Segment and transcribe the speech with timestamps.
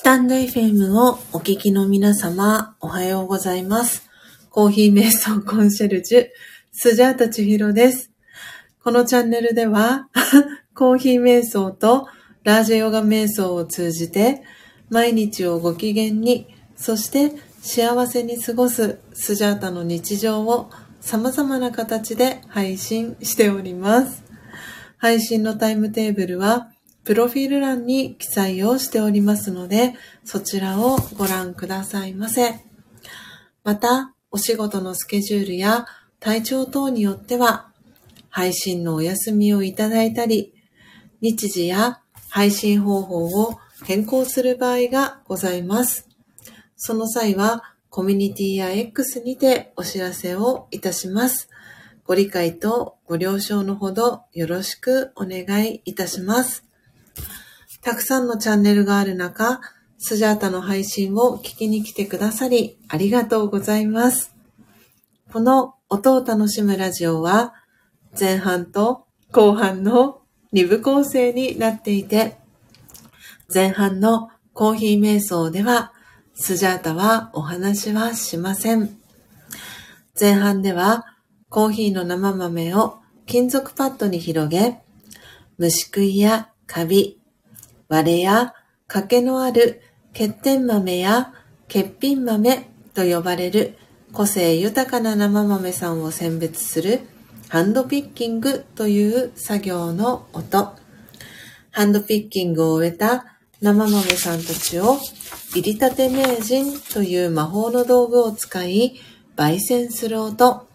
[0.00, 4.08] スタンド FM をお聞きの皆様、おはようございます。
[4.48, 6.26] コーヒー瞑想コンシェルジュ、
[6.72, 8.10] スジャータチヒロです。
[8.82, 10.08] このチャンネルでは、
[10.74, 12.08] コーヒー瞑想と
[12.44, 14.42] ラージェヨガ瞑想を通じて、
[14.88, 20.70] 毎日をご機嫌に、そして幸せに過ごすスジャータの日常を
[21.02, 24.24] 様々な形で配信しております。
[24.96, 26.70] 配信のタイムテーブルは、
[27.04, 29.94] プロフィール欄に記載をしておりますので、
[30.24, 32.64] そちらをご覧くださいませ。
[33.64, 35.86] また、お仕事のスケジュールや
[36.20, 37.72] 体調等によっては、
[38.28, 40.54] 配信のお休みをいただいたり、
[41.20, 46.08] 日時や配信方法を変更する場合がございます。
[46.76, 51.48] その際は、コミュニティや X にてお知らせをいたします。
[52.04, 56.69] ご理解とご了承のほどよろしくお願いいたします。
[57.82, 59.60] たくさんのチャンネルがある中、
[59.96, 64.34] スジャータの配信を聞きに来てくださり、ありがとうございます。
[65.32, 67.54] この音を楽しむラジオは、
[68.18, 70.20] 前半と後半の
[70.52, 72.36] 2部構成になっていて、
[73.52, 75.94] 前半のコーヒー瞑想では、
[76.34, 78.98] スジャータはお話はしません。
[80.18, 81.06] 前半では、
[81.48, 84.80] コーヒーの生豆を金属パッドに広げ、
[85.56, 87.19] 虫食いやカビ、
[87.90, 88.54] 割れや
[88.86, 89.82] 欠けのある
[90.12, 91.34] 欠点豆や
[91.68, 93.76] 欠品豆と呼ばれる
[94.12, 97.00] 個性豊かな生豆さんを選別する
[97.48, 100.72] ハンドピッキングという作業の音。
[101.72, 104.96] ハンドピッキングを終えた生豆さんたちを
[105.54, 109.00] 入りたて名人という魔法の道具を使い
[109.36, 110.68] 焙煎する音。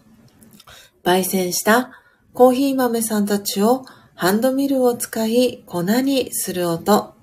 [1.02, 1.92] 焙煎した
[2.34, 3.86] コーヒー豆さんたちを
[4.18, 7.14] ハンドミルを使い粉にする音。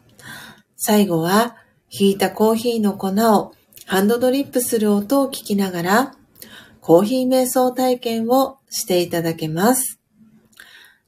[0.78, 1.56] 最後は、
[1.90, 3.54] ひいたコーヒーの粉を
[3.88, 6.16] ハンドドリップする音を聞きながら、
[6.81, 10.00] コーヒー瞑想体験をしていただけます。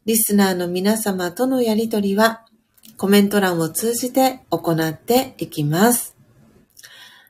[0.05, 2.47] リスナーの皆様とのやりとりは、
[2.97, 6.15] コメント欄を通じて行っていきます。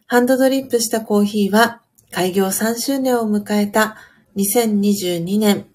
[0.07, 1.81] ハンドドリップしたコーヒーは、
[2.11, 3.97] 開業3周年を迎えた
[4.37, 5.65] 2022年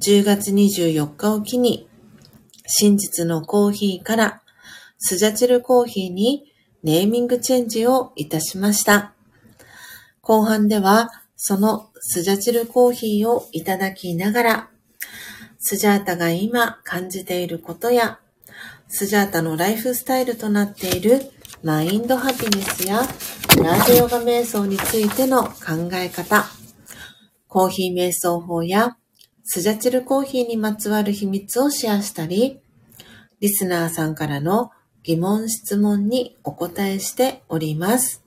[0.00, 1.87] 10月24日を機に、
[2.70, 4.42] 真実のコーヒーから
[4.98, 9.14] スジャチルコーヒーにネーミングチェンジをいたしました。
[10.20, 14.68] 後半ではそのスジャチルコーヒーをいただきながら、
[15.58, 18.18] スジャータが今感じていることや、
[18.88, 21.22] スジャータのライフスタイルとなっている
[21.62, 23.00] マインドハピネスや
[23.62, 26.44] ラジヨガ瞑想についての考え方、
[27.48, 28.97] コーヒー瞑想法や
[29.50, 32.60] スジャチルコーヒーにまつわる秘密をシェアしたり、
[33.40, 38.22] リスナーさんからの疑問質問にお答えしております。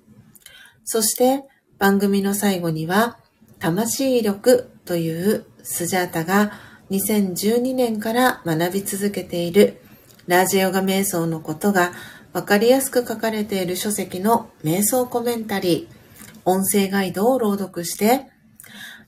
[0.84, 1.44] そして
[1.78, 3.20] 番組の最後には、
[3.60, 6.54] 魂力というスジャータが
[6.90, 9.80] 2012年から学び続けている
[10.26, 11.92] ラージヨガ瞑想のことが
[12.34, 15.96] わかりやすく書かれている書籍の瞑想コメンタリー、
[16.46, 18.26] 音声ガイドを朗読して、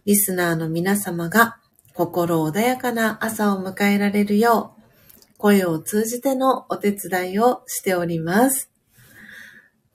[0.05, 1.58] リスナーの皆様が
[1.93, 8.71] 心穏やかな朝を迎えられるよう、声を通じてのお手伝いをしております。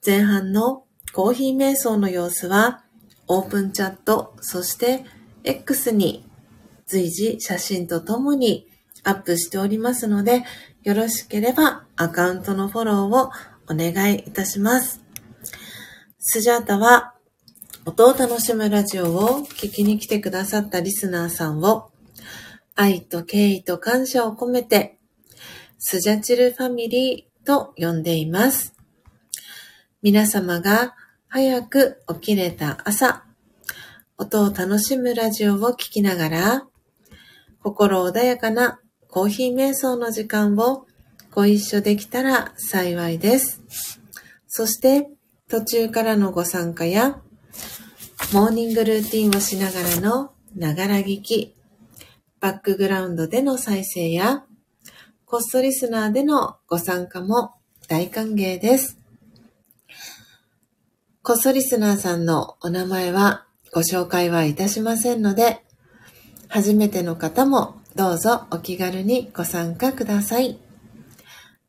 [0.04, 2.84] 前半のコーヒー瞑想の様子は、
[3.26, 5.04] オープンチャット、そして
[5.44, 6.24] X に
[6.86, 8.68] 随時写真とともに
[9.04, 10.44] アップしておりますので、
[10.82, 13.30] よろしければアカウントのフォローを
[13.70, 15.02] お願いいたします。
[16.18, 17.14] スジャータは
[17.84, 21.90] 音を楽しむラジオを聞きに来てくださったリスナーさんを
[22.74, 24.98] 愛と敬意と感謝を込めて
[25.78, 28.74] スジャチルファミリーと呼んでいます。
[30.02, 30.94] 皆様が
[31.28, 33.24] 早く起きれた朝、
[34.16, 36.66] 音を楽しむラジオを聴きながら、
[37.62, 40.86] 心穏やかなコーヒー瞑想の時間を
[41.30, 43.62] ご一緒できたら幸いです。
[44.46, 45.08] そして、
[45.48, 47.20] 途中からのご参加や、
[48.32, 51.54] モーニングルーティンをしながらのながら聞き、
[52.40, 54.44] バックグラウンドでの再生や、
[55.24, 57.54] コストリスナーでのご参加も
[57.88, 58.98] 大歓迎です。
[61.22, 65.64] コストリスナーさんのお名前はご紹介はいたしませんので、
[66.48, 70.58] 初めての方もどうぞお気軽にご参加ください。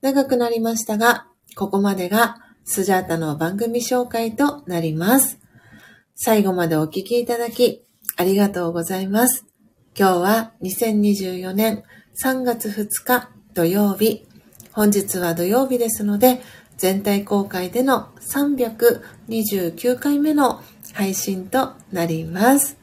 [0.02, 5.39] 長くなりましたが、ここまでがスジャータの番組紹介となります。
[6.22, 7.82] 最後までお聞きいただき
[8.18, 9.46] ありがとうございます。
[9.98, 11.84] 今日は2024年
[12.22, 14.28] 3月2日土曜日。
[14.74, 16.42] 本日は土曜日ですので、
[16.76, 20.62] 全体公開での329回目の
[20.92, 22.78] 配信となります。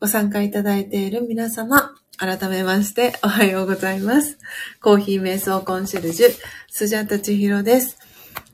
[0.00, 4.38] ご参加いただいている皆様、改めましておはようございます。
[4.80, 6.28] コーヒー瞑想コンシェルジュ、
[6.68, 7.98] スジャタチヒロです。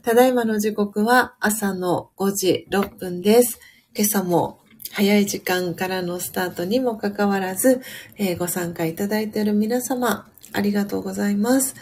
[0.03, 3.61] ただいまの時刻は朝の5時6分です。
[3.97, 4.61] 今朝も
[4.93, 7.81] 早い時間からのスタートにもかかわらず、
[8.19, 11.75] えー、ご参加いただいている皆様、ありがとうございます。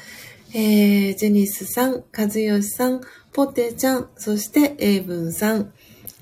[0.54, 3.00] えー、ジェニスさん、和義さん、
[3.32, 5.72] ポテちゃん、そしてエイブンさん、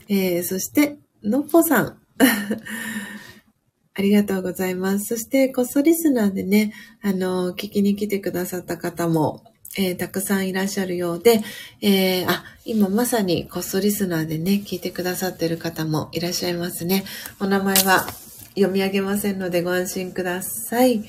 [0.08, 1.98] えー、そしてのっぽさん。
[3.94, 5.04] ありがとうございます。
[5.04, 6.72] そして、こっそリスナーでね、
[7.02, 9.44] あの、聞きに来てくださった方も、
[9.78, 11.40] えー、たくさんいらっしゃるようで、
[11.80, 17.04] えー、あ、今まさにこっそリスナーでね、聞いてくださってる方もいらっしゃいますね。
[17.40, 18.06] お名前は
[18.54, 21.04] 読み上げませんのでご安心ください。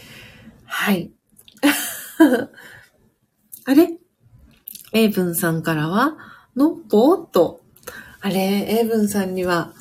[0.66, 1.12] はい。
[3.66, 3.90] あれ？
[4.94, 6.16] エイブンさんからは、
[6.56, 7.62] のっぽーと、
[8.22, 8.40] あれ、
[8.80, 9.74] エイブンさんには、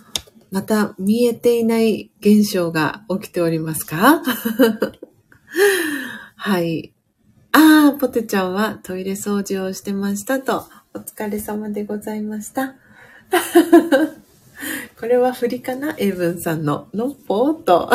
[0.50, 4.22] また見えていない現象が起きておりますか？
[6.36, 6.91] はい。
[7.52, 10.64] ああ、ポテちゃんはトイレ掃除をしてましたと。
[10.94, 12.75] お疲れ様でございました。
[14.99, 15.94] これは振りかな？
[15.99, 17.90] エイブンさんののっぽーと。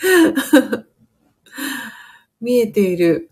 [2.40, 3.30] 見えている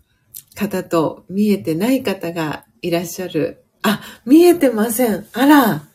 [0.55, 3.63] 方と見えてない方がいらっしゃる。
[3.83, 5.25] あ、見えてません。
[5.33, 5.87] あら。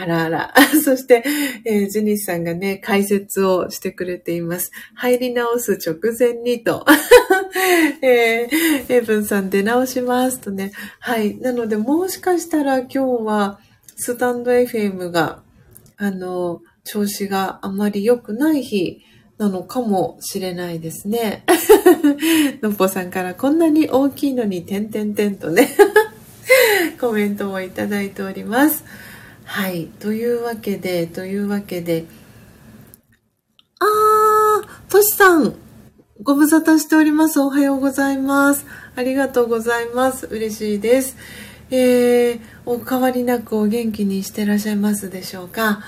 [0.00, 0.54] あらあら。
[0.84, 1.24] そして、
[1.64, 4.70] えー、ジュニスさんがね、解説をしてくれています。
[4.94, 6.86] 入り直す直前にと。
[8.00, 10.70] えー、エブンさん出直しますとね。
[11.00, 11.36] はい。
[11.38, 13.58] なので、もしかしたら今日は、
[13.96, 15.42] スタンド FM が、
[15.96, 19.02] あの、調子があまり良くない日
[19.36, 21.44] なのかもしれないですね。
[22.62, 25.68] のっぽさんからこんなに大きいのに点々点とね
[27.00, 28.84] コメントもいただいております。
[29.50, 29.86] はい。
[29.86, 32.04] というわけで、というわけで、
[33.80, 35.54] あー、としさん、
[36.22, 37.40] ご無沙汰しております。
[37.40, 38.66] おはようございます。
[38.94, 40.26] ありがとうございます。
[40.26, 41.16] 嬉しいです。
[41.70, 45.80] えー、お変わりなくお元気にしてらっしゃいますでしょうか？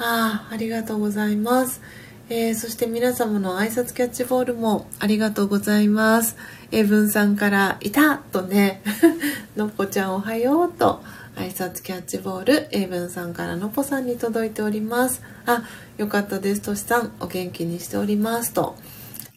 [0.00, 1.80] あー、ありがとうございます。
[2.28, 6.36] えー、そして皆様の挨拶キャッチボールもありがとうございます。
[6.72, 8.82] エブンさんからいたとね、
[9.56, 11.04] のっぽちゃんおはようと
[11.36, 15.22] 挨拶キャッチボール、エブンさんからのぽさんに届いております。
[15.44, 15.64] あ、
[15.98, 16.62] よかったです。
[16.62, 18.74] としさん、お元気にしておりますと。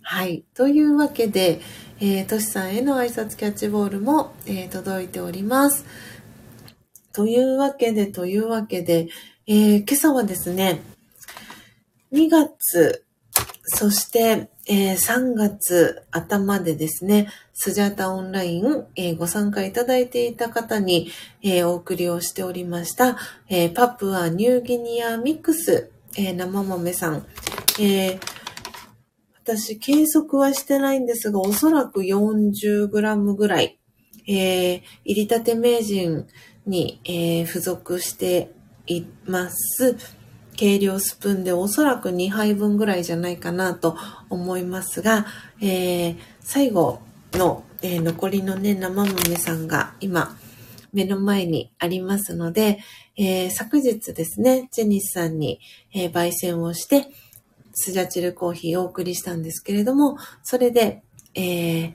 [0.01, 0.45] はい。
[0.55, 1.59] というわけで、
[1.99, 5.85] えー、としさんへの挨拶キャッチボールも、えー、届いております。
[7.11, 9.09] というわけで、というわけで、
[9.45, 10.79] えー、今朝はですね、
[12.13, 13.03] 2月、
[13.63, 21.09] そして、えー、3月頭でですね、スジャータオンライン、えー、ご参加いただいていた方に、
[21.41, 23.17] えー、お送りをしておりました、
[23.47, 27.25] えー、パプアニューギニアミックス、えー、生豆さん、
[27.79, 28.19] えー、
[29.43, 33.79] 私、計測はしてないんですが、おそらく 40g ぐらい、
[34.27, 36.27] えー、入りたて名人
[36.67, 38.51] に、えー、付属して
[38.85, 40.18] います。
[40.59, 43.95] 計量スプーンでおそらく2杯分ぐらいじゃないかなと
[44.29, 45.25] 思いますが、
[45.61, 46.99] えー、最後
[47.31, 50.35] の、えー、残りのね、生豆さんが今、
[50.91, 52.79] 目の前にありますので、
[53.15, 55.61] えー、昨日ですね、ジェニスさんに、
[55.93, 57.07] えー、焙煎をして、
[57.71, 61.03] スジャチルコーヒーをお送りしたんですけれども、それで、
[61.35, 61.93] えー、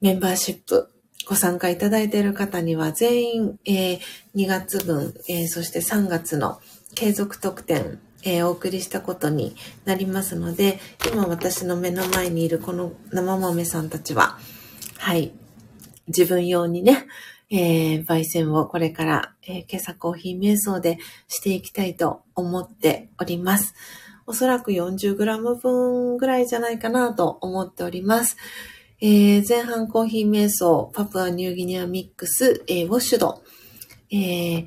[0.00, 0.95] メンバーシップ
[1.26, 4.00] ご参加いただいている方には全員、えー、
[4.36, 6.60] 2月分、えー、そして3月の
[6.94, 10.78] 継続特典、えー、お送りしたことになりますので、
[11.12, 14.38] 今私の目の前にいるこの生豆さんたちは、
[14.98, 15.32] はい、
[16.06, 17.06] 自分用にね、
[17.50, 23.74] えー、焙煎をこれから、えー、今朝コーヒー瞑想でしていきたいと思っております。
[24.28, 28.36] おそらく 40g 分ぐらいじゃないかなと思っております。
[29.00, 33.42] えー、前半コーヒー瞑想、パプアニューギニアミックス、えー、ウォッシュド、
[34.10, 34.66] えー、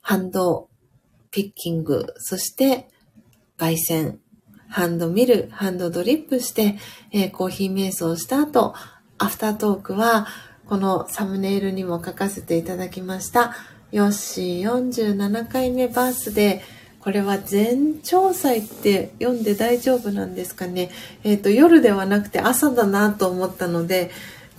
[0.00, 0.70] ハンド
[1.30, 2.88] ピッキング、そして
[3.58, 4.20] 焙煎、
[4.68, 6.78] ハンドミル、ハンドドリップして、
[7.12, 8.74] え、コーヒー瞑想した後、
[9.18, 10.26] アフタートークは、
[10.66, 13.54] このサムネイルにも書かせていただきました、
[13.92, 16.75] ヨッシー47回目バースデー、
[17.06, 20.90] これは前朝祭って読んで大丈夫なんですかね？
[21.22, 24.10] えっ、ー、と、夜ではなくて朝だなと思ったので、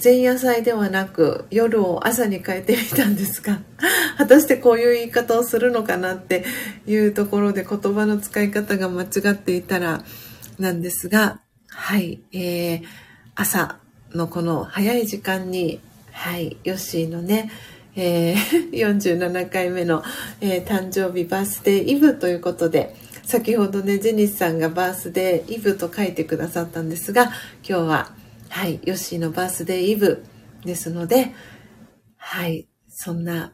[0.01, 3.60] 前夜祭ではなく夜を朝に変えてみたんですが、
[4.18, 6.46] 果たしてこういう言い方をするのかなって
[6.88, 10.06] いうところで言葉の使い方が間違っていたら
[10.58, 12.82] なんですが、はい、えー、
[13.36, 13.75] 朝
[14.13, 15.82] のこの早い時間に、
[16.13, 17.51] はい、ヨッシーのね、
[18.00, 20.04] えー、 47回目の、
[20.39, 28.16] えー、誕生日バースデーイブということで、先ほどね、ジェニスさんがバースデーイブと書いてくださったんですが、今日は、
[28.50, 30.24] はい、ヨッシーのバースデーイブ
[30.63, 31.34] ですので、
[32.18, 33.54] はい、そんな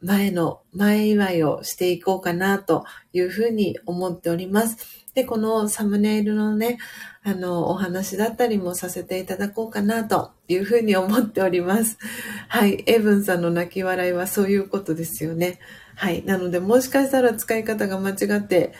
[0.00, 4.78] 前の前祝いをしていこうかなというふうに思っております。
[5.14, 6.78] で、このサムネイルのね、
[7.26, 11.98] あの、お話だったりもさせていただこうかなというふうに思っております。
[12.46, 12.84] はい。
[12.86, 15.58] エブンさんの泣き笑いはそういうことですよね。
[15.96, 16.24] はい。
[16.24, 18.74] なので、もしかしたら使い方が間違って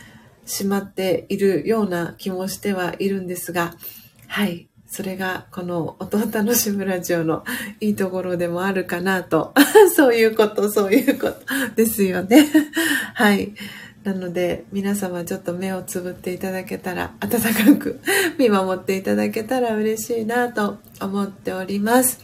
[0.45, 3.75] しまっているような気もしてはいるんですが、
[4.29, 4.69] はい。
[4.87, 7.43] それがこの音を楽しむラジオの
[7.81, 9.55] いいところでもあるかなと。
[9.97, 11.37] そういうこと、そういうこと
[11.75, 12.47] ですよね。
[13.15, 13.55] はい。
[14.07, 18.01] なので皆様ちょっと目をつぶっていただけたら温かく
[18.39, 22.21] 見守っていただけたら嬉しいなと思っております。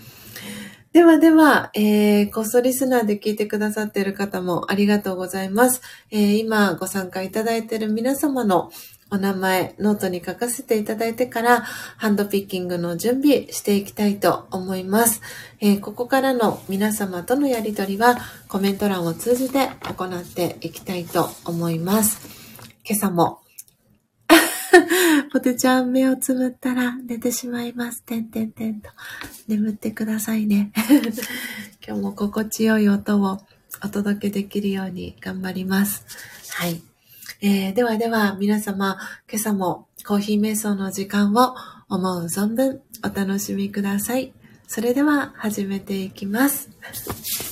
[0.93, 5.81] ではでは、えー、こっそリスナーで聞いてくださっている方もありがとうございます。
[6.13, 8.71] えー、今ご参加いただいている皆様の
[9.13, 15.21] お名前、ノートに書かせていただいてから、ハンドピッキングの準備していきたいと思います。
[15.61, 18.17] えー、ここからの皆様とのやりとりは、
[18.49, 22.27] コメント欄を通じて行っていきたいと思います。
[22.89, 23.43] 今朝も、
[25.31, 28.03] ポテちゃん目をつむったら寝てしまいます。
[28.05, 28.89] てんてんてんと。
[29.47, 30.73] 眠ってくださいね。
[31.87, 33.43] 今日も心地よい音を
[33.85, 36.07] お届けできるように頑張ります。
[36.57, 36.92] はい。
[37.45, 41.57] えー、ではでは皆様、今朝もコーヒー瞑想の時間を
[41.89, 44.33] 思う存分お楽しみください。
[44.69, 47.52] それでは始めていきます。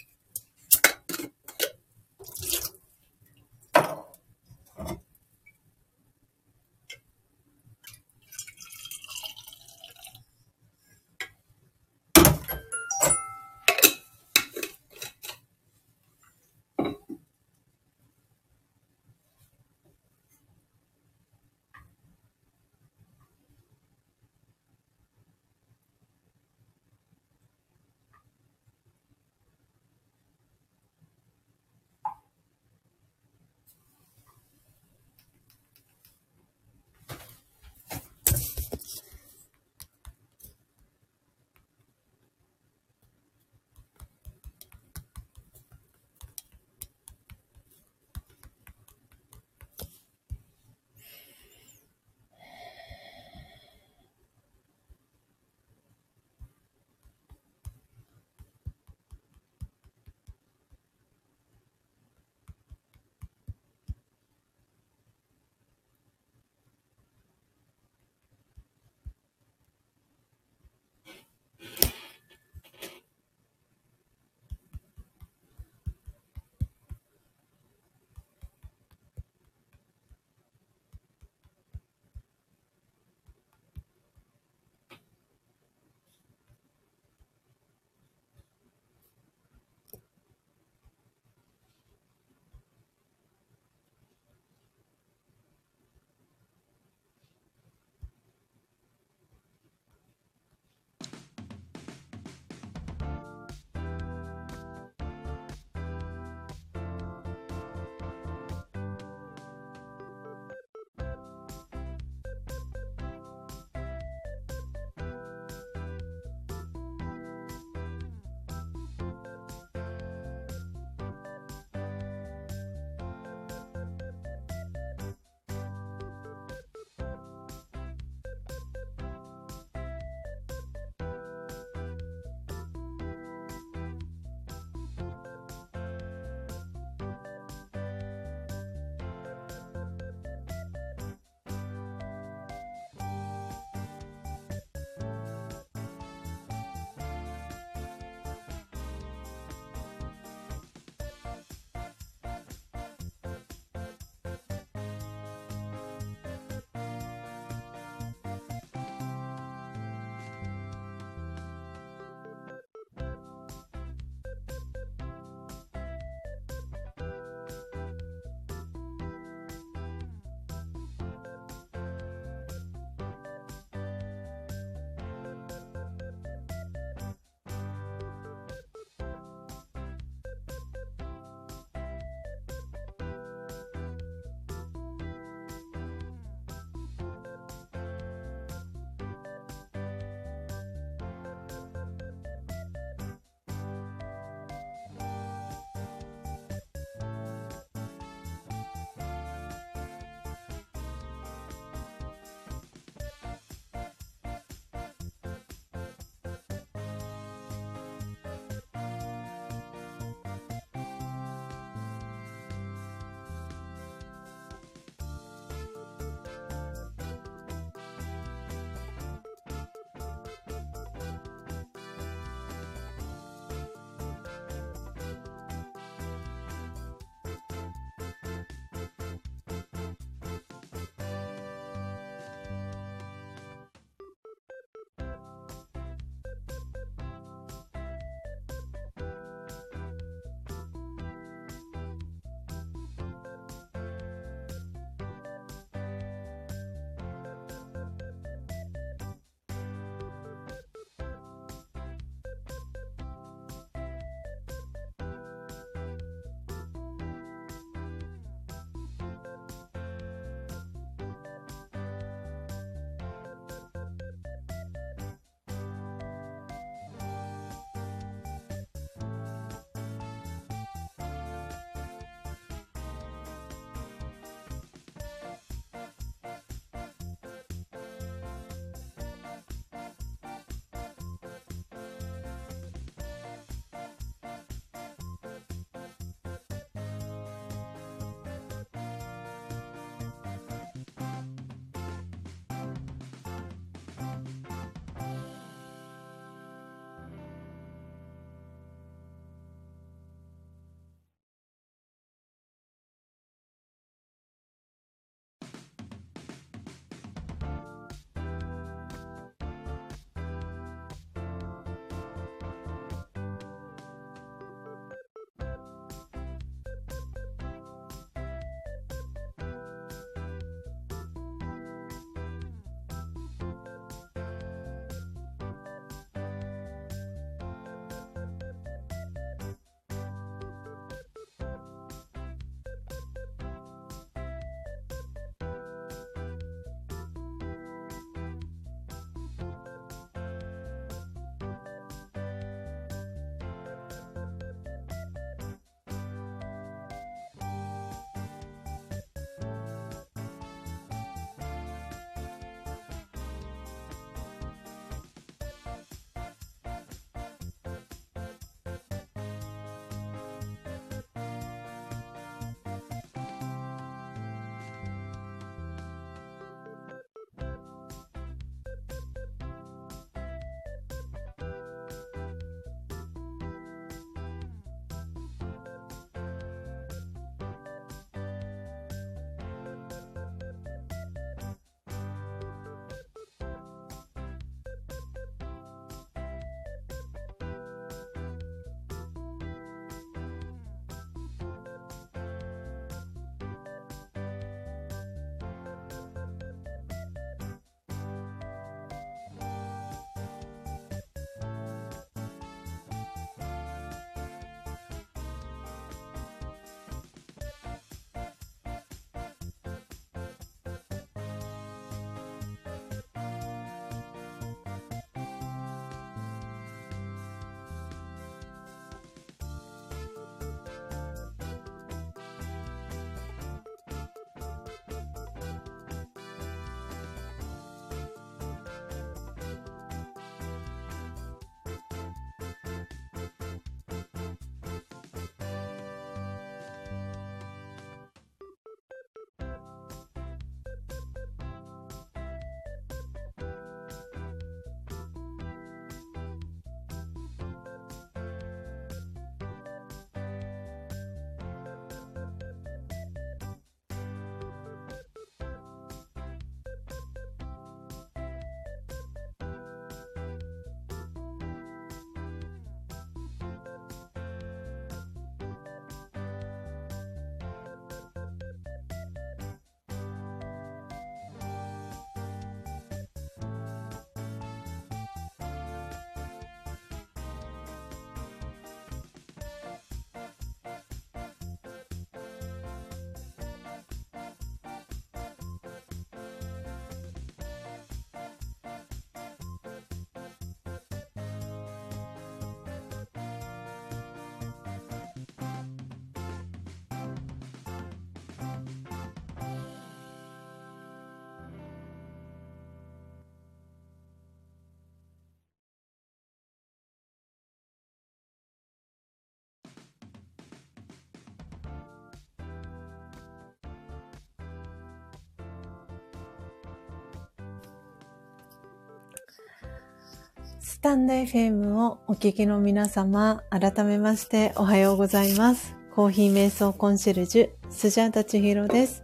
[520.81, 525.75] スタンド FM をお聞きの皆様、改めましておはようございます。
[525.93, 529.03] コーヒー瞑想コンシェルジュ、スジャータチヒロです。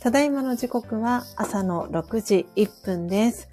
[0.00, 3.48] ただいまの時刻は朝の6時1分です。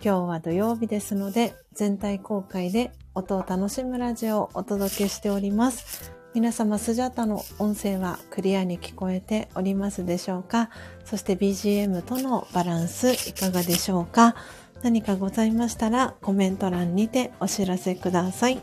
[0.00, 6.12] 今日は土曜日ですので、全体公開で音を楽しむラジオをお届けしております。
[6.34, 10.70] 皆様、スジャータの音声はクリアに聞こえておりますでしょうか？
[11.04, 14.36] そして BGM とのバランスいかがでしょうか？
[14.82, 18.60] 何かございましたらコメント欄にてお知らせください。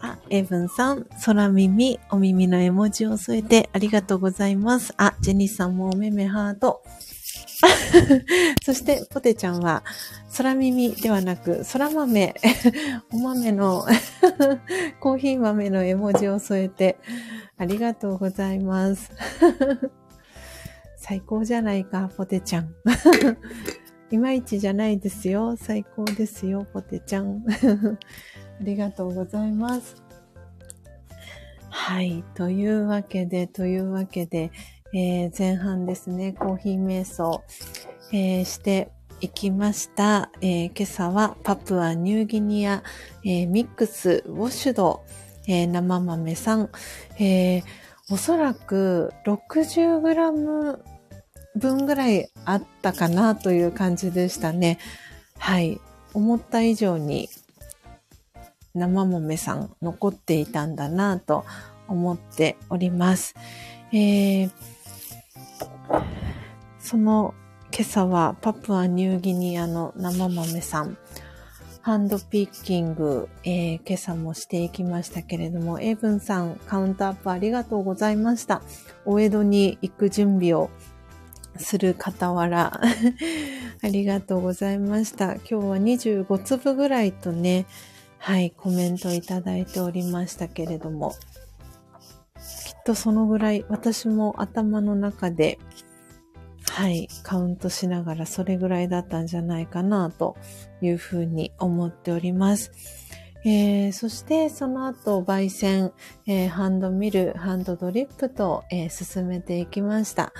[0.00, 4.94] あ、エブンさん、空耳、お耳の絵文字を添えてありがとうございます。
[4.96, 6.82] あ、ジェニスさんもおめめハート。
[8.62, 9.82] そして、ポテちゃんは、
[10.36, 12.34] 空耳ではなく、空豆、
[13.12, 13.84] お豆の
[15.00, 16.98] コーヒー豆の絵文字を添えて、
[17.56, 19.10] ありがとうございます。
[20.96, 22.74] 最高じゃないか、ポテちゃん。
[24.10, 25.56] いまいちじゃないですよ。
[25.56, 27.44] 最高ですよ、ポテちゃん。
[28.60, 30.02] ありがとうございます。
[31.68, 32.24] はい。
[32.34, 34.50] というわけで、というわけで、
[34.94, 37.42] えー、前半ですね、コーヒー瞑想、
[38.10, 38.90] えー、して
[39.20, 40.30] いきました。
[40.40, 42.82] えー、今朝はパプアニューギニア、
[43.24, 45.04] えミックスウォッシュド、
[45.46, 46.70] え生豆さん、
[47.18, 47.62] え
[48.10, 50.97] おそらく 60g
[51.58, 54.78] 分ぐらいあったかなという感じでしたね。
[55.38, 55.80] はい。
[56.14, 57.28] 思った以上に
[58.74, 61.44] 生豆さん残っていたんだなと
[61.86, 63.34] 思っております。
[63.92, 64.50] えー、
[66.78, 67.34] その
[67.72, 70.96] 今朝はパプアニューギニアの生豆さん、
[71.82, 78.62] ハンドピッキング、えー、今朝もしていきましたけれども、エイブンさん、カウントアップありがとうございました。
[79.04, 80.70] お江戸に行く準備を
[81.58, 82.80] する傍ら
[83.82, 85.34] ありがとうございました。
[85.34, 87.66] 今日は25粒ぐらいとね、
[88.18, 91.12] はい、コメントいただいておりましたけれども、
[92.36, 95.58] きっとそのぐらい私も頭の中で、
[96.70, 100.36] はい、カウントしながらそれぐらいだったんじゃないかなと
[100.80, 102.72] いうふうに思っております。
[103.44, 105.92] えー、そしてその後、焙煎、
[106.26, 110.32] えー、ハンドミル、ハンドドリップと、えー、進めていきました。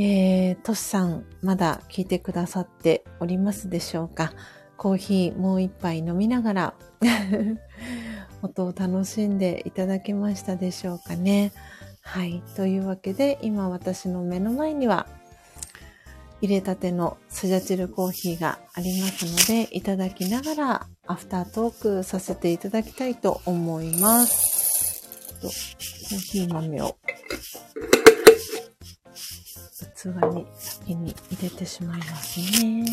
[0.00, 4.32] えー、トシさん、まだ聞いてくださっておりますでしょうか？
[4.76, 6.74] コーヒーもう一杯飲みながら
[8.42, 11.50] 音を楽しんでいただけましたでしょうかね？
[12.02, 12.44] はい。
[12.54, 15.08] というわけで、今私の目の前には、
[16.40, 25.08] 入れたてのスジャチルコーヒーがありますので、いただきながらアフタートークさせていただきたいと思います。
[25.40, 26.96] とコーヒー豆を
[29.86, 32.84] 器に先に入れてしまいますね。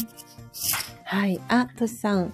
[1.03, 1.39] はい。
[1.47, 2.33] あ、としさん、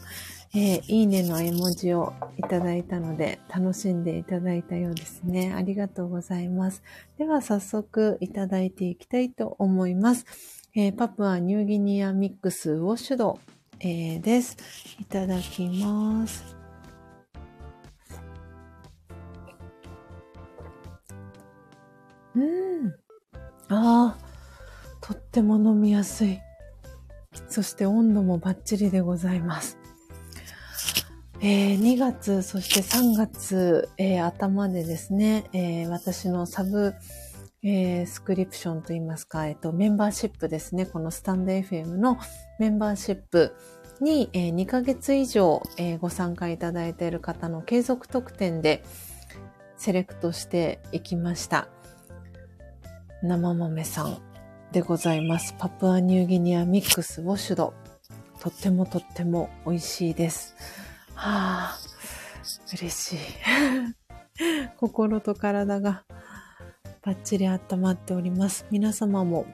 [0.53, 5.53] えー、いいねの絵文字をいただいたので、楽しんでいただいたようですね。
[5.53, 6.83] ありがとうございます。
[7.17, 10.25] では、早速いただいていきたいと思います。
[10.75, 13.39] えー、パプアニューギニアミックスウォッシュド、
[13.79, 14.57] えー、です。
[14.99, 16.55] いただきます。
[22.35, 22.87] うん。
[23.69, 24.30] ああ、
[25.11, 26.39] とっても飲みやすい。
[27.49, 29.77] そして温度もバッチリでございます。
[31.41, 36.93] えー、2月、そして3月、えー、頭でですね、えー、私のサブ、
[37.61, 40.85] えー、スクリプションといいますか、えっ、と、メンバーシップですね。
[40.85, 42.17] このスタンド FM の
[42.57, 43.53] メンバーシップ
[43.99, 48.81] に、え、2ヶ月以上、え、ご参加いただいている方の継続特典で
[49.75, 51.67] セレクトしていきました。
[53.23, 54.30] 生豆さん、
[54.71, 55.53] でございます。
[55.59, 57.73] パプアニューギニアミックスウォッシュド。
[58.39, 60.55] とってもとっても美味しいです。
[61.13, 61.77] はあ、
[62.71, 63.17] 嬉しい。
[64.79, 66.05] 心と体が
[67.01, 68.65] バッチリ温まっております。
[68.71, 69.45] 皆様も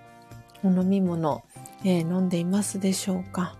[0.63, 1.43] お飲み物、
[1.83, 3.57] えー、飲んでいますでしょうか？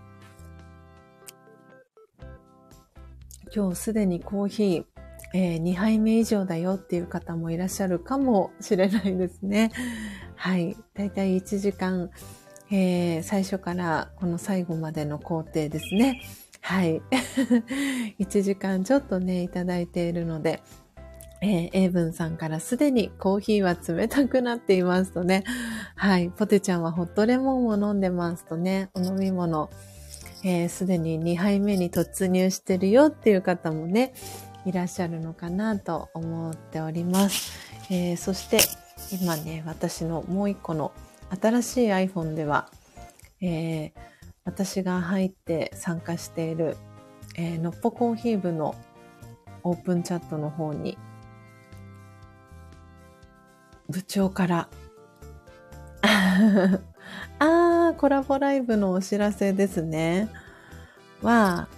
[3.52, 4.84] 今日すでにコーヒー、
[5.34, 9.72] えー、2杯目以上だよっていう方もいらっしゃるかもしれないですね。
[10.38, 10.76] はい。
[10.94, 12.10] だいたい1時間、
[12.70, 16.22] えー、最初からこの最後までの工程ですね。
[16.60, 17.02] はい。
[18.20, 20.62] 1時間ちょっとね、いただいているので、
[21.40, 25.42] えー、エイブンさんからすでにコーヒーは冷たくなっていますとね。
[25.96, 26.30] はい。
[26.30, 29.70] ポテちゃんはホットレモンを飲んでますとね、お飲み物、
[30.44, 34.14] えー、すでに2杯目に突入してるよっていう方もね、
[34.64, 37.58] いらっしゃるのかなと思っております。
[37.90, 38.58] えー、そして、
[39.12, 40.92] 今ね、私のもう一個の
[41.40, 42.70] 新しい iPhone では、
[43.40, 43.92] えー、
[44.44, 46.76] 私が入って参加している
[47.40, 48.74] えー、のっぽコーヒー部の
[49.62, 50.98] オープンチャットの方に、
[53.88, 54.68] 部長から
[57.38, 60.28] あー、コラボライブのお知らせですね。
[61.22, 61.68] は、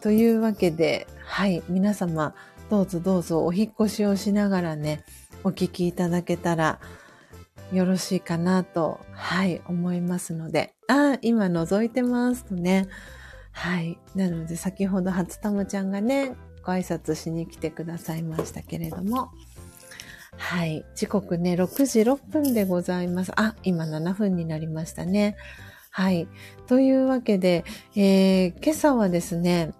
[0.00, 2.34] というわけで、はい、皆様、
[2.68, 5.04] どうぞどうぞお引越しをしながらね、
[5.44, 6.80] お聞きいただけたら
[7.72, 12.88] よろしいかなと、はい、思いますので、あ、今覗いてますとね、
[13.52, 13.98] はい。
[14.14, 16.34] なので、先ほど初玉ちゃんがね、
[16.64, 19.30] ご挨拶しに来てくださいましたけれども、
[20.36, 20.84] はい。
[20.94, 23.32] 時刻ね、6時6分でございます。
[23.36, 25.36] あ、今7分になりましたね。
[25.90, 26.26] はい。
[26.66, 27.64] というわけで、
[27.94, 29.72] えー、今朝はですね、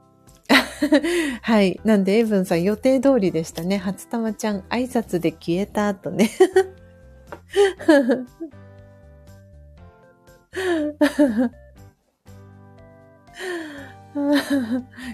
[1.42, 1.80] はい。
[1.84, 3.78] なんで、エイブンさん予定通りでしたね。
[3.78, 6.30] 初玉ちゃん挨拶で消えた後ね。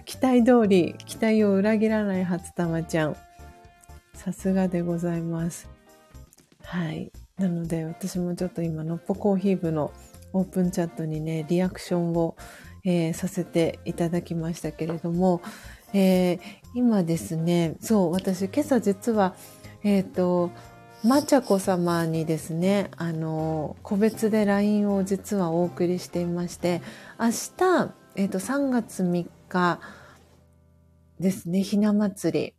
[0.05, 3.17] 期待通り、期待を裏切らない初玉ちゃん。
[4.15, 5.69] さすがでございます。
[6.63, 7.11] はい。
[7.39, 9.93] なので、私もちょっと今、のっぽコーヒー部の
[10.35, 12.37] オープンチャットにね、リアクションを、
[12.85, 15.43] えー、させていただきましたけれども、
[15.93, 16.41] えー、
[16.75, 19.35] 今ですね、そう、私今朝実は、
[19.83, 20.51] えっ、ー、と、
[21.03, 26.83] まちゃこ様にですね、あの、個別で LINE を実はお送りしていまして、
[27.19, 29.81] 明日、えっ、ー、と、3月3日
[31.19, 32.55] ですね、ひな祭り。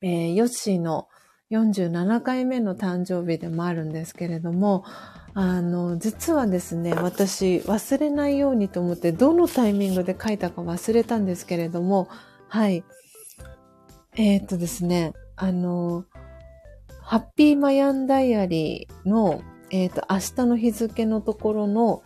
[0.00, 1.08] えー、ヨッシーの
[1.50, 4.84] 47回目の誕生日でもあるんですけれども、
[5.40, 12.08] あの、実はですね、私忘れないようにと思ってどのタイミングで書いたか忘れたんですけれども、
[12.48, 12.82] はい。
[14.16, 16.04] えー、っとですね、あの、
[17.02, 22.02] ハッピーマヤンダイアリーの、えっ、ー、と、明日の日付のところの、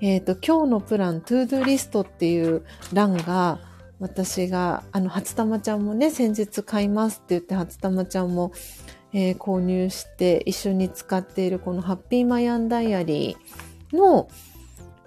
[0.00, 3.58] えっ、ー、と、今日のプラン、トゥードゥリストっていう欄が、
[3.98, 8.52] 私が、あの、初玉ちゃんもね、先日買いますって言って、初玉ちゃんも、
[9.12, 14.28] えー、購入して一緒に使っているこのハッピーマヤンダイアリーの、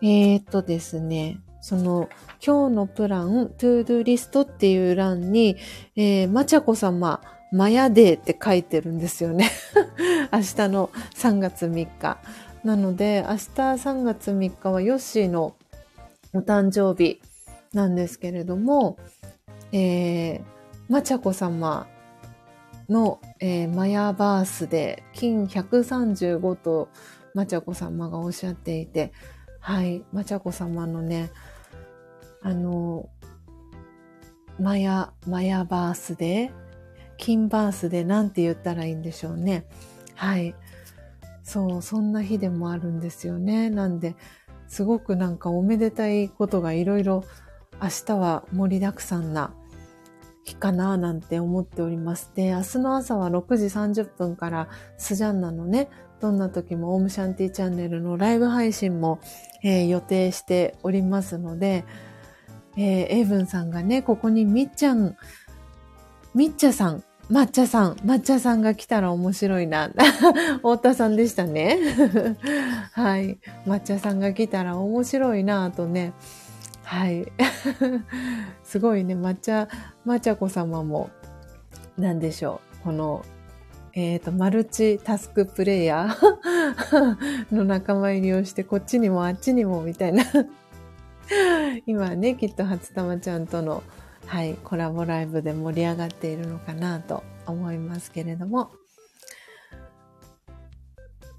[0.02, 2.10] えっ、とですね、その、
[2.46, 5.58] 今日のプラン、トゥードゥリストっていう欄に、
[5.96, 7.22] えー、まちゃこ様、
[7.52, 9.52] マヤデーって書いてるんですよね。
[10.34, 12.18] 明日の3月3日。
[12.64, 15.56] なので、明日3月3日はヨッシーの
[16.34, 17.22] お誕生日
[17.74, 18.98] なんですけれども、
[19.72, 20.42] えー、
[20.90, 21.88] まちゃこ様
[22.92, 26.90] の、えー、マヤバースで金135と
[27.34, 29.14] まちゃこ様がおっしゃっていて、
[29.60, 31.32] はい、まちゃこ様のね、
[32.42, 33.10] あの、
[34.60, 36.52] マヤ、マヤバースで
[37.18, 39.66] 金バースで何て言ったらいいんでしょうね。
[40.16, 40.54] はい。
[41.44, 43.70] そう、そんな日でもあるんですよね。
[43.70, 44.16] なんで、
[44.68, 47.24] すごくなんかおめでたいことがいろいろ
[47.82, 49.54] 明日は盛りだくさんな
[50.44, 52.32] 日かななんて思っております。
[52.36, 55.90] で、明日の朝は6時30分からスジャンナのね、
[56.20, 59.20] どんな時もオームシャンティチャンネルのライブ配信も、
[59.64, 61.84] えー、予定しておりますので、
[62.78, 65.16] えー、エイブンさんがね、ここにみっちゃん、
[66.34, 69.90] みっちゃさん抹茶さん、抹茶さんが来たら面白いな。
[70.60, 71.78] 太田さんでしたね。
[72.92, 73.40] はい。
[73.66, 76.12] 抹茶さんが来たら面白いなとね。
[76.92, 77.32] はい。
[78.66, 79.70] すごいね、抹茶、
[80.06, 81.10] 抹茶子様も、
[81.98, 82.84] なんでしょう。
[82.84, 83.24] この、
[83.94, 87.16] えっ、ー、と、マルチタスクプレイヤー
[87.56, 90.26] の仲間入りをして、こっちにもあっちにもみたいな
[91.88, 93.84] 今ね、きっと初玉ちゃんとの
[94.26, 98.70] はい、コラボライブで盛り上がっているのかなと思いますけれども。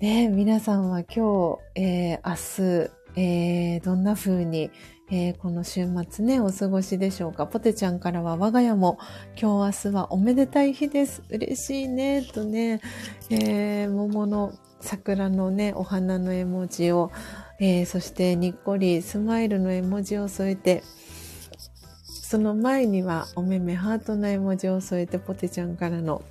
[0.00, 4.70] ね、皆さんは今日、えー、明日、えー、どんな風に、
[5.14, 7.46] えー、この週末ね、お過ごしでしょうか？
[7.46, 8.98] ポテちゃんからは我が家も
[9.38, 11.22] 今日明日はおめでたい日です。
[11.28, 12.80] 嬉しいね、とね、
[13.28, 17.12] えー、桃の桜のね、お花の絵文字を、
[17.60, 20.82] えー、そしてにっこりスマイルの絵文字を添えて、
[22.06, 26.22] その前にはお目目ハートの絵文字を添えてポテちゃんからの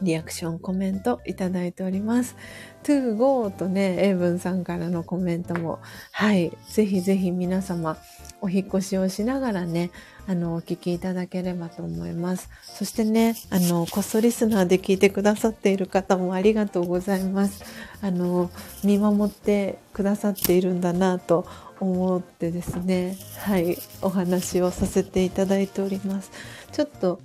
[0.00, 2.36] リアクション、コメントいただいております。
[2.82, 5.80] To go とね、エイブンさんからのコメントも、
[6.12, 7.96] はい、ぜひぜひ皆様、
[8.40, 9.90] お引越しをしながらね、
[10.26, 12.48] あの、お聞きいただければと思います。
[12.62, 17.64] そしてね、あの、こっそリスナーで聞いてくださっている方もありがとうございます。
[18.00, 18.50] あの、
[18.84, 21.46] 見守ってくださっているんだなと
[21.80, 26.30] 思ってですね、はい、お話をさせていただいております。
[26.70, 27.20] ちょっと、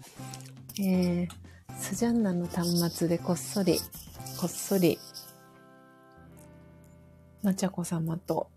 [0.80, 1.28] えー、
[1.80, 3.80] スジャンナの端末でこっそり、
[4.40, 5.00] こっそり、
[7.44, 8.50] まちゃこ様と、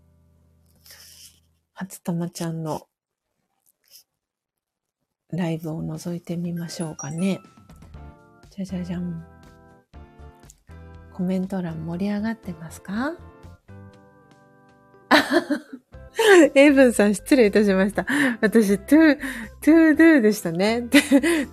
[1.73, 2.87] 初玉ちゃんの
[5.31, 7.39] ライブを覗いてみましょうかね。
[8.49, 9.25] じゃじゃじゃん。
[11.13, 13.13] コメント欄盛り上がってますか？
[16.55, 18.05] エイブンさん失礼いたしました。
[18.41, 19.17] 私、to,
[19.61, 20.87] to do でしたね。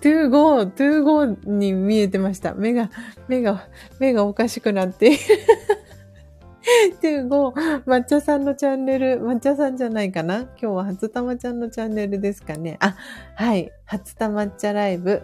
[0.01, 2.53] to go, to go に見えてました。
[2.53, 2.89] 目が、
[3.27, 3.69] 目が、
[3.99, 5.17] 目がおかしくなって。
[7.01, 7.51] To go,
[7.85, 10.41] 抹茶さんのチャンネル、抹茶さんじゃないかな？
[10.41, 12.77] 今日は初玉ちゃんのチャンネルですかね？
[12.79, 12.95] あ、
[13.35, 13.71] はい。
[13.85, 15.21] 初玉抹茶ライブ。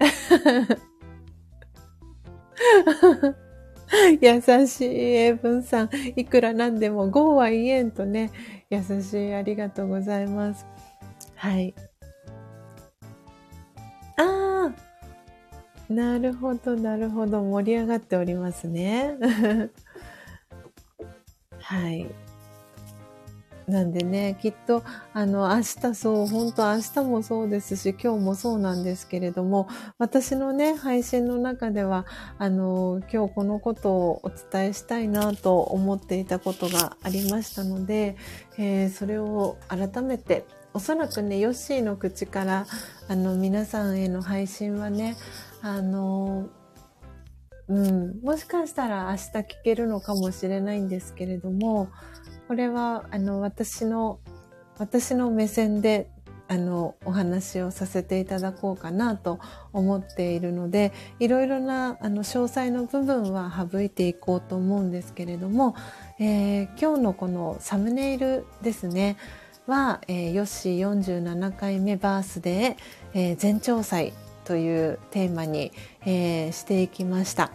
[4.20, 5.90] 優しい英文さん。
[6.16, 8.30] いくらなんでも GO は言えんとね。
[8.70, 9.34] 優しい。
[9.34, 10.66] ありがとうございます。
[11.36, 11.74] はい。
[14.16, 14.74] ああ
[15.92, 17.42] なるほど、なるほど。
[17.42, 19.16] 盛り上がっておりますね。
[21.64, 22.06] はい。
[23.66, 24.82] なんでね、きっと、
[25.14, 29.68] あの、明日そう、本当明日もそうですし、今日もそうなんですけれども、
[29.98, 32.04] 私のね、配信の中では、
[32.38, 38.16] あの、今日このことをお伝えしたいなと思っていたことがありましたので、
[38.58, 42.66] えー、それを改めて、おそらくね、ヨッシーの口から、
[43.08, 45.16] あの、皆さんへの配信はね、
[45.62, 46.48] あの、
[47.68, 51.88] うん、もしかしたら明日聞けるのかもしれないんですけれども、
[52.48, 54.18] これは、あの、私の、
[54.78, 56.10] 私の目線で、
[56.46, 59.40] あの、お話をさせていただこうかなと
[59.72, 65.74] 思っているので、いろいろな、あの、詳細の部分は省いていこうと思うんですけれども、
[66.18, 69.16] えー、今日のこのサムネイルですね、
[69.66, 74.12] は、えー、ヨッシー47回目バースデー、えー、全長祭
[74.44, 75.72] というテーマに、
[76.06, 77.50] えー、していきました。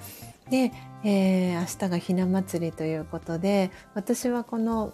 [0.49, 0.71] で、
[1.03, 4.93] えー、明日がひな祭りということで、私はこの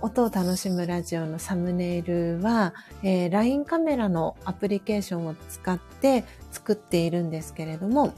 [0.00, 2.72] 音を楽しむラジオのサムネイルは、
[3.02, 8.12] えー、LINE カメラのアプリケーションを使って作っているんですけれども、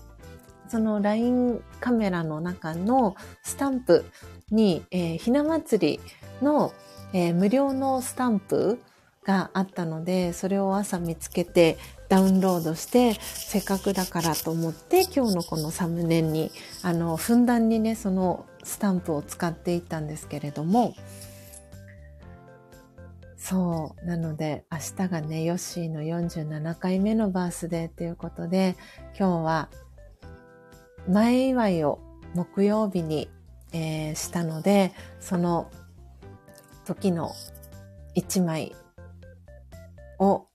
[0.69, 4.05] その LINE カメラの中のスタンプ
[4.51, 6.01] に、えー、ひな祭り
[6.43, 6.73] の、
[7.13, 8.81] えー、無料のスタンプ
[9.25, 11.79] があったので、それを朝見つけて
[12.09, 16.51] ダウンロードして、せっかくだからと思って、今日のこのサムネに、
[16.83, 20.95] あの、ふんだんにね、そのスタンプを使っていったんですけれども、
[23.37, 24.07] そう。
[24.07, 28.77] なので、明日がね、ヨッシーの47回目のバースデーということで、
[29.19, 29.69] 今日は、
[31.09, 32.01] 前祝いを
[32.35, 33.31] 木曜日に、
[33.73, 35.71] えー、したので、その
[36.85, 37.33] 時の
[38.15, 38.75] 一枚
[40.21, 40.47] を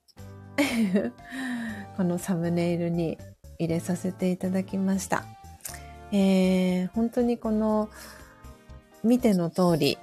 [1.96, 3.18] このサムネイルに
[3.58, 5.24] 入れさせていただきました。
[6.12, 7.90] えー、本当にこの
[9.02, 9.98] 見ての通り、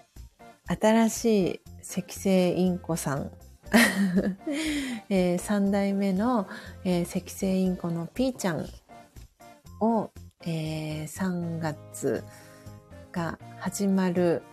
[0.67, 3.31] 新しい赤星インコさん、
[5.09, 6.47] えー、3代目の、
[6.83, 8.67] えー、赤星インコのピーちゃん
[9.79, 10.11] を、
[10.45, 12.23] えー、3月
[13.11, 14.43] が始まる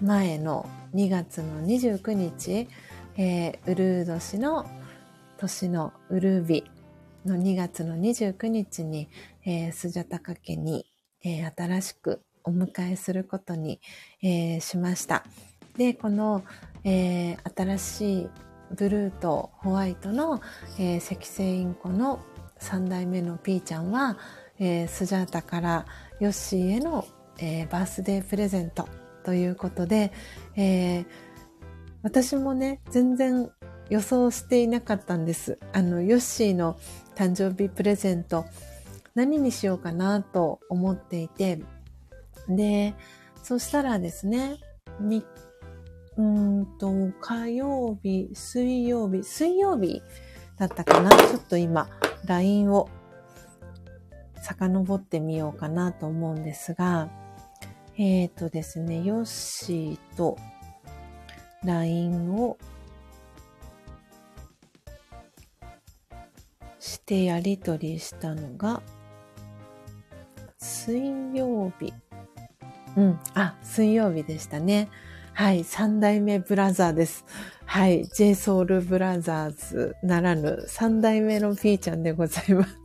[0.00, 2.68] 前の2月の29日、
[3.16, 4.66] えー、ウルー年の
[5.38, 6.64] 年のウルービ
[7.26, 9.08] の2月の29日に、
[9.44, 10.86] えー、スジャタカ家に、
[11.24, 13.80] えー、新しくお迎えすることに、
[14.22, 15.24] えー、しました。
[15.76, 16.44] で、この、
[16.84, 18.28] えー、新しい
[18.74, 20.40] ブルーとホワイトの、
[20.78, 22.20] えー、赤星インコの
[22.60, 24.18] 3代目のピーちゃんは、
[24.58, 25.86] えー、スジャータから
[26.20, 27.06] ヨッシーへの、
[27.38, 28.88] えー、バースデープレゼント
[29.24, 30.12] ということで、
[30.56, 31.06] えー、
[32.02, 33.50] 私もね、全然
[33.88, 35.58] 予想していなかったんです。
[35.72, 36.76] あの、ヨッシーの
[37.14, 38.46] 誕生日プレゼント、
[39.14, 41.62] 何にしようかなと思っていて、
[42.48, 42.94] で、
[43.42, 44.58] そしたらですね、
[45.00, 45.24] み、
[46.16, 50.02] うんと、火曜日、水曜日、水曜日
[50.58, 51.88] だったかなちょっと今、
[52.26, 52.88] LINE を
[54.42, 57.10] 遡ってみようかなと思うんですが、
[57.96, 60.36] えっ、ー、とですね、ヨッシーと
[61.64, 62.58] LINE を
[66.78, 68.82] してやりとりしたのが、
[70.58, 70.98] 水
[71.34, 71.92] 曜日。
[72.96, 74.88] うん、あ、水曜日でしたね。
[75.34, 77.24] はい、三代目ブラザーです。
[77.64, 82.78] はい、JSOUL ブラザーズならぬ三代目のピーちゃんでございます。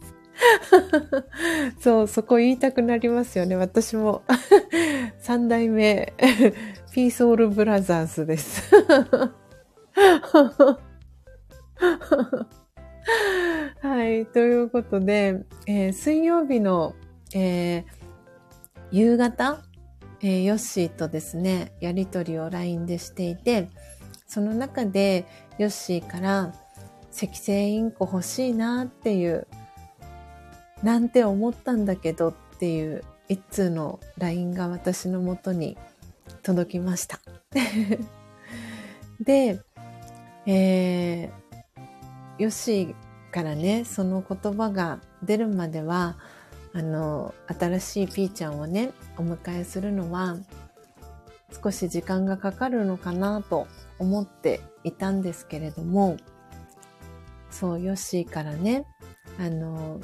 [1.80, 3.56] そう、そこ言いたくなりますよね。
[3.56, 4.24] 私も。
[5.20, 6.14] 三代目、
[6.98, 8.74] ピーソールブラザーズです。
[13.84, 14.26] はい。
[14.26, 16.96] ということで、えー、水曜日の、
[17.36, 17.86] えー、
[18.90, 19.62] 夕方、
[20.22, 23.70] えー、ヨッシーとですね、やりとりを LINE でしていて、
[24.26, 25.28] その中で
[25.60, 26.52] ヨッシーから、
[27.16, 29.46] 赤星インコ欲しいなっていう、
[30.82, 35.78] なんて思ったんだけどっていう一通の LINE が私のもとに
[36.48, 37.20] 届きました。
[39.20, 39.60] で、
[40.46, 41.30] えー、
[42.38, 42.96] ヨッシー
[43.34, 46.18] からね、その言葉が出るまでは、
[46.74, 50.38] あの、新しいピーちゃんをね、お迎えするのは、
[51.62, 53.68] 少し時間がかかるのかなと
[54.00, 56.16] 思っていたんですけれども、
[57.52, 58.86] そう、ヨッシーからね、
[59.38, 60.00] あの、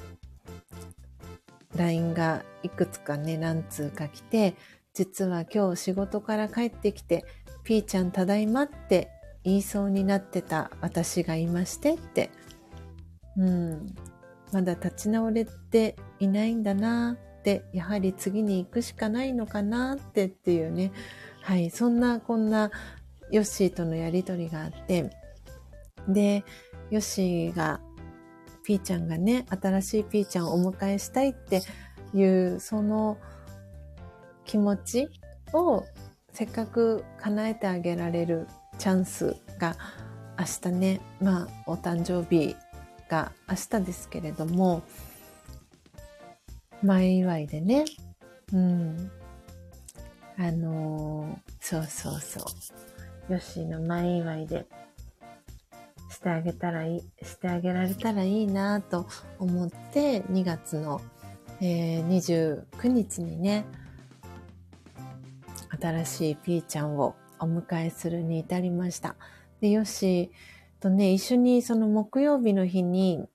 [1.77, 4.55] LINE がいくつかね、何通か来て、
[4.93, 7.25] 実は今日仕事から帰ってきて、
[7.63, 9.09] ピーちゃんただいまって
[9.43, 12.29] 言いそうになってた私がいましてって、
[13.37, 13.95] うん、
[14.51, 20.91] まだ立ち直れていないんだなって、やはり次に行くしかないのかなってっていうね、
[21.41, 22.69] はい、そんなこんな
[23.31, 25.09] ヨッシーとのやりとりがあって、
[26.07, 26.45] で、
[26.91, 27.81] ヨッシーが、
[28.63, 31.63] ピーちゃんがね、新しいピーちゃんをお迎えしたいって
[32.13, 33.17] いう、その
[34.45, 35.09] 気持ち
[35.53, 35.85] を
[36.31, 38.47] せっかく叶えてあげられる
[38.79, 39.75] チャンスが
[40.37, 42.55] 明日ね、まあ、お誕生日
[43.09, 44.81] が明日ですけれども、
[46.81, 47.85] 前祝いでね、
[48.51, 49.11] うん、
[50.37, 52.43] あのー、そうそうそう。
[53.31, 54.65] ヨッシーの前祝いで
[56.09, 59.07] してあげたらいい、してあげられたらいいなと
[59.39, 60.99] 思って、2月の、
[61.61, 63.65] えー、29日にね、
[65.83, 69.17] 新しいピーちゃんをお迎えするに至りました。
[69.59, 73.27] で、ヨッシーとね、一緒にその木曜日の日に、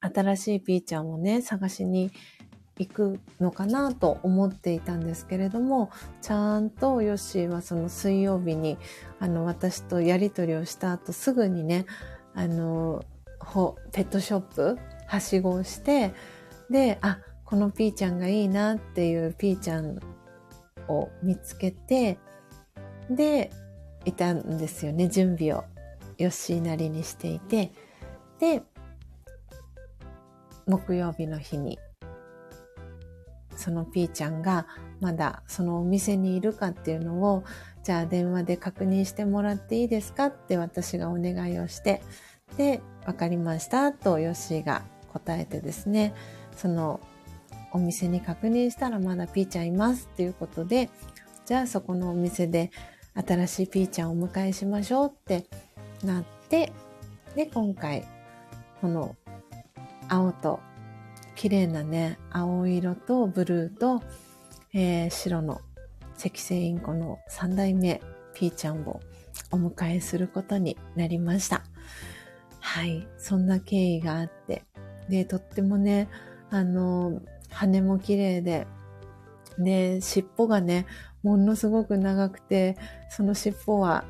[0.00, 2.10] 新しいピーちゃんをね、探しに
[2.78, 5.90] 行くのかなと思っていたんですけれども、
[6.22, 8.78] ちゃんとヨッシーはその水曜日に、
[9.18, 11.84] あの、私とやりとりをした後すぐにね、
[12.34, 13.04] あの、
[13.92, 16.14] ペットショップ、はしごをして、
[16.70, 19.98] で、あ、このピーちゃんがいいなっていうピーちゃん
[20.90, 22.18] を見つけて、
[23.08, 23.50] で、
[24.04, 25.64] いたんですよね、準備を。
[26.18, 27.72] ヨッシーなりにしていて、
[28.38, 28.62] で、
[30.66, 31.78] 木曜日の日に
[33.56, 34.66] そのピーちゃんが
[35.00, 37.44] まだそのお店にいるかっていうのを、
[37.82, 40.26] じゃあ電話で確認してもらっていいですか？
[40.26, 42.02] って私がお願いをして、
[42.56, 46.14] で、わかりましたとヨッシーが答えてですね、
[46.56, 47.00] その
[47.72, 50.90] お店に確認したらまだピーちゃんいますっていうことで、
[51.46, 52.70] じゃあそこのお店で
[53.14, 55.46] 新しいピーちゃんをお迎えしましょうって
[56.04, 56.72] なって、
[57.34, 58.06] で、今回、
[58.80, 59.16] この
[60.08, 60.60] 青と
[61.36, 64.02] 綺麗なね、青色とブルーと、
[64.72, 65.60] えー、白の
[66.18, 68.00] 赤星インコの三代目
[68.34, 69.00] ピーちゃんを
[69.50, 71.62] お迎えすることになりました。
[72.60, 73.08] はい。
[73.16, 74.64] そんな経緯があって。
[75.08, 76.08] で、とってもね、
[76.50, 77.20] あの、
[77.50, 78.66] 羽も綺麗で、
[79.58, 80.86] で、尻尾がね、
[81.22, 82.76] ものすごく長くて、
[83.10, 84.04] その尻尾は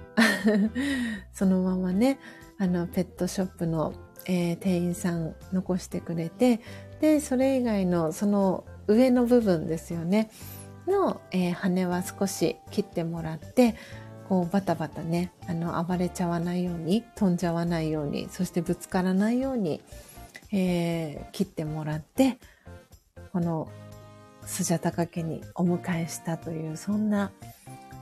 [1.32, 2.18] そのままね、
[2.58, 3.94] あの、ペットショップの、
[4.26, 6.60] えー、店員さん残してくれて、
[7.00, 10.30] で、それ以外のその上の部分ですよね。
[10.86, 13.74] の、えー、羽は少し切ってもらって、
[14.28, 19.82] こうバタバタね、あの、暴れちゃわないように、飛んじゃわないように、そしてぶつからないように、
[20.52, 22.38] えー、切ってもらって、
[23.32, 23.68] この
[24.44, 27.32] スジャタカ家にお迎えしたという、そんな、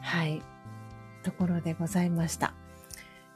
[0.00, 0.42] はい、
[1.22, 2.55] ところでございました。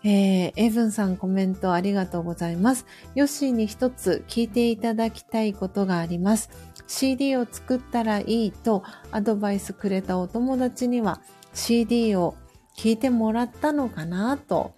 [0.04, 2.86] えー、エブンさんコメントありがとうございます。
[3.14, 6.50] ヨッシーに一つ聞いていただきたいことがあります。
[6.88, 8.82] CD を作ったらいいと
[9.12, 11.20] アドバイスくれたお友達には
[11.54, 12.34] CD を
[12.76, 14.74] 聞いてもらったのかなと。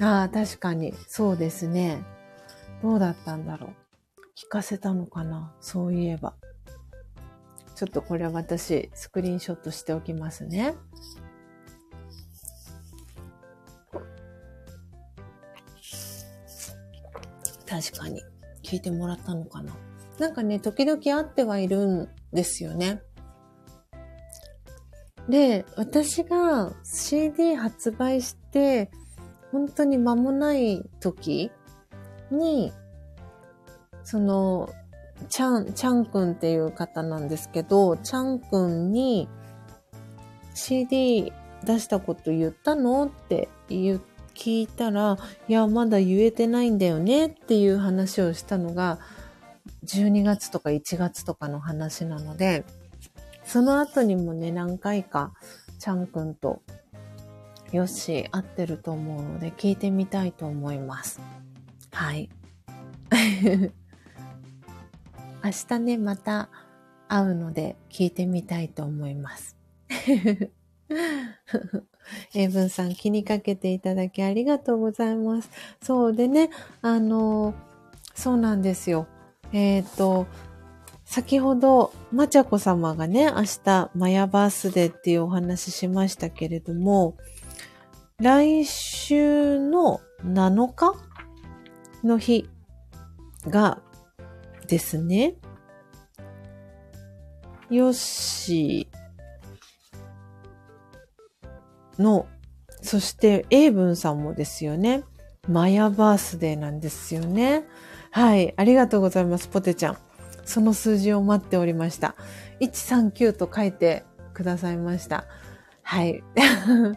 [0.00, 2.02] ああ、確かにそうですね。
[2.82, 3.70] どうだったんだろう。
[4.36, 6.34] 聞かせたのかなそういえば。
[7.76, 10.74] ちょっとこれは私スクリーンショットしておきますね。
[17.66, 18.22] 確かに。
[18.62, 19.76] 聞いてもらったのかな。
[20.18, 23.02] なんかね、時々会ってはいるんですよね。
[25.28, 28.90] で、私が CD 発売して、
[29.52, 31.50] 本当に間もない時
[32.30, 32.72] に、
[34.02, 34.70] その、
[35.28, 39.28] ちゃん、ちゃんくんっていう方なんですけど、ちゃんくんに
[40.54, 41.32] CD
[41.64, 44.00] 出したこと言ったのって言、
[44.34, 45.16] 聞いたら、
[45.48, 48.98] いや、まだ言えてないんだよねっていう話をしたのが、
[49.84, 52.64] 12月とか1月とかの話なので、
[53.44, 55.32] その後にもね、何回か、
[55.78, 56.60] ちゃんくんと、
[57.72, 61.20] よし、会ってると思うので、聞いてみたいと思います。
[61.92, 62.28] はい。
[65.46, 66.48] 明日ね、また
[67.06, 69.56] 会うので聞いてみたいと思います。
[72.34, 75.50] 英文さん気にかけていただきありがとうございます。
[75.80, 76.50] そうでね、
[76.82, 77.54] あの、
[78.12, 79.06] そうなんですよ。
[79.52, 80.26] えっ、ー、と、
[81.04, 87.16] 先ほど、まちゃこ様がね、明日、マヤバースデーっていうお話ししましたけれども、
[88.18, 90.92] 来週の7日
[92.02, 92.50] の日
[93.46, 93.78] が
[94.66, 95.34] ですね、
[97.70, 98.88] よし
[101.98, 102.26] の、
[102.82, 105.04] そして英文さんもですよね。
[105.48, 107.64] マヤバースデーなんですよね。
[108.10, 108.54] はい。
[108.56, 109.96] ありがとうございます、ポテちゃん。
[110.44, 112.14] その数字を待っておりました。
[112.60, 115.24] 139と書いてくださいました。
[115.82, 116.22] はい。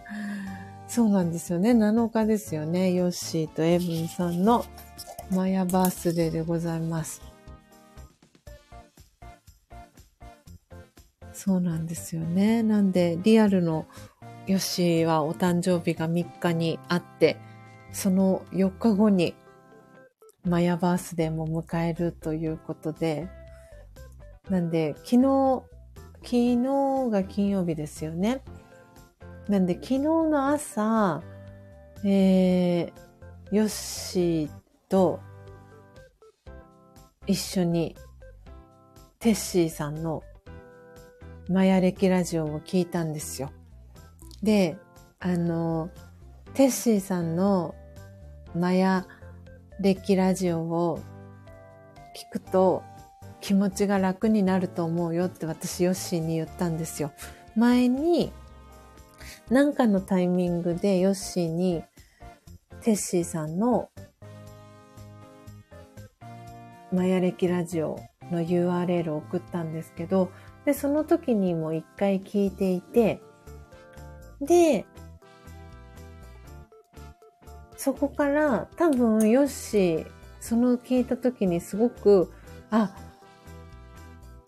[0.88, 1.72] そうなんですよね。
[1.72, 2.94] 7日ですよね。
[2.94, 4.66] ヨッシーとエブンさんの
[5.32, 7.29] マヤバースデーでございます。
[11.42, 12.64] そうなんですよね。
[12.64, 13.88] なんで、リアルの
[14.46, 17.38] ヨッシーはお誕生日が3日にあって、
[17.94, 19.36] その4日後に
[20.44, 23.30] マヤバースデーも迎えるということで、
[24.50, 25.64] なんで、昨日、
[26.24, 28.42] 昨日が金曜日ですよね。
[29.48, 31.24] なんで、昨日の朝、
[32.04, 34.50] えー、ヨッシー
[34.90, 35.22] と
[37.28, 37.96] 一緒に
[39.20, 40.22] テッシーさんの
[41.50, 43.52] マヤ歴ラジオを聞いたんですよ。
[44.44, 44.78] で、
[45.20, 45.90] あの、
[46.54, 47.74] テッシーさんの
[48.56, 49.08] マヤ
[49.80, 51.00] 歴ラジオを
[52.16, 52.84] 聞くと
[53.42, 57.12] 気持ちが楽になると思うよって私ヨッシーに言ったんですよ。
[57.56, 58.32] 前に
[59.50, 61.84] 何かのタイミングでヨッシーに
[62.82, 63.90] テッシーさんの
[66.92, 68.00] マヤ歴ラジオ
[68.30, 70.32] の URL を送ったんですけど、
[70.66, 73.22] で、その時にも一回聞いていて、
[74.42, 74.86] で、
[77.78, 80.08] そこから多分ヨッシー、
[80.40, 82.32] その聞いた時にすごく、
[82.72, 82.96] あ、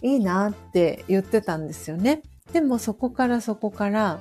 [0.01, 2.23] いいなって言ってたんですよね。
[2.51, 4.19] でもそこからそこから、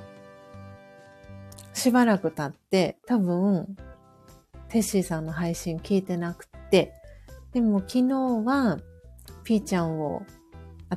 [1.73, 3.75] しばらく経って、多分、
[4.69, 6.93] テッシーさんの配信聞いてなくて、
[7.51, 8.13] でも昨日
[8.45, 8.77] は、
[9.43, 10.23] ピーちゃんを、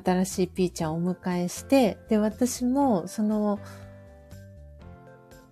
[0.03, 3.59] 新しいピーちゃんをお迎えして、で、私もその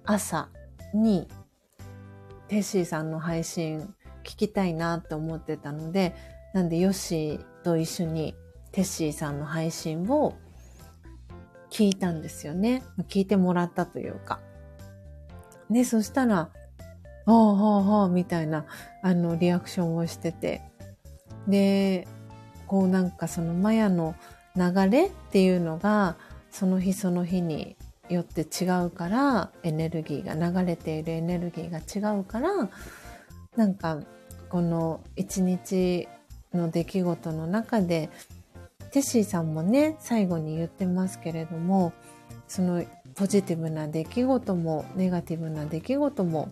[0.05, 0.49] 朝
[0.95, 1.29] に
[2.49, 3.95] テッシーさんの配信
[4.25, 6.15] 聞きたいなって思ってたので、
[6.55, 8.35] なんでヨッシーと一緒に
[8.73, 10.35] テッシーさんの配信を
[11.71, 12.83] 聞いたんですよね。
[13.09, 14.41] 聞いてもらったというか。
[15.71, 16.51] で、そしたら、
[17.25, 18.67] ああ、はあ、はあ、みたいな、
[19.03, 20.61] あの、リアクションをしてて。
[21.49, 22.07] で、
[22.73, 24.15] こうなんかそのマヤの
[24.57, 26.17] 流れっていうのが、
[26.51, 27.77] その日その日に
[28.09, 32.49] よって違うから、エネルギーが、流れているエネルギーが違うから、
[33.57, 34.01] なんか、
[34.49, 36.09] この一日
[36.55, 38.09] の出来事の中で、
[38.91, 41.93] テッシーさんもね、最後に言ってますけれども、
[42.49, 42.83] その
[43.15, 46.49] ポジティブな出来事も、ネガティブな出来事も、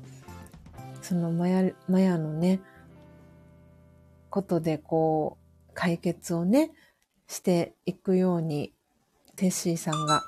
[1.01, 2.60] そのマヤ、マヤのね、
[4.28, 5.39] ことでこう、
[5.81, 6.73] 解決をね、
[7.27, 8.74] していくように、
[9.36, 10.23] テッシーさんが、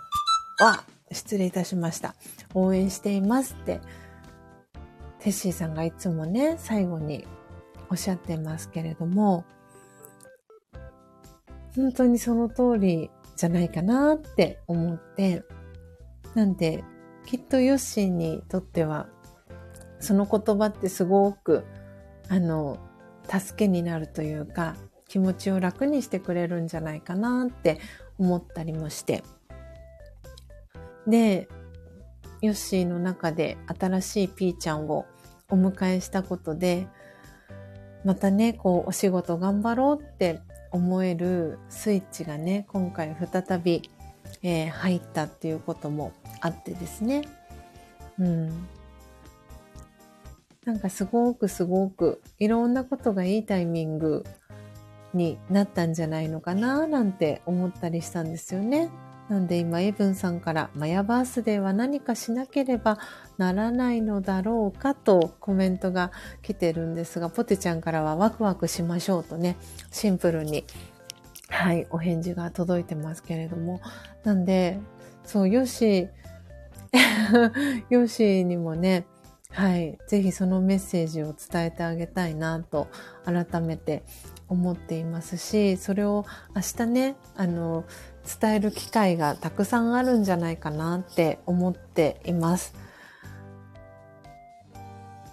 [0.59, 2.15] わ失礼いたしました。
[2.55, 3.83] 応援していますって、
[5.21, 7.27] テッシーさんがいつもね、最後に
[7.91, 9.45] おっしゃってますけれども、
[11.77, 15.43] 本当にその通りじゃないかなって思って、
[16.35, 16.83] なんで、
[17.27, 19.07] きっとヨッシーにとっては、
[20.01, 21.67] その言葉ってすごく、
[22.31, 22.79] あの、
[23.29, 24.77] 助けになるというか、
[25.13, 27.79] 気持ちを楽にしてくれるんじゃないかなって
[28.19, 29.23] 思ったりもして。
[31.07, 31.49] で、
[32.41, 35.05] ヨッシーの中で新しいピーちゃんを
[35.51, 36.87] お迎えしたことで、
[38.07, 40.41] またね、こう、お仕事頑張ろうって
[40.71, 43.91] 思えるスイッチがね、今回再び、
[44.43, 47.29] えー、入ったっていうこともあってですね。
[48.19, 48.67] うん。
[50.65, 54.25] なんかすごくすごくいろんなことがいいタイミング
[55.15, 58.91] になったんじゃないのかななんて思ったりしたんですよね。
[59.29, 62.99] なんで今、エブンさんから、マヤバースデーは何かしなければ
[63.39, 66.11] ならないのだろうかとコメントが
[66.43, 69.57] 来てるんですが、ポテちゃんからはワクワクしましょうとね、
[69.91, 70.65] シンプルに、
[71.49, 73.81] はい、お返事が届いてますけれども。
[74.25, 74.79] なんで、
[75.25, 76.09] そう、よし、
[77.89, 79.07] よしにもね、
[79.51, 79.99] はい。
[80.09, 82.89] ぜひそのメッセージを伝えてあげたいなと
[83.25, 84.03] 改めて
[84.53, 87.85] 思っていますし、それを明日ね、あの、
[88.41, 92.75] 伝える機会がたくさんあるんじゃないかなって思っています。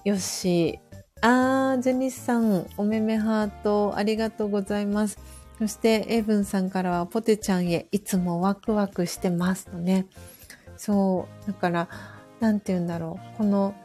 [0.05, 0.79] よし。
[1.21, 5.19] あー、ジェニスさん、おめめハート、ありがとうございます。
[5.59, 10.05] そして、エイブンさんからは、ポテちゃんへ、いつもワクワクしてますとね。
[10.77, 11.47] そう。
[11.47, 11.89] だから、
[12.39, 13.37] なんて言うんだろう。
[13.37, 13.75] この、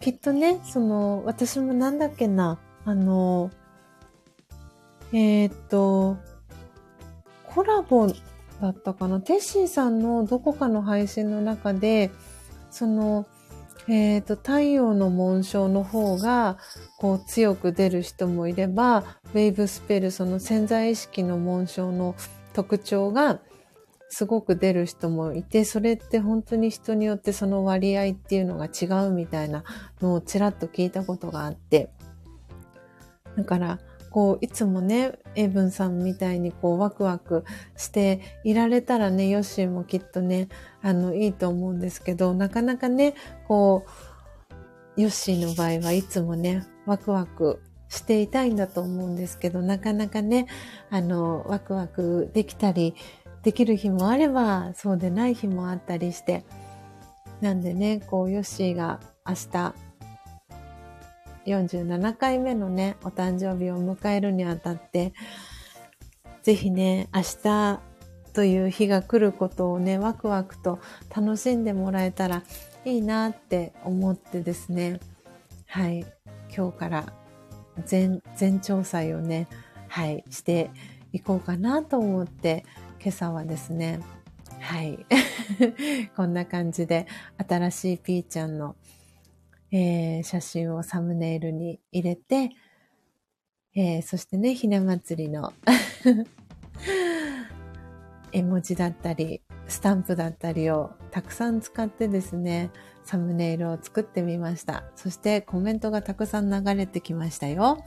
[0.00, 3.50] きっとね、その、私もなんだっけな、あの、
[5.12, 6.16] えー、っと、
[7.46, 8.08] コラボ
[8.60, 9.20] だったかな？
[9.20, 12.10] テッシーさんのどこかの配信の中で、
[12.70, 13.26] その、
[13.88, 16.58] えっ、と、太陽の紋章の方が、
[16.98, 22.14] こう、強く出る人もいれば、ウェイブスペル、その潜在意識の紋章の
[22.52, 23.40] 特徴が、
[24.10, 29.64] すごく出る人もいて、それって本当に人によってその割合っていうのが違うみたいな
[30.00, 31.90] のをちらっと聞いたことがあって、
[33.36, 33.78] だから、
[34.10, 37.44] こう、いつもね、エイブンさんみたいにこう、ワクワク
[37.76, 40.48] していられたらね、ヨッシーもきっとね、
[40.82, 43.14] あの、いいと思うんですけど、なかなかね、
[43.46, 43.84] こ
[44.96, 50.46] う、ヨッシーの場合はいつもね、ワクワクしていたいんだと思うんですけど、なかなかね、
[50.90, 52.94] あの、ワクワクできたり、
[53.42, 56.44] できる日もあれば、そうでない日もあったりして、
[57.40, 59.74] なんでね、こう、ヨッシーが明日、
[61.48, 65.12] 47回目のね、お誕生日を迎えるにあたって、
[66.42, 67.80] ぜひね、明日
[68.32, 70.78] という日が来ることをね、ワクワクと
[71.14, 72.42] 楽しんでもらえたら
[72.84, 75.00] いいなって思ってですね、
[75.66, 76.06] はい、
[76.54, 77.12] 今日から
[77.84, 79.48] 全、全調査をね、
[79.88, 80.70] はい、して
[81.12, 82.64] いこうかなと思って、
[83.00, 84.00] 今朝はですね、
[84.60, 85.06] はい、
[86.16, 87.06] こんな感じで
[87.36, 88.76] 新しいピーちゃんの
[89.70, 92.50] えー、写真をサムネイルに入れて、
[93.74, 95.52] えー、そしてね、ひな祭りの
[98.32, 102.70] 絵文字だったり、スタンプだったりをたくさん使ってですね、
[103.04, 104.84] サムネイルを作ってみました。
[104.96, 107.84] そしてコメントがたくさん流れてきましたよ。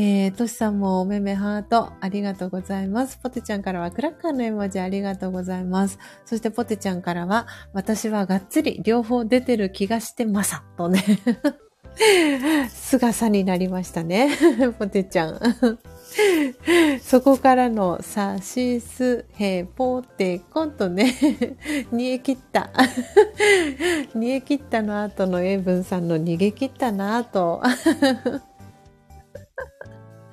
[0.00, 3.18] えー、としさんもおめめハート、ありがとうございます。
[3.20, 5.98] ポテちゃんからはクラッカーの絵文字ありがとうございます。
[6.24, 11.02] そしてポテちゃんからは、私はがっつり両方出てる気がしてまさ、とね。
[12.70, 14.30] 姿になりましたね。
[14.78, 15.40] ポテちゃん。
[17.02, 21.12] そこからのさしすへぽてこんとね、
[21.90, 22.70] 煮え切った。
[24.14, 27.60] 煮え切ったの後のエイブンさんの逃げ切ったなと。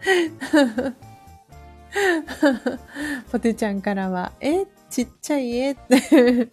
[3.32, 6.50] ポテちゃんからは、え、ちっちゃい絵って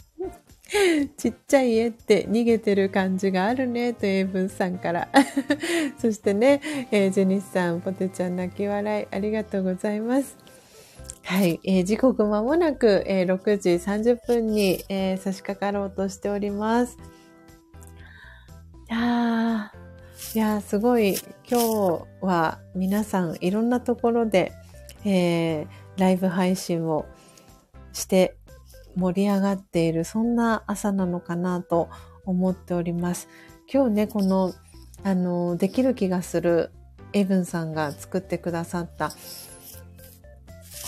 [1.17, 5.09] ちっちゃい絵って逃げてる感じがあるね、とエイブンさんから。
[5.99, 10.37] そしてね、えー、ジェニスさん、ポテちゃん泣き笑い、ありがとうございます。
[11.25, 16.97] はい、えー、時刻まもなく、えー、6時30分に、えー、差し掛かろうとしております。
[18.91, 19.82] いやー、
[20.35, 21.15] いや、すごい、
[21.47, 24.53] 今日は皆さんいろんなところで、
[25.05, 25.67] えー、
[25.99, 27.05] ライブ配信を
[27.93, 28.39] して
[28.97, 31.91] 盛り上がっている、そんな朝なのかなと
[32.25, 33.29] 思っております。
[33.71, 34.55] 今日ね、この、
[35.05, 36.73] あの、できる気がする
[37.13, 39.15] エブンさんが作ってくださった、こ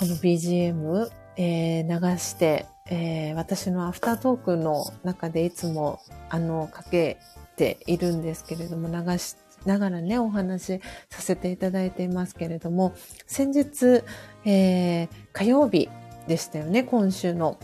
[0.07, 6.01] の BGM、えー、流して、えー、私のアフタートークの中でいつも、
[6.31, 7.19] あの、かけ
[7.57, 12.95] ているんですけれども、流しながらね、お話しさせていただいていますけれども、
[13.27, 14.03] 先日、
[14.45, 15.89] えー、火曜日
[16.27, 17.59] でしたよね、今週の。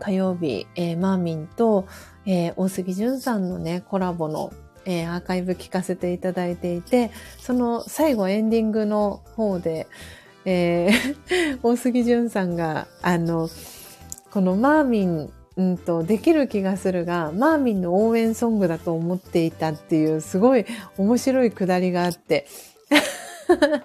[0.00, 1.86] 火曜日、えー、マーミンと、
[2.26, 4.52] えー、大杉淳さんのね、コラボの、
[4.84, 9.86] えー、アーカイブ聞かせていただいていて、その最後エンディングの方で、
[10.44, 13.48] えー、 大杉淳さんが、あの、
[14.30, 20.66] このマーミンうんと、できる気がするが、マーミンの応援ソングだと思っていたっていう、すごい
[20.98, 22.46] 面白いくだりがあって。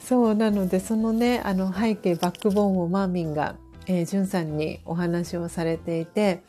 [0.00, 3.54] そう、なので、そのね、あの背景、バックボーンをマーミンが、
[3.86, 6.42] えー、ジュンさんにお話をされていて、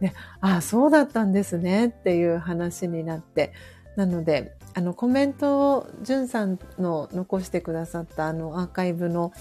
[0.00, 3.52] で、ああ、そうだったんですねっていう話になって、
[3.96, 9.32] なので、あの、コメントを、ジュンさんの残してくださったあのアーカイブの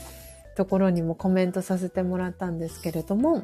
[0.56, 3.44] ところにもコメントさせてもらったんですけれども、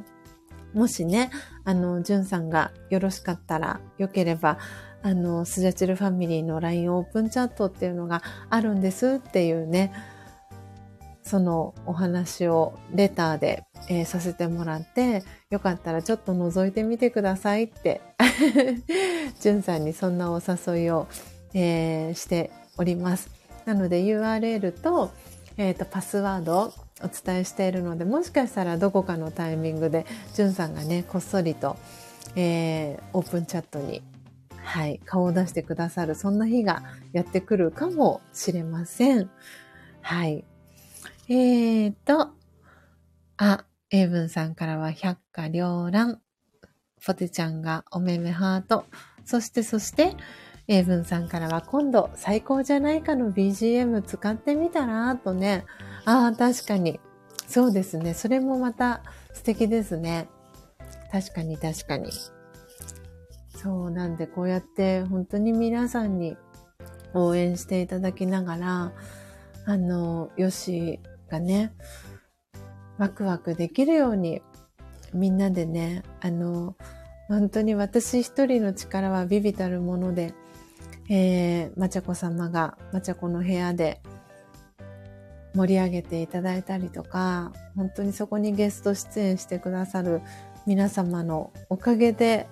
[0.74, 1.32] もしね、
[1.64, 4.60] あの、じゅんさんがよろしかったら、よければ、
[5.02, 9.94] あの、スジャチルファミリーの LINE オープンチャットっていうのがあるんですっていうね、
[11.24, 18.02] そのお話をレターで、えー、させてもらって、よかったらちょっと覗いてみてくださいって、
[19.40, 21.08] じゅんさんにそんなお誘いを、
[21.54, 23.30] えー、しております。
[23.66, 25.12] なので URL と、
[25.58, 31.78] えっ、ー、と、パスワードお伝えしているので、もしかしたらどこかのタイミングで、じゅんさんがね、こっそりと、
[32.36, 34.04] えー、オープンチャットに、
[34.58, 39.30] はい、顔を出してくださる、そんな日がやってくるかもしれません。
[40.02, 40.44] はい。
[41.28, 42.32] えーと、
[43.38, 46.22] あ、英文さんからは百花繚乱。
[47.06, 48.86] ポテちゃんがおめめハート。
[49.24, 50.16] そしてそして、
[50.68, 55.16] 英文さんからは今度最高じゃないかの BGM 使ってみたら？
[55.16, 55.66] とね。
[56.10, 57.00] ああ、確かに。
[57.48, 58.16] そうですね。
[58.16, 60.28] それもまた素敵ですね。
[61.12, 62.10] 確かに確かに。
[63.56, 66.36] そうなんでこうやって本当に皆さんに
[67.14, 68.92] 応援していただきながら、
[69.68, 71.00] あの、よし
[71.30, 71.74] がね、
[72.98, 74.42] ワクワクできるように
[75.14, 76.76] みんなでね、あの、
[77.28, 80.34] 本当に私一人の力はビビたるもので、
[81.08, 84.02] えー、まちゃこ様が、まちゃこの部屋で
[85.56, 90.22] 盛り上げていただいたりとか、本当にそこにゲスト出演してくださる
[90.66, 92.48] 皆様のおかげで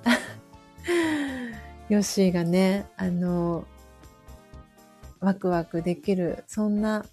[1.90, 3.66] ヨッシーがね、あの、
[5.20, 7.06] ワクワクできる、そんな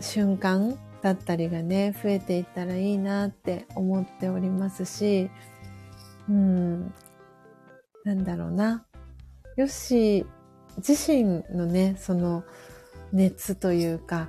[0.00, 5.30] 瞬間だったりがね、増えていったらいいなって思っておりますし、
[6.28, 6.94] うん、
[8.04, 8.86] なんだろうな。
[9.56, 10.26] よし、
[10.76, 12.44] 自身のね、その
[13.14, 14.28] 熱というか、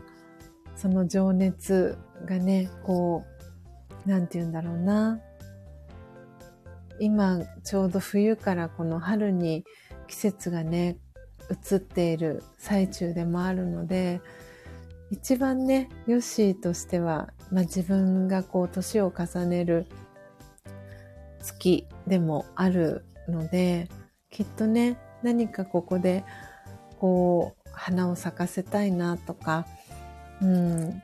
[0.75, 3.25] その情熱がね、こ
[4.05, 5.19] う、なんて言うんだろうな。
[6.99, 9.65] 今、ちょうど冬からこの春に
[10.07, 10.97] 季節がね、
[11.49, 14.21] 移っている最中でもあるので、
[15.09, 19.87] 一番ね、ヨッシーとしては、まあ、自分がこう、年を重ねる
[21.39, 23.89] 月でもあるので、
[24.29, 26.23] きっとね、何かここで
[26.99, 29.65] こう花を咲かせたいなとか、
[30.41, 31.01] うん、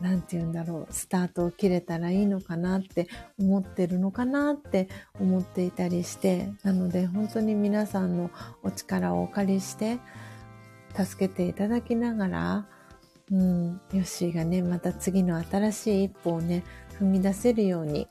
[0.00, 4.88] なんて言うんだろう、スタートを切れたらいいのかなって思ってるのかなって
[5.20, 8.30] 思っていたりして、なので本当に皆さんの
[8.62, 9.98] お力をお借りして、
[10.96, 12.66] 助けていただきながら、
[13.32, 16.62] うん、ヨッシーがね、また次の新しい一歩をね、
[17.00, 18.06] 踏み出せるように、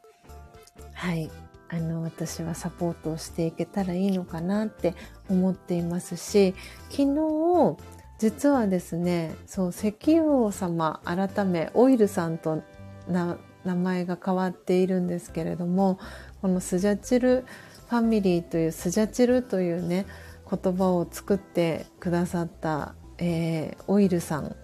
[0.93, 1.29] はい、
[1.73, 4.93] あの、私はサポートをしていけたらいいのかなって
[5.27, 6.53] 思っていますし、
[6.91, 7.77] 昨日、
[8.19, 12.61] 実はですね、そう、石油王様、改め、オイルさんと
[13.07, 13.37] 名
[13.75, 15.97] 前が変わっているんですけれども、
[16.43, 17.43] このスジャチル
[17.89, 20.05] ファミリーというスジャチルというね、
[20.49, 24.55] 言葉を作ってくださった、えー、オイルさん。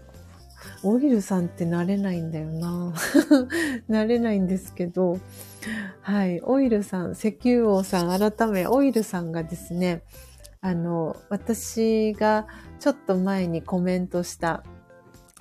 [0.84, 2.94] オイルさんって慣れないんだよな。
[3.90, 5.19] 慣れないんですけど、
[6.02, 10.03] はい、オイルさん、石油王さん、改め、オイルさんがですね、
[10.61, 12.48] あの、私が
[12.80, 14.64] ちょっと前にコメントした、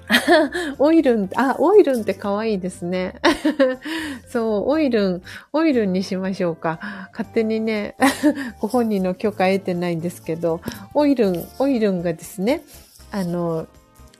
[0.78, 3.16] オイルン、あ、オイルンって可愛いですね。
[4.28, 5.22] そう、オイルン、
[5.52, 6.78] オイルンにしましょうか。
[7.12, 7.96] 勝手にね、
[8.60, 10.60] ご本人の許可得てないんですけど、
[10.94, 12.62] オイルン、オイルンがですね、
[13.10, 13.66] あの、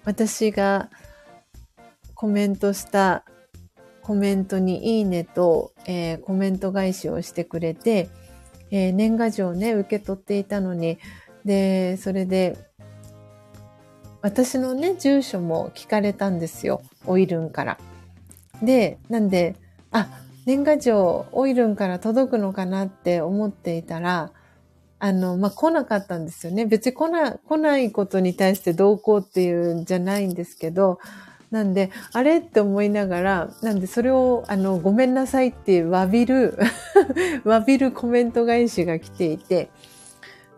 [0.09, 0.89] 私が
[2.15, 3.27] コメントした
[4.01, 8.09] コメントにいいねと、えー、コメント返しをしてくれて、
[8.71, 10.99] えー、年賀状をね、受け取っていたのに、
[11.45, 12.57] で、それで、
[14.23, 16.81] 私のね、住所も聞かれたんですよ。
[17.05, 17.79] オイルンから。
[18.63, 19.57] で、なんで、
[19.91, 20.09] あ、
[20.47, 24.33] 年賀状、オイルンから届くのかなって思っていたら、
[25.01, 26.67] あの、まあ、来なかったんですよね。
[26.67, 30.99] 別に来な、来ないことに対してどうこうっていうんじゃないんですけど、
[31.51, 36.59] なんで、あれって思いながら、なんでそれを、あの、ごめんなさいって詫びる
[37.45, 39.71] 詫びるコメント返しが来ていて、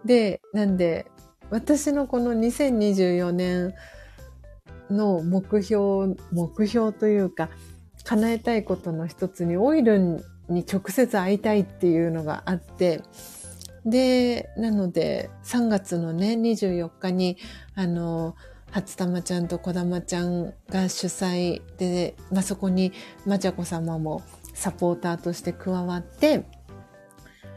[0.05, 1.07] で、なんで、
[1.51, 3.75] 私のこの2024年
[4.91, 7.51] の目標、目標というか、
[8.05, 13.03] 叶えたいことの一つに、オイルに直接会いたいっていうのがあって、
[13.85, 17.37] で、なので、3月のね、24日に、
[17.75, 18.37] あの、
[18.71, 22.93] 初玉ちゃんと小玉ちゃんが主催で、まあ、そこに
[23.27, 24.23] まちゃこ様も
[24.55, 26.45] サポーターとして加わって、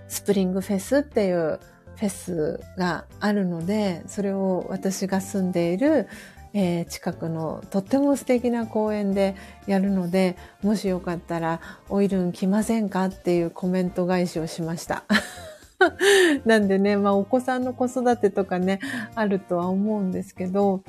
[0.07, 1.59] スプリングフェスっていう
[1.95, 6.07] フェスがあるので、それを私が住んでいる、
[6.53, 9.35] えー、近くのとっても素敵な公園で
[9.67, 15.03] やるので、もしよかったらオイルン来ませんかっていうコメント返しをしました。
[16.45, 18.79] なんでね、まあお子さんの子育てとかね、
[19.15, 20.83] あるとは思うんですけど、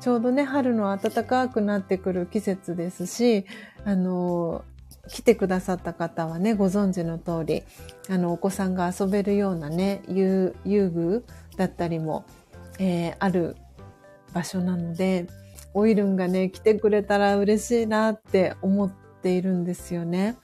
[0.00, 3.44] ちょうどね、春の暖かくなってくる季節ですし、
[3.84, 4.64] あの、
[5.08, 7.62] 来てくださった方はね、ご存知の通り、
[8.08, 11.24] あの、お子さんが遊べるようなね、遊遊具
[11.56, 12.24] だったりも、
[12.78, 13.56] えー、ある
[14.32, 15.26] 場所なので、
[15.74, 18.90] オイルンがね、来てくれたら嬉しいなって思っ
[19.22, 20.36] ているんですよね。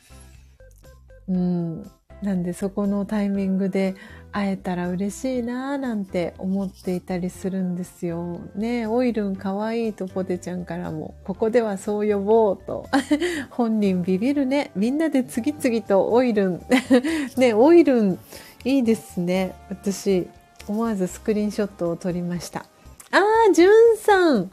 [1.29, 1.91] うん。
[2.23, 3.95] なんでそこのタイミングで
[4.33, 8.41] 会えたら嬉しいなーなんて思っていたりするんですよ。
[8.55, 12.87] ねオイルンかわいいとポテちゃんからも、ここではそう呼ぼうと。
[13.51, 14.71] 本人ビビるね。
[14.75, 16.63] みんなで次々とオイルン。
[17.37, 18.19] ねオイルン
[18.65, 19.55] いいですね。
[19.69, 20.27] 私、
[20.67, 22.67] 思わずスクリーンショットを撮りました。
[23.13, 24.51] あー、じゅんさん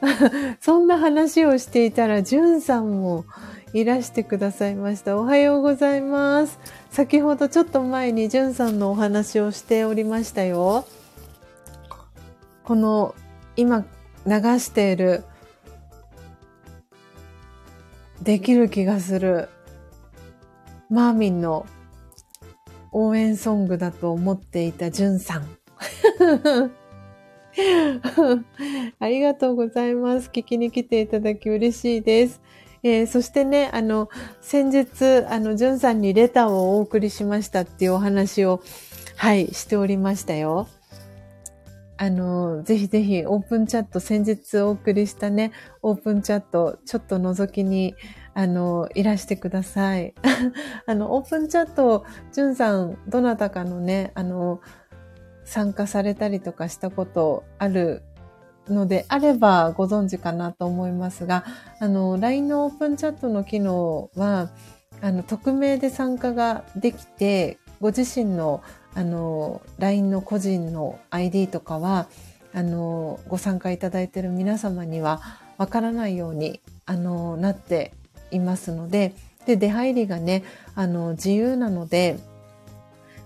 [0.60, 3.24] そんな話をしていたら、じゅんさんも
[3.74, 5.18] いらしてくださいました。
[5.18, 6.58] おはようございます。
[6.90, 10.86] 先ほどちょっと前にじゅんさんのお話をしておりましたよ。
[12.64, 13.14] この
[13.56, 13.84] 今
[14.26, 15.24] 流している
[18.22, 19.48] できる気がする
[20.90, 21.66] マーミンの
[22.92, 25.46] 応援ソングだと思っていたじゅんさん。
[28.98, 30.30] ありがとうございます。
[30.30, 32.40] 聞きに来ていただき嬉しいです。
[32.82, 34.08] えー、そしてね、あの、
[34.40, 38.60] 先日、あの、じゅんさんにレターをお送りしましたっていうお話を、
[39.16, 40.68] はい、しておりましたよ。
[42.00, 45.50] あの、ぜひぜひオープンチャット、先日お送りしたね、
[45.82, 47.96] オープンチャット、ちょっと覗きに、
[48.34, 50.14] あの、いらしてください。
[50.86, 54.60] あの、オープンチャット、じゅんさん、どなたかのね、あの、
[55.44, 58.02] 参加されたりとかしたことある
[58.70, 61.44] のであればご存知かなと思いますが、
[61.80, 64.50] あの、LINE のオープンチャットの機能は、
[65.00, 68.62] あの、匿名で参加ができて、ご自身の、
[68.94, 72.08] あの、LINE の個人の ID とかは、
[72.52, 75.20] あの、ご参加いただいている皆様には
[75.58, 77.92] わからないように、あの、なって
[78.30, 79.14] いますので、
[79.46, 82.18] で、出入りがね、あの、自由なので、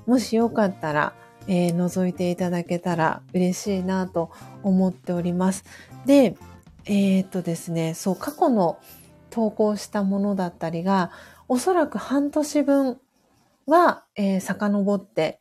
[0.06, 1.14] もしよかったら、
[1.46, 4.30] えー、覗いていただけたら嬉しいなと
[4.62, 5.64] 思っております。
[6.06, 6.36] で、
[6.84, 8.78] えー、っとですね、そう、過去の
[9.30, 11.10] 投稿したものだったりが、
[11.48, 13.00] おそらく半年分
[13.66, 15.40] は、えー、遡って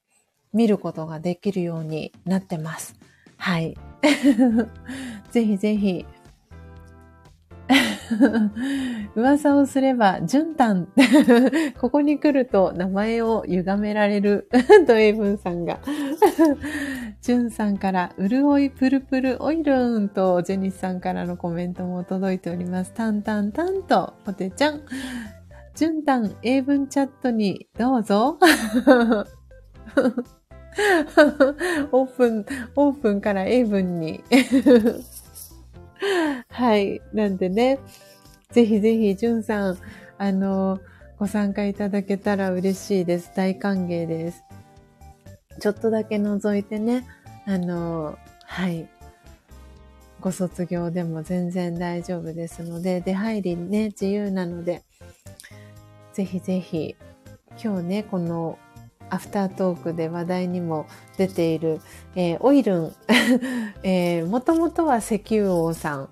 [0.54, 2.96] 見ることができるようになってます。
[3.38, 3.78] はい。
[5.32, 6.06] ぜひぜひ、
[9.16, 10.88] 噂をすれば、じゅんたん。
[11.80, 14.50] ここに来ると名前を歪められる。
[14.88, 15.80] とエイブンさんが。
[17.22, 22.94] じゅんさんから、うるおいプルプルオイルンと、ジェニスさんからのコメントも届いております。
[22.94, 24.82] タンタンタンと、ポテちゃん。
[25.76, 28.38] じゅんたん、英文チャットにどうぞ。
[31.92, 34.24] オープン、オープンから英文に。
[36.50, 37.02] はい。
[37.14, 37.80] なんでね、
[38.52, 39.78] ぜひぜひ、じゅんさん、
[40.18, 40.80] あの、
[41.18, 43.32] ご参加いただけたら嬉しいです。
[43.36, 44.44] 大歓迎です。
[45.60, 47.06] ちょっとだけ覗いてね、
[47.46, 48.88] あの、はい。
[50.20, 54.84] ご卒業でも全然大丈夫ですので、出入りね、自由なので、
[56.14, 56.96] ぜひぜひ、
[57.64, 58.58] 今日ね、この
[59.12, 61.82] アフタートークで話題にも出ている、
[62.16, 62.96] えー、オイルン、
[63.84, 66.10] えー、もともとは石油王さん、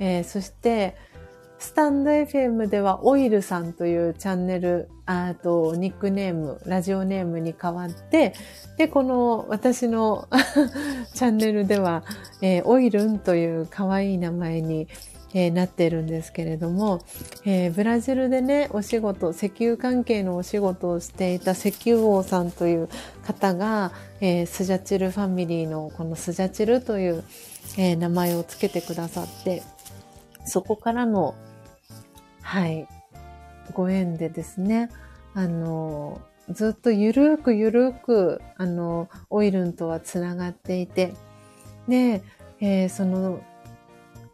[0.00, 0.96] えー、そして、
[1.60, 8.32] スタンド FM ではオイルさんというチャンネル、あと、ニックネーム、ラジオネームに変わって、
[8.78, 10.26] で、この私の
[11.14, 12.02] チャンネルでは、
[12.40, 14.88] えー、オイルンという可愛い名前に、
[15.32, 17.00] えー、なっているんですけれども、
[17.44, 22.88] えー、ブラジルでね、お仕事、石油関係のお仕事をしていた石油王さんという
[23.24, 27.24] 方が、えー、スジャチルファミリーのこのスジャチルという、
[27.78, 29.62] え名前をつけてくださって、
[30.44, 31.36] そこからの、
[32.42, 32.88] はい、
[33.72, 34.90] ご縁でですね、
[35.34, 41.14] あの、ずっとゆるくゆるく、あの、オイルンとはつながっていて、
[41.86, 42.22] で、
[42.60, 43.40] え、その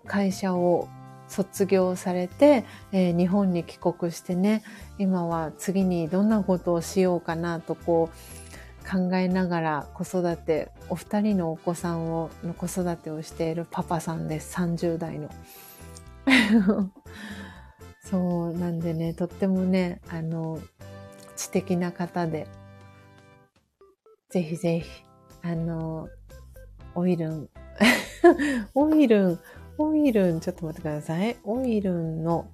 [0.06, 0.88] 会社を
[1.28, 4.62] 卒業されて、えー、日本に帰国してね、
[4.98, 8.16] 今は次にどんなことをしようかなとこう
[8.88, 14.56] 考えながら子育て、お二人のお子さんを、の子育てをしているパパさんです。
[14.56, 15.30] 30代の。
[18.00, 20.60] そうなんでね、とってもね、あの、
[21.34, 22.46] 知的な方で、
[24.30, 24.88] ぜひぜひ、
[25.42, 26.08] あの、
[26.94, 27.48] オイルン、
[28.74, 29.40] オイルン、
[29.78, 31.36] オイルン、ちょっと待ってください。
[31.44, 32.50] オイルンの、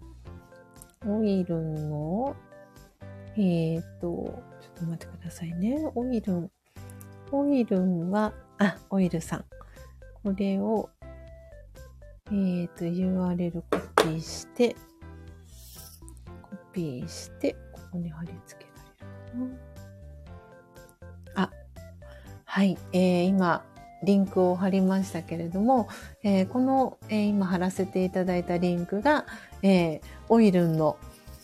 [1.07, 2.35] オイルンの、
[3.37, 4.07] えっ、と、
[4.61, 5.89] ちょっと待ってくださいね。
[5.95, 6.51] オイルン。
[7.31, 9.45] オイルンは、あ、オイルさん。
[10.25, 10.91] これを、
[12.27, 14.75] えっ、ー、と、URL コピーして、
[16.43, 18.71] コピーして、ここに貼り付け
[19.37, 19.57] られる
[21.35, 21.43] かな。
[21.45, 21.51] あ、
[22.45, 23.65] はい、えー、今、
[24.03, 25.89] リンクを貼りましたけれども、
[26.23, 29.27] えー、この、えー、今貼らせていただいたリンクが、
[29.63, 30.97] えー、オイルンの、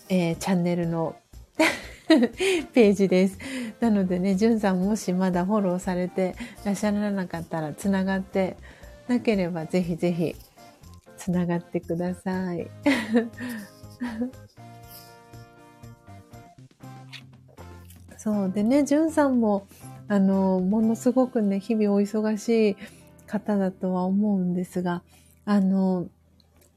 [0.08, 1.16] えー、チャンネルの
[2.72, 3.38] ページです。
[3.80, 8.56] なのでね、じゅんさんもしまだフォローされてらっしゃらなかったら、つながって
[9.08, 10.34] なければぜひぜひ
[11.16, 12.66] つながってください。
[18.16, 19.66] そうでね、じゅんさんも、
[20.08, 22.76] あの、ものすごくね、日々お忙しい
[23.26, 25.02] 方だとは思うんですが、
[25.44, 26.08] あの、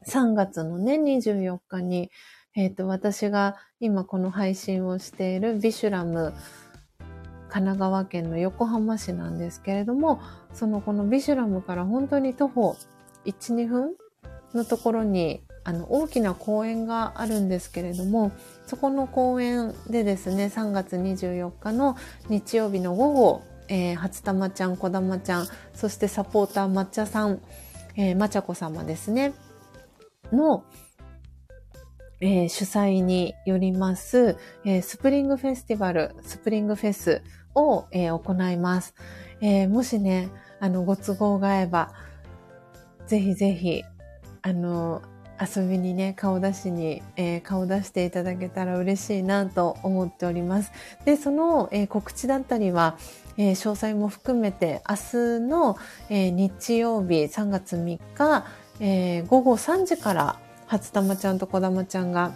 [0.06, 2.10] 3月のね、24日に、
[2.54, 6.34] えっ、ー、と、私が今この配信をしているビシュラム、
[7.48, 10.20] 神奈川県の横浜市なんですけれども、
[10.52, 12.76] そのこのビシュラムから本当に徒歩
[13.24, 13.94] 1、2分
[14.54, 18.32] のところにあの大きな公園があるんですけれども
[18.72, 21.94] そこの公園でですね3月24日の
[22.30, 27.42] 日曜日の午後、えー、初玉ちゃん、こだまちゃん、そしてサポーター抹茶さん、
[27.96, 29.34] えー、まちゃこ様ですね、
[30.32, 30.64] の、
[32.22, 37.22] えー、主催によります、えー、スプリングフェスティバル、スプリングフェス
[37.54, 38.94] を、えー、行います。
[39.42, 40.30] えー、もしね、
[40.60, 41.92] あの、ご都合が合えば、
[43.06, 43.84] ぜひぜひ、
[44.40, 45.02] あの、
[45.42, 50.70] 遊びにね、顔出しに、えー、顔出していただけたら嬉しいなと思っております。
[51.04, 52.96] で、その、えー、告知だったりは、
[53.36, 55.76] えー、詳細も含めて明日の、
[56.08, 58.44] え日曜日3月3日、
[58.78, 62.32] え午後3時から初玉ちゃんとこだまちゃんが、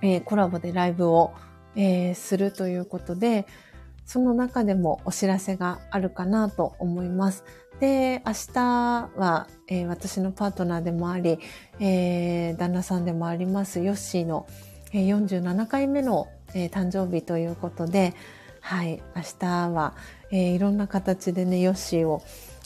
[0.00, 1.32] えコラボでライブを、
[1.74, 3.46] えするということで、
[4.06, 7.44] その中でもお知らせがあるかなと思います。
[7.80, 8.60] で、明日
[9.16, 11.38] は、えー、私のパートナーでもあり、
[11.78, 14.46] えー、旦那さんでもあります、ヨッシーの、
[14.92, 18.14] えー、47回目の、えー、誕生日ということで、
[18.60, 19.94] はい、明日は、
[20.32, 22.22] え、いろんな形でね、ヨッシーを、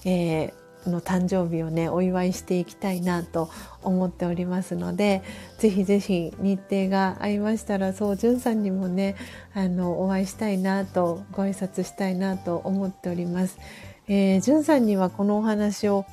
[0.06, 0.54] え、
[0.86, 3.50] の誕生日をね、お祝いしていきたいなと
[3.82, 5.22] 思っておりますので、
[5.58, 9.16] ぜひぜひ日程が合いましたら、そう、じゅんさんにもね、
[9.52, 13.58] あの、お会いしたいなと、ご挨拶したいなと思っております。
[14.12, 16.04] えー、じゅんさんにはこのお話を、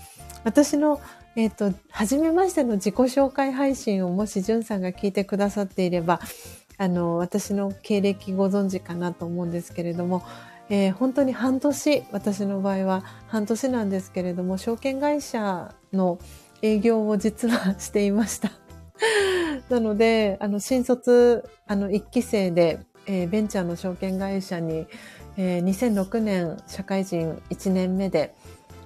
[0.44, 1.02] 私の、
[1.36, 6.20] えっ、ー、と、初めましての自己紹介配信をもしじゅんさんが聞いてくださっていれば、
[6.78, 10.22] あの、私の経歴ご存知かなと思うんですけれども、
[10.70, 16.20] えー、本当に半年、私の場合は半年なんですけれども、証券会社の
[16.62, 18.52] 営業を実はしていました。
[19.74, 24.86] なので、あの、新卒、あの、一期生で、えー、ベンチャーの証券会社に、
[25.38, 28.36] えー、2006年社会人1年目で、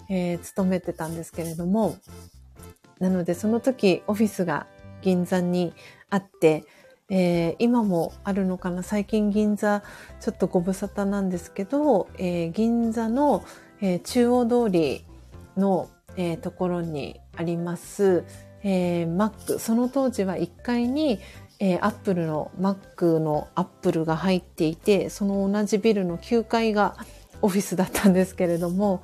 [0.09, 1.95] えー、勤めてたんですけれども、
[2.99, 4.67] なのでその時オフィスが
[5.01, 5.73] 銀座に
[6.09, 6.65] あって、
[7.09, 9.83] えー、今もあるのかな最近銀座
[10.19, 13.43] ちょっとご無沙汰なんですけど、えー、銀座の、
[13.81, 15.05] えー、中央通り
[15.57, 18.25] の、え、ところにあります、
[18.63, 19.59] えー、マック。
[19.59, 21.19] その当時は1階に、
[21.63, 26.97] えー、アップルの Mac のアップルが入っていて、その同じビルの9階が
[27.43, 29.03] オフィスだったんですけれども、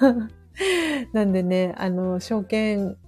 [1.14, 2.98] なんでね、あの、証券、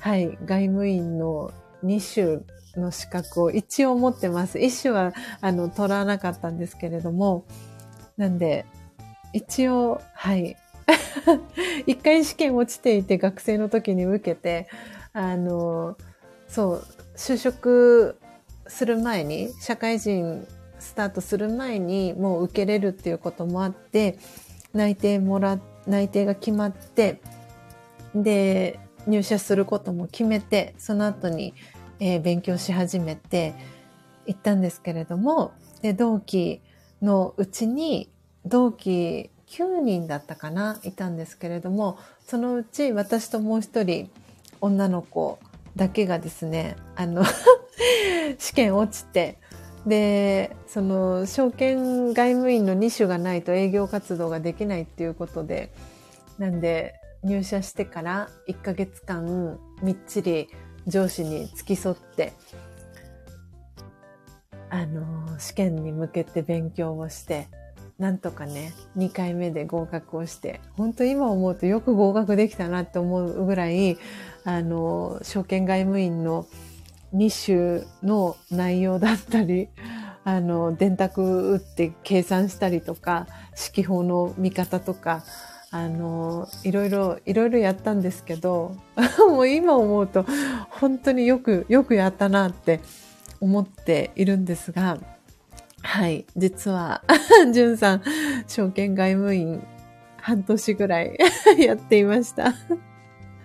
[0.00, 1.52] はい、外務員の
[1.84, 4.56] 2種の資格を一応持ってます。
[4.56, 5.12] 1種は、
[5.42, 7.44] あの、取らなかったんですけれども、
[8.16, 8.64] なんで、
[9.34, 10.56] 一応、はい。
[11.86, 14.66] 一回試験落ちていて学生の時に受けて、
[15.12, 15.98] あの、
[16.48, 16.86] そう、
[17.16, 18.18] 就職
[18.66, 20.46] する前に、社会人
[20.78, 24.18] スタートする前にもう受けれるっていうこともあって、
[24.72, 27.20] 内定もら、内定が決まって、
[28.14, 31.54] で、入社することも決めて、その後に、
[32.00, 33.54] えー、勉強し始めて
[34.26, 35.52] 行ったんですけれども、
[35.82, 36.60] で、同期
[37.00, 38.10] のうちに、
[38.44, 44.10] 同期9人だったかな、いたんですけれども、そのうち私ともう一人
[44.60, 45.38] 女の子
[45.76, 47.24] だけがですね、あの
[48.38, 49.38] 試験落ちて、
[49.86, 55.70] で、その、証券外務員の2種がないと営業活動ができないっていうことで、
[56.38, 60.48] なんで、入社してから1ヶ月間、みっちり
[60.86, 62.32] 上司に付き添って、
[64.70, 67.48] あの、試験に向けて勉強をして、
[67.98, 73.98] なんとかね、2回目で合格をして、本当今思うとよく合格できたなって思うぐらい、
[74.46, 76.46] あの、証券外務員の
[77.12, 79.68] 2種の内容だったり、
[80.24, 83.26] あの、電卓打って計算したりとか、
[83.74, 85.24] 指揮法の見方とか、
[85.72, 88.76] あの、いろいろ、いろいろやったんですけど、
[89.28, 90.24] もう今思うと、
[90.70, 92.80] 本当によく、よくやったなって
[93.40, 94.98] 思っているんですが、
[95.82, 97.02] はい、実は、
[97.52, 98.02] じゅんさん、
[98.46, 99.60] 証券外務員、
[100.18, 101.18] 半年ぐらい
[101.58, 102.54] やっていました。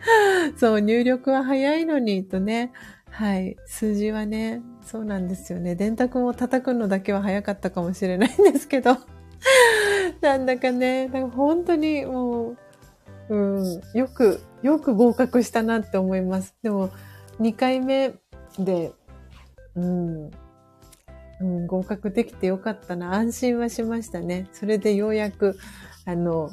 [0.58, 2.72] そう、入力は早いのに、とね、
[3.12, 3.58] はい。
[3.66, 5.76] 数字はね、そうなんですよね。
[5.76, 8.98] 電卓を叩くのだけは早かったかもしれないんですけど。
[10.22, 12.58] なんだかね、か本当にもう、
[13.30, 16.56] うん、よく、よく合格したなって思います。
[16.62, 16.90] でも、
[17.40, 18.14] 2回目
[18.58, 18.94] で、
[19.76, 20.32] うん、
[21.42, 23.14] うん、合格できてよかったな。
[23.14, 24.48] 安心はしましたね。
[24.54, 25.58] それでようやく、
[26.06, 26.52] あの、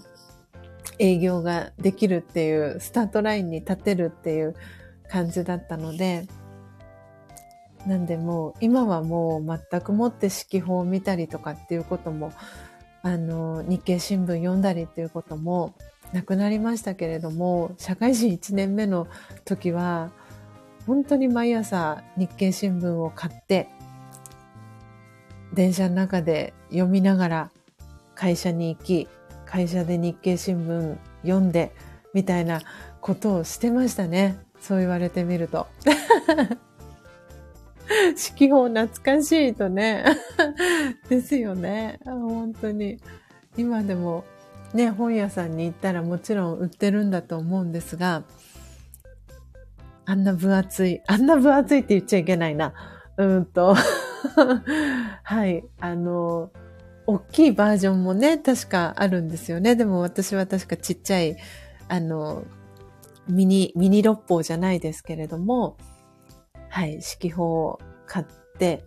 [0.98, 4.54] 営業ができるっていう、スタートラインに立てるっていう
[5.08, 6.26] 感じだったので、
[7.86, 12.32] なんでもう今はもう全くもって指揮法を見たりとかっていうことも
[13.02, 15.74] あの日経新聞読んだりっていうことも
[16.12, 19.06] なくなりましたけれども社会人1年目の
[19.44, 20.10] 時は
[20.86, 23.68] 本当に毎朝日経新聞を買って
[25.52, 27.50] 電車の中で読みながら
[28.14, 29.08] 会社に行き
[29.48, 31.72] 会社で日経新聞読んで
[32.14, 32.60] みたいな
[33.00, 35.66] ことをしてましたねそう言われてみると
[37.88, 40.04] 指揮法懐かしいとね。
[41.08, 42.00] ですよね。
[42.04, 42.98] 本当に。
[43.56, 44.24] 今でも
[44.74, 48.24] ね、本屋さんに行ったらもちろん売ってるんだと思うんですが、
[50.04, 52.74] あんな分厚い、あんな分厚いって言っちゃいけないな。
[53.16, 53.74] うんと。
[55.22, 55.64] はい。
[55.80, 56.50] あの、
[57.09, 59.74] 大きいバージョンもね、確かあるんですよね。
[59.76, 61.39] でも私は確かちっちゃい、
[61.89, 62.44] あの、
[63.26, 65.78] ミニ、ミニ六法じゃないですけれども、
[66.68, 68.26] はい、指揮法を買っ
[68.59, 68.85] て、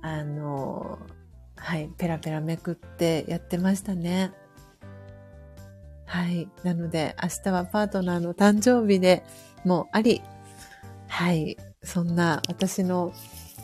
[0.00, 0.98] あの、
[1.56, 4.32] はい、ペラペラめくってやってましたね。
[6.06, 6.48] はい。
[6.64, 9.24] なので、明日はパートナーの誕生日で
[9.62, 10.22] もあり、
[11.08, 11.58] はい。
[11.82, 13.12] そんな私の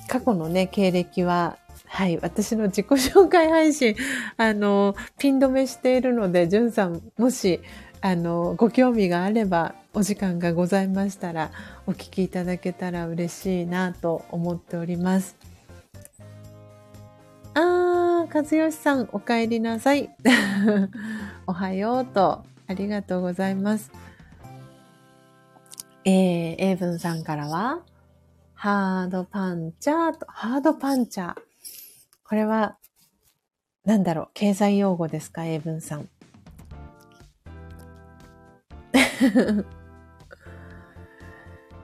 [0.08, 1.56] 過去のね、経歴は、
[1.92, 2.18] はい。
[2.22, 3.94] 私の自己紹介配信、
[4.38, 7.60] あの、ピン止めしているので、じゅんさん、もし、
[8.00, 11.50] あの、ご興味があれば、お時間がございましたら、
[11.86, 15.36] お聞きいただけたら嬉しいなと思っております。
[17.52, 20.08] あー、和義さん、お帰りなさい。
[21.46, 23.92] おはようと、ありがとうございます。
[26.06, 27.80] えー、英文さんからは、
[28.54, 31.51] ハードパンチャーと、ハードパンチャー。
[32.32, 32.78] これは、
[33.84, 36.08] なんだろう、経済用語ですか、英文さん。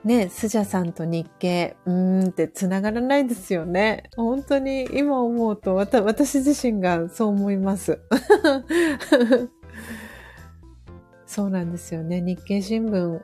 [0.03, 4.09] ね、スジャさんと日経、うーんって繋がらないですよね。
[4.15, 7.99] 本当に今思うと、私自身がそう思います。
[11.27, 12.21] そうなんですよね。
[12.21, 13.21] 日経新聞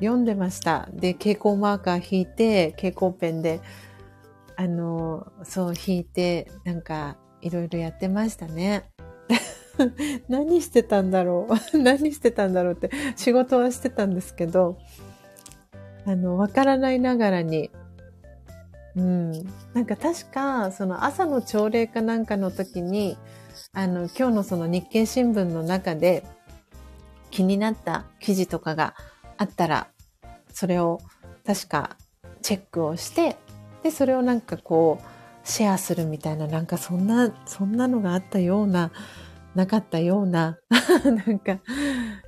[0.00, 0.90] 読んでました。
[0.92, 3.62] で、蛍光マーカー引いて、蛍光ペンで、
[4.60, 8.90] あの、そう引いて、なんか、いろいろやってましたね。
[10.28, 14.76] 何してたんだろう 何してたんだろうって仕事はしてたんですけど、
[16.04, 17.70] あの、わからないながらに、
[18.96, 19.32] うん。
[19.72, 23.16] なんか確か、その朝の朝礼かなんかの時に、
[23.72, 26.22] あの、今日のその日経新聞の中で
[27.30, 28.94] 気になった記事とかが
[29.38, 29.88] あったら、
[30.52, 31.00] それを
[31.46, 31.96] 確か
[32.42, 33.38] チェックをして、
[33.82, 38.92] で、それをなんかこう、シェアするみたいな、なんかそんな、そんなのがあったような、
[39.54, 40.58] なかったような、
[41.26, 41.58] なんか、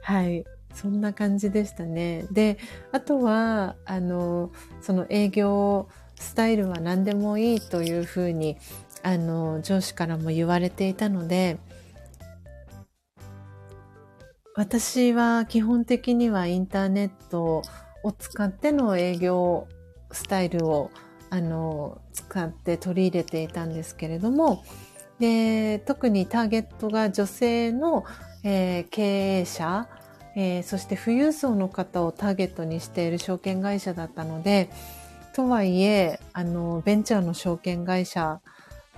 [0.03, 2.27] はい、そんな感じでしたね。
[2.31, 2.59] で、
[2.91, 4.51] あとは、あの、
[4.81, 8.57] その営業スタイルは何でもいいというふうに、
[9.03, 11.59] あの、上司からも言われていたので、
[14.55, 17.63] 私は基本的にはインターネット
[18.03, 19.67] を使っての営業
[20.11, 20.91] スタイルを
[21.33, 24.63] あの使って取り入れていたんですけれども
[25.19, 28.05] で特にターゲットが女性の、
[28.45, 29.89] えー、経営者
[30.35, 34.71] えー、そして富裕層の方をターゲットにしている証券会社だったので、
[35.35, 38.41] とはいえ、あの、ベンチャーの証券会社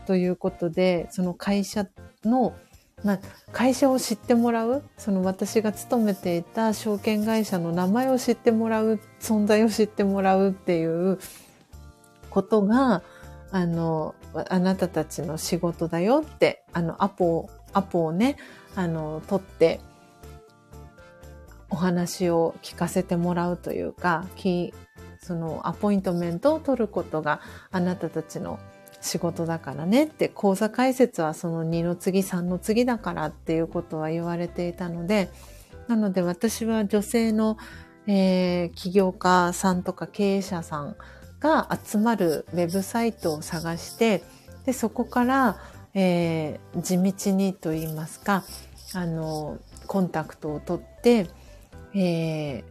[0.06, 1.86] ということで、その会社
[2.24, 2.54] の、
[3.02, 3.20] まあ、
[3.52, 11.18] 会社を知ってもらう、その私が勤めていた証券会社の名前を知ってもらう、存在を知ってもらうっていう
[12.34, 13.02] ことが、
[13.52, 14.16] あの、
[14.50, 18.36] あなたたちの仕事だよって、あの、アポ、アポをね、
[18.74, 19.80] あの、取って、
[21.70, 24.26] お話を聞かせてもらうというか、
[25.20, 27.40] そのアポイントメントを取ることが
[27.70, 28.58] あなたたちの
[29.00, 35.30] 仕事だからねって講座解説はその2の次3の次だからっていうことは言われていたので
[35.88, 37.56] なので私は女性の、
[38.06, 40.96] えー、起業家さんとか経営者さん
[41.44, 44.22] が集まるウェブサイトを探して
[44.64, 45.58] でそこから、
[45.92, 48.44] えー、地道にと言いますか
[48.94, 51.26] あのコンタクトを取って、
[51.94, 52.64] えー、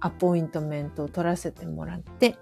[0.00, 2.36] アポイントメントを取らせてもらって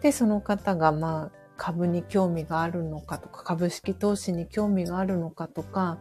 [0.00, 5.98] でその方がまあ株に興味があるのかとか株式投資に興味があるのかとか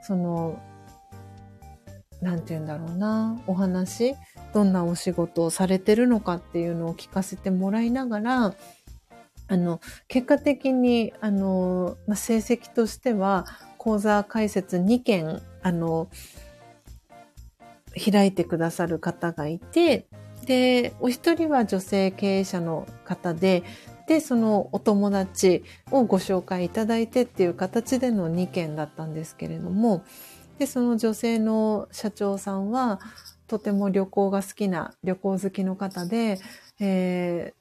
[0.00, 0.58] その
[2.20, 3.40] 何て言うんだろうな。
[3.46, 4.14] お話
[4.52, 8.54] どんなお仕事をされてるのかっていうのを聞かせてもらいながら
[9.48, 13.46] あの結果的にあの、まあ、成績としては
[13.78, 16.08] 講座開設2件あの
[18.12, 20.06] 開いてくださる方がいて
[20.44, 23.64] でお一人は女性経営者の方で
[24.06, 30.02] でそのお友達をご紹介いただいてっていう形での2件だったんですけれども
[30.58, 33.00] で、その女性の社長さんは、
[33.46, 36.38] とても旅行が好きな旅行好きの方で、
[36.80, 37.54] え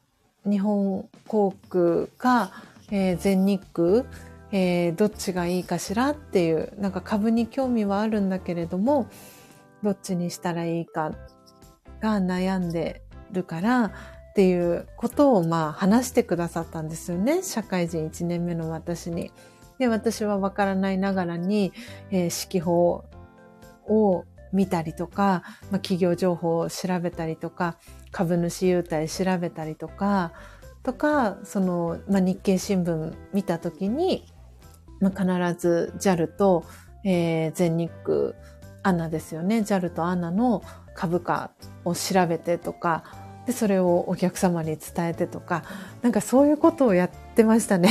[0.46, 2.52] ー、日本航空か、
[2.92, 4.04] えー、全日空、
[4.52, 9.08] えー、どっちがいいかしらっていう、なんか株に興味はあるんだけれども、
[9.84, 11.12] どっちにしたらいいか
[12.02, 13.02] が悩んで
[13.32, 13.92] るからっ
[14.36, 17.44] ていうことをまあ話してくださったんですよね。
[17.44, 19.32] 社会人1年目の私に。
[19.80, 21.74] で、私はわからないながらに、
[22.12, 23.06] えー、指揮法
[23.88, 27.78] を見たりとか、まあ、企業情報を調べたりとか、
[28.12, 30.34] 株主優待調べたりとか、
[30.84, 34.26] とか、その、まあ、日経新聞見たときに、
[35.00, 36.64] まあ、必ず JAL と、
[37.04, 38.34] えー、全日空、
[38.84, 39.60] アナですよね。
[39.60, 40.64] JAL とアナの
[40.96, 41.52] 株価
[41.84, 43.04] を調べてとか、
[43.46, 45.64] で、それをお客様に伝えてとか、
[46.02, 47.90] なんかそういうことをやってましたね。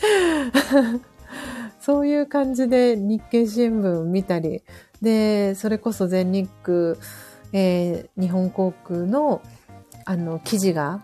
[1.80, 4.62] そういう感じで日経新聞見たり、
[5.00, 6.96] で、それこそ全日空、
[7.52, 9.42] えー、日本航空の
[10.04, 11.02] あの記事が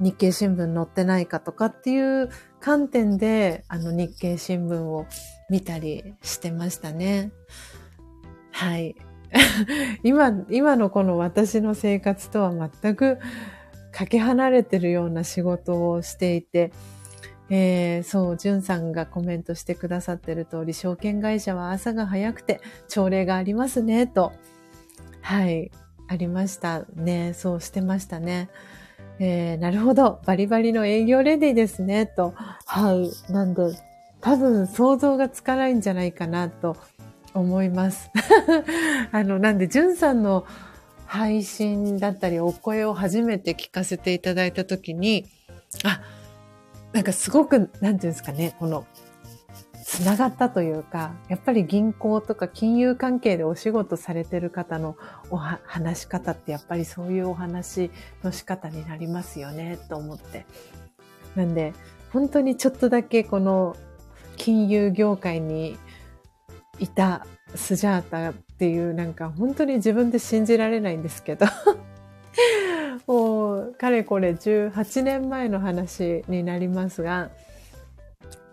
[0.00, 2.30] 日経新聞載ってないかとかっていう
[2.60, 5.06] 観点であの日経新聞を
[5.48, 7.32] 見たりしてましたね。
[8.52, 8.94] はい。
[10.02, 12.52] 今、今のこの私の生活とは
[12.82, 13.18] 全く
[13.92, 16.72] かけ離れてるような仕事をしていて、
[17.50, 24.32] えー、そう、じゅんさんがコメントしてくださってる通り、証券会社は朝が早くて朝礼がありますね、と。
[25.22, 25.70] はい、
[26.08, 27.32] ありましたね。
[27.34, 28.48] そうしてましたね。
[29.20, 30.20] えー、なるほど。
[30.26, 32.34] バリバリの営業レディですね、と。
[32.36, 33.32] はい。
[33.32, 33.62] なんで、
[34.20, 36.76] 多分想像がつかないんじゃないかな、と
[37.34, 38.10] 思います。
[39.10, 40.44] あの、なんで、じゅんさんの
[41.06, 45.26] 配信だったり、お声を初めて聞かせていただいたときに、
[45.84, 46.00] あ、
[46.92, 48.86] なんかすごく、なんていうんですかね、この、
[49.84, 54.96] つながったというか、やっぱり銀行とか金融関係でお仕事されてる方の
[55.30, 57.90] お話し方ってやっぱりそういうお話
[58.22, 60.46] の仕方になりますよね、と思って。
[61.34, 61.72] なんで、
[62.12, 63.76] 本当にちょっとだけこの
[64.36, 65.76] 金融業界に
[66.78, 71.46] いたスジャータっていうなんか本当に自分で信じられないんですけど
[73.06, 77.30] もう、かれこれ18年前の話になりますが、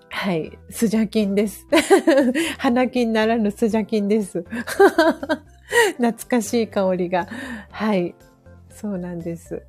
[0.10, 1.68] はい、スジャキンです。
[2.58, 4.46] 花金ならぬスジャキンです。
[5.98, 7.28] 懐かしい香りが。
[7.70, 8.16] はい、
[8.70, 9.62] そうなんです。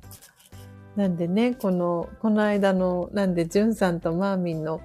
[0.95, 4.81] なんでね、この、この間の、なんで、ジュンさんとマーミンの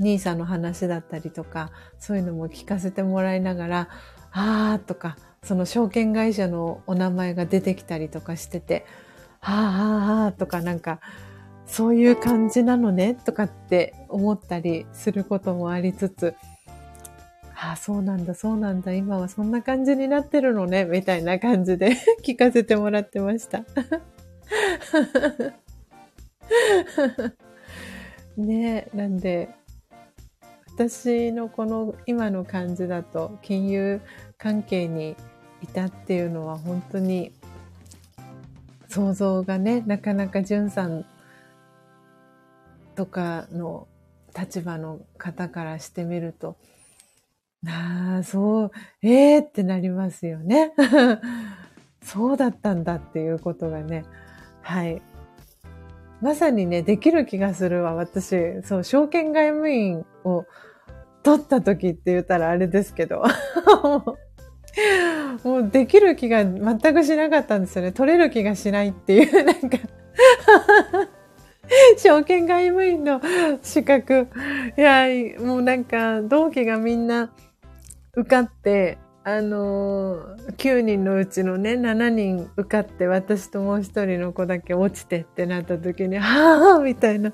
[0.00, 3.88] 兄さんの話だったりとか、そういうのも聞かせてもらいながら、
[4.32, 8.86] あーとか、その証券会社のお名前が出てきたりとかしてて、
[9.40, 11.00] はあはあはあとかなんか、
[11.66, 16.34] そういう感じなのねとかって思ったりすることもありつつ、
[17.56, 21.92] ああ、そうなんだ、そうなんだ、今はそんな感じになってるのね、みたいな感じで
[22.22, 23.64] 聞かせてもらってました。
[28.36, 29.48] ねえ、なんで、
[30.74, 34.00] 私のこの今の感じだと金融
[34.38, 35.16] 関係に
[35.62, 37.32] いたっていうのは本当に
[38.88, 41.04] 想像がね、なかなかじゅんさん
[42.94, 43.88] とかの
[44.36, 46.56] 立場の方からしてみると、
[47.66, 48.70] ああ、そう、
[49.02, 50.72] ええー、ってなりますよね。
[52.02, 54.04] そうだったんだっていうことがね、
[54.62, 55.00] はい。
[56.20, 57.94] まさにね、できる気がするわ。
[57.94, 60.44] 私、そう、証券外務員を
[61.22, 63.22] 取った時って言ったらあれですけど。
[65.44, 67.92] もうできる気が全くしなかったんですよね。
[67.92, 69.78] 取れる気がしないっていう、 なんか
[71.98, 73.20] 証券外務員の
[73.62, 74.28] 資格。
[74.76, 75.06] いや、
[75.40, 77.32] もうなんか、同期がみんな
[78.14, 87.32] 受かって、あのー、9人のうちのね、7人受かって、私ともう一人の子だけ落ちてってなった時に、はぁみたいな、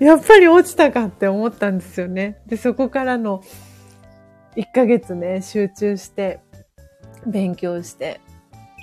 [0.00, 2.38] やっぱり落ちたかって思ったんですよね。
[2.46, 3.42] で、そこからの
[4.56, 6.40] 1ヶ月ね、集中して、
[7.26, 8.20] 勉強して、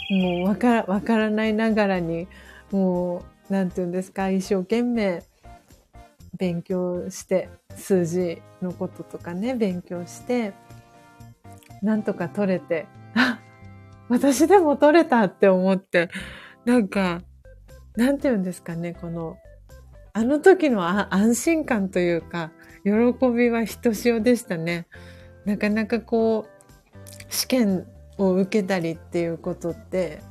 [0.10, 2.28] もうわから、わからないながらに、
[2.72, 5.24] もう、なんて言うんですか、一生懸命
[6.38, 10.54] 勉強して、数字のこととかね、勉強して、
[11.82, 13.40] なんとか取れて、あ
[14.10, 16.10] 私でも取れたって思って、
[16.66, 17.22] なんか、
[17.96, 19.38] なんて言うんですかね、この、
[20.14, 22.52] あの時の安心感というか、
[22.84, 22.92] 喜
[23.30, 24.88] びはひとしおでしたね。
[25.46, 26.54] なかなかこう、
[27.30, 27.88] 試験
[28.18, 30.22] を受けたりっていうことって、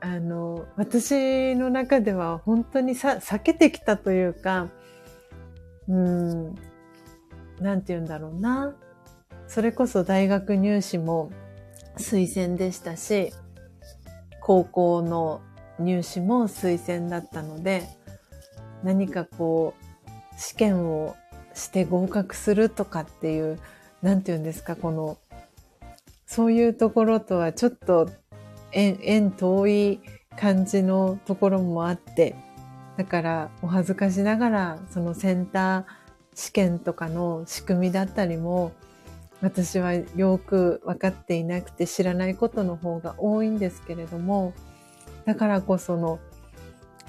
[0.00, 4.68] あの、私の中では本当にさ、避けてきたというか、
[5.88, 6.54] うん、
[7.60, 8.74] なんて言うんだろうな。
[9.46, 11.30] それこそ大学入試も
[11.98, 13.32] 推薦でしたし、
[14.40, 15.40] 高校の
[15.78, 17.86] 入試も推薦だったので、
[18.82, 21.16] 何かこう、試験を
[21.54, 23.58] して合格するとかっていう、
[24.02, 25.18] なんて言うんですか、この、
[26.30, 28.08] そういうところとはちょっと
[28.70, 30.00] 縁、縁遠い
[30.38, 32.36] 感じのところもあって、
[32.96, 35.84] だからお恥ずかしながら、そのセンター
[36.36, 38.70] 試験とかの仕組みだったりも、
[39.40, 44.54] 私はよく分かっていなくて知らないことの方が多いんですけれども、
[45.24, 46.20] だからこその、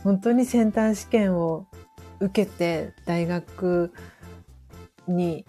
[0.04, 1.68] 本当にセンター試験を
[2.20, 3.94] 受けて大学
[5.08, 5.46] に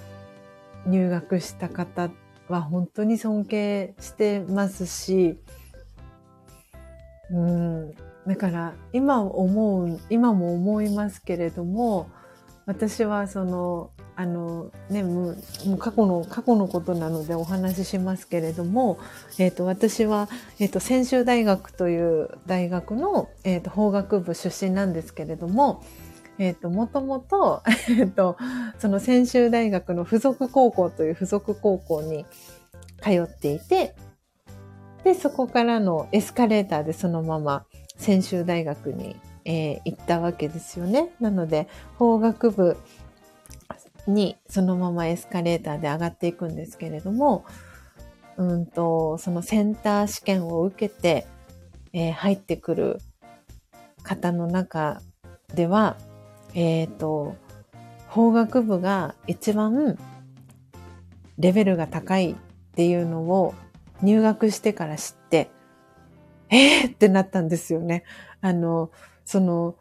[0.85, 2.11] 入学した方
[2.53, 5.39] は本当に尊敬してますし、
[7.31, 7.95] うん、
[8.27, 12.09] だから今思う、今も思いますけれども、
[12.67, 18.99] 私はそのあのね、もう過去の過去のことなのでお話ししますけれども、
[19.39, 20.29] えーと、私は、
[20.61, 25.83] えーと、専修大学という大学の、えーと、法学部出身なんですけれども、
[26.39, 28.37] えっ、ー、と、もともと、 えっ、と、
[28.79, 32.25] その専修大学の附属高校という附属高校に
[33.03, 33.95] 通っていて、
[35.05, 41.11] で、そこからのエスカレーターでそのまま専修大学に、えー、行ったわけですよね。
[41.21, 41.69] なので、
[41.99, 42.77] 法学部
[44.07, 47.45] にそのままエスカレーターで上がっていくんですけれども、
[48.37, 51.27] うんと、そのセンター試験を受けて、
[51.93, 53.01] えー、入ってくる
[54.03, 55.01] 方の中
[55.55, 55.97] では、
[56.55, 57.37] えっ、ー、と、
[58.09, 59.99] 法学部が一番
[61.39, 62.35] レベルが高いっ
[62.75, 63.55] ていうのを
[64.03, 65.51] 入学してから知って、
[66.51, 68.05] えーってなったんですよね。
[68.41, 68.91] あの、
[69.25, 69.77] その、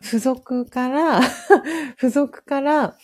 [0.00, 1.20] 付属から
[1.96, 2.94] 付属から、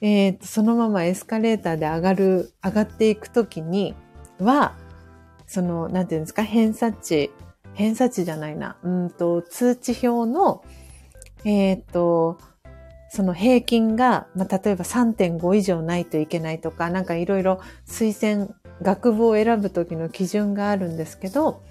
[0.00, 3.94] えー、と、そのままエスカレーターで上がる、上がっていくときに
[4.40, 4.74] は、
[5.46, 7.30] その、なんていうんですか、偏差値、
[7.74, 10.64] 偏差値じゃないな、うんと、通知表の、
[11.44, 12.38] えっ、と、
[13.10, 21.62] その平均が、まあ、例えば3.5以上ないといけないとか、なんかいろいろ推薦、学部を選ぶときの基準があるんですけど、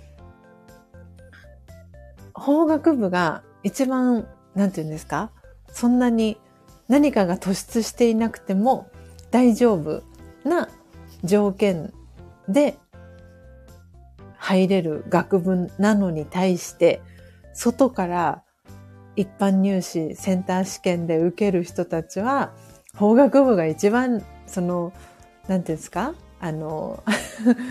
[2.33, 5.31] 法学部が一番なんて言うんですか
[5.71, 6.37] そんなに
[6.87, 8.89] 何かが突出していなくても
[9.31, 10.03] 大丈夫
[10.43, 10.69] な
[11.23, 11.93] 条件
[12.47, 12.77] で
[14.37, 17.01] 入れる学部なのに対して、
[17.53, 18.43] 外から
[19.19, 22.53] 一般入試センター試験で受ける人たちは、
[22.95, 24.93] 法学部が一番、その、
[25.49, 26.13] なんていうんですか？
[26.39, 27.03] あの、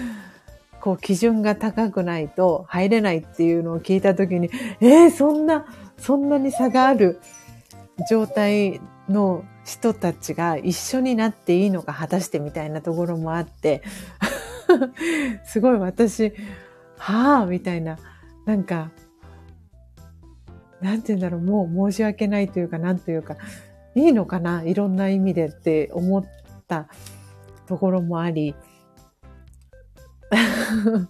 [0.82, 4.50] こう基準が高くないと入れないっていうのを聞いたときに、
[4.80, 5.64] えー、そんな
[5.96, 7.18] そんなに差がある
[8.10, 13.82] 状態の人たちが一緒になっていいのか果たしてみたいなところもあって
[15.44, 16.32] すごい私、
[16.98, 17.98] はあみたいな、
[18.44, 18.90] なんか、
[20.80, 23.36] なんて言うんだろう、もう申し訳ないというか、なんというか、
[23.94, 26.24] いいのかないろんな意味でって思っ
[26.68, 26.88] た
[27.66, 28.55] ところもあり、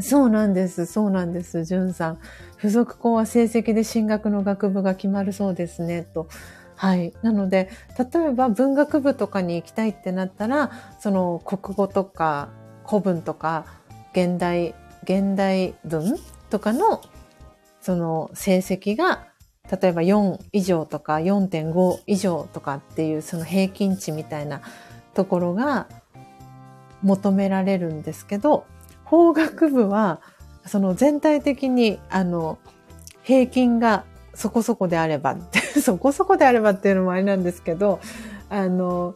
[0.00, 0.86] そうなんです。
[0.86, 1.64] そうなんです。
[1.64, 2.18] じゅんさん。
[2.56, 6.04] 付属校は成績で進学の学部が決まるそうですね。
[6.14, 6.28] と。
[6.76, 7.12] はい。
[7.22, 7.68] なので、
[7.98, 10.70] 例えば文学部とかに行きたいってなったら、
[11.00, 12.50] その国語とか
[12.86, 13.66] 古文とか
[14.12, 16.16] 現代、現代文
[16.50, 17.00] とかの
[17.80, 19.26] その成績が
[19.70, 24.60] 例えば4以上とか4.5以上とかっていうその平均値みたいな
[25.14, 25.86] ところが
[27.02, 28.66] 求められるんですけど、
[29.04, 30.20] 法学部は、
[30.66, 32.58] その全体的に、あの、
[33.22, 34.04] 平均が
[34.34, 35.36] そこそこであれば
[35.82, 38.00] そこそこであればっていうのもあれなんですけど、
[38.48, 39.14] あの、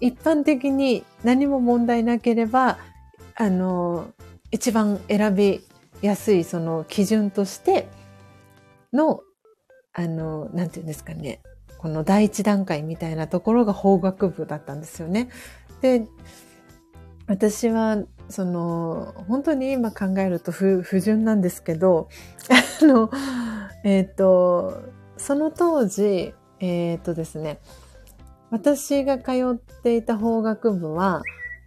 [0.00, 2.78] 一般的に何も問題なければ、
[3.34, 4.08] あの、
[4.50, 5.64] 一番選び
[6.02, 7.88] やすいその基準として
[8.92, 9.20] の、
[9.92, 11.40] あの、なんていうんですかね、
[11.78, 15.28] この第一段階みたいなところが法学部だったんですよね。
[15.80, 16.06] で、
[17.26, 17.98] 私は、
[18.28, 22.08] その、本当に今考えると不不純なんですけど、
[22.82, 23.10] あの、
[23.84, 24.82] えっ、ー、と、
[25.16, 27.60] その当時、えっ、ー、とですね、
[28.50, 31.22] 私が通っていた法学部は、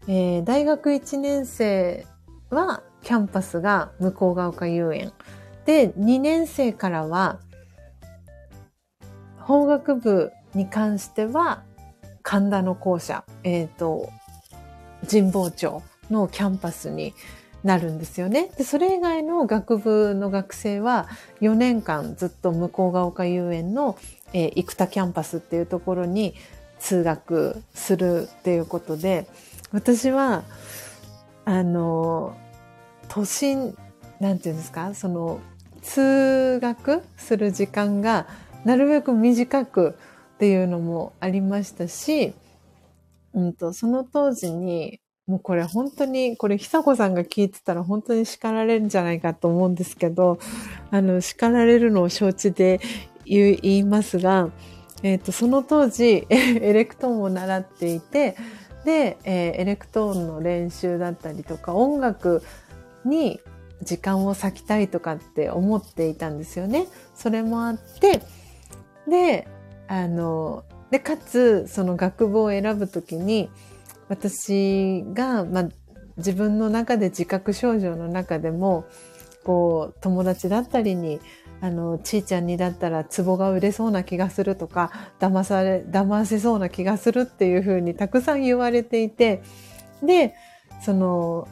[0.08, 2.06] えー、大学1年生
[2.50, 5.14] はキャンパスが向こうが丘遊園。
[5.66, 7.40] で、2年生からは、
[9.38, 11.64] 法学部に関しては、
[12.22, 14.10] 神田の校舎、えっ、ー、と、
[15.10, 17.14] 神保町のキャンパスに
[17.64, 18.50] なるんですよね。
[18.58, 21.08] で、それ以外の学部の学生は
[21.42, 23.98] 4年間ずっと向こうが丘遊園の、
[24.34, 26.36] えー、生田キャンパスっていうところに
[26.80, 29.28] 通学するっていうことで、
[29.72, 30.44] 私は、
[31.46, 32.38] あの、
[33.14, 33.78] 都心、
[34.20, 35.40] なんていうんですか、その、
[35.84, 38.26] 通学する時間が
[38.66, 39.96] なるべく短く
[40.36, 42.34] っていうのもありましたし、
[43.36, 50.40] うんと、その当時に、もうこれ本当に、これ久子さんが聞いてたら本当に叱られるんじゃないかと思うんですけど、
[50.90, 52.82] あの、叱られるのを承知で
[53.26, 54.50] 言いますが、
[55.04, 58.36] えっ、ー、と、その当時、 エレクトーンを習っていて、
[58.86, 62.42] で、えー、エレクトーンの練習だったりとか、音楽
[63.06, 63.40] に
[63.82, 66.88] 時間を割きたいとかって思っていたんですよね。
[67.16, 68.22] それもあって、
[69.08, 69.48] で、
[69.88, 73.50] あの、で、かつ、その学部を選ぶときに、
[74.10, 75.70] 私が、まあ、
[76.18, 78.86] 自分の中で自覚症状の中でも、
[79.44, 81.20] こう、友達だったりに、
[81.62, 89.42] あの、ちーちゃんにだったら壺が売れそうな気がするとか、騙され、騙せそうな気がするっていうふうにたくさん言われていて、
[90.04, 90.36] で、
[90.82, 91.48] その、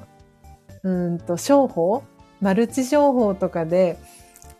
[0.83, 2.03] うんと、商法？
[2.39, 3.97] マルチ商法とかで、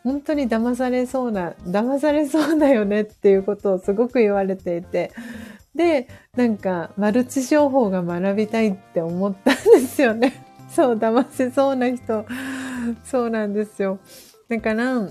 [0.04, 5.12] 本当に騙されそうな、騙されそうだよねっていうことをすごく言われていて、
[5.76, 10.34] で、なんか、マルチ商法が学びたいって思ったんですよね。
[10.70, 12.26] そう、騙せそうな人。
[13.06, 14.00] そうなんですよ。
[14.50, 15.08] だから、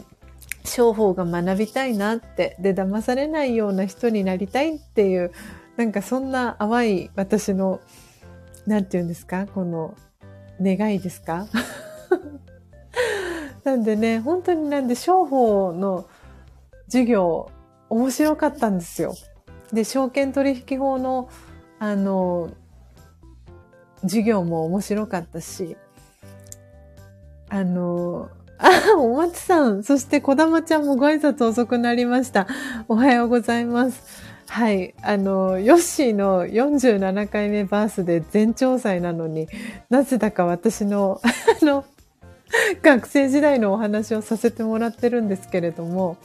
[0.64, 5.32] 商法が学びたいなって、で、騙されないような人になりたいっていう、
[5.76, 7.80] なんかそんな淡い私の、
[8.66, 9.46] なんて言うんですか？
[9.46, 9.94] この、
[10.60, 11.46] 願いですか？
[13.64, 16.06] なんでね、本当になんで商法の
[16.86, 17.50] 授業、
[17.88, 19.14] 面白かったんですよ。
[19.72, 21.28] で、証券取引法の、
[21.78, 22.50] あの、
[24.02, 25.76] 授業も面白かったし、
[27.50, 28.68] あの、あ、
[28.98, 32.46] お松さん、そして小玉ちゃんもご挨拶遅くなりました。
[32.88, 34.29] おはようございます。
[34.50, 34.94] はい。
[35.00, 39.46] あの、ヨッシーの47回目バースで全調祭なのに
[39.90, 41.20] なぜだか私の、
[41.62, 41.84] あの、
[42.82, 46.16] 学生時代のお話をさせてもらってるんですけれども、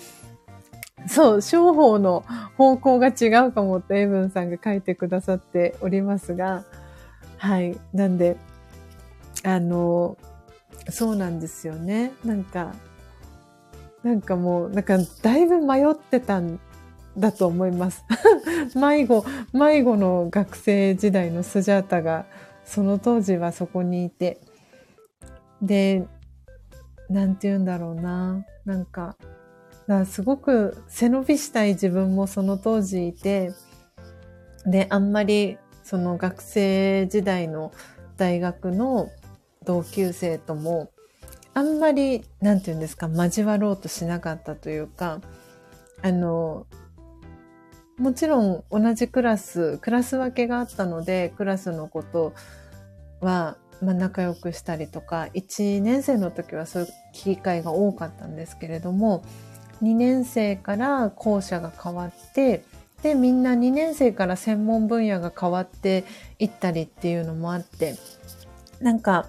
[1.07, 2.25] そう、商法の
[2.57, 6.63] 方向が違うかもってエブンさんが書いてくださっておりますが、
[7.37, 7.77] はい。
[7.93, 8.37] なんで、
[9.43, 10.17] あの、
[10.89, 12.11] そうなんですよね。
[12.25, 12.73] なんか、
[14.01, 16.59] なんかもう、なんかだいぶ迷ってたん
[17.17, 18.05] だと思います。
[18.75, 22.25] 迷子、迷子の学生時代のスジャータが、
[22.65, 24.39] その当時はそこにいて、
[25.61, 26.05] で、
[27.09, 28.45] なんて言うんだろうな。
[28.65, 29.15] なんか、
[29.87, 33.51] かすごく背伸びしたい自分もその当時いて、
[34.65, 37.71] で、あんまりその学生時代の
[38.17, 39.09] 大学の
[39.63, 40.91] 同級生とも、
[41.53, 45.21] あんまり、なんて言うんですか、交わろうとしなかったというか、
[46.01, 46.65] あの、
[47.97, 52.33] もちろん同じクラス、クラス分けがあったので、クラスのこと
[53.21, 59.23] は、まあ、仲良くしたりとか、1年生の時はそういう機会が多かったんですけれども、
[59.81, 62.63] 2年生から校舎が変わって、
[63.01, 66.05] で、みんな2年生から専門分野が変わって
[66.39, 67.95] いったりっていうのもあって、
[68.81, 69.27] なんか、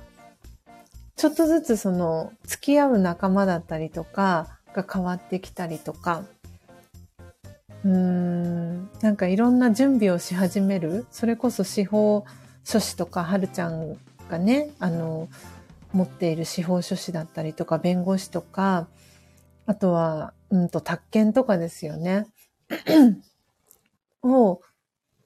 [1.14, 6.24] ちょっとずつその付き合う仲間だったりとかが変わってきたりとか、
[7.84, 11.06] うん、なんかいろんな準備をし始める。
[11.10, 12.24] それこそ司法
[12.64, 13.96] 書士とか、はるちゃん
[14.28, 15.28] がね、あの、
[15.92, 18.88] 持っている司法書士だったりとか、弁護士とか、
[19.66, 22.26] あとは、うんと、宅建とかですよね。
[24.22, 24.60] を、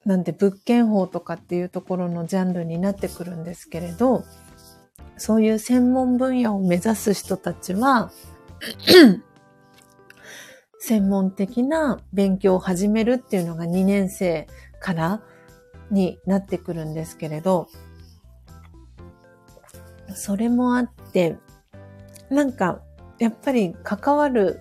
[0.04, 4.24] なんで物件法とかっていうところのジャンルになってくるんですけれど、
[5.16, 8.10] そういう専門分野を目指す人たちは、
[10.80, 14.48] 専門的な勉強を始めるっていうのが2年生
[14.80, 15.22] から
[15.90, 17.68] になってくるんですけれど、
[20.14, 21.36] それもあって、
[22.30, 22.80] なんか、
[23.18, 24.60] やっぱり関わる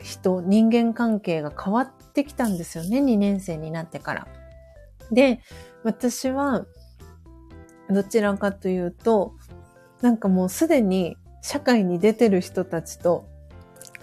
[0.00, 4.28] 人、人間関係が変わってきたんですよね、2年生になってから。
[5.10, 5.40] で、
[5.82, 6.66] 私は、
[7.88, 9.34] どちらかというと、
[10.02, 13.31] なんかもうすでに社会に出てる人たちと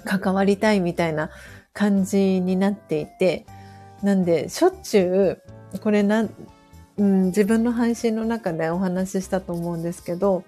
[0.06, 1.30] 関わりたいみたいな
[1.74, 3.46] 感じになっていて、
[4.04, 5.40] なんで、しょっちゅ
[5.74, 6.28] う、これな、
[6.98, 10.44] うん、自分の配信の中でお話ししたと思うんですけど、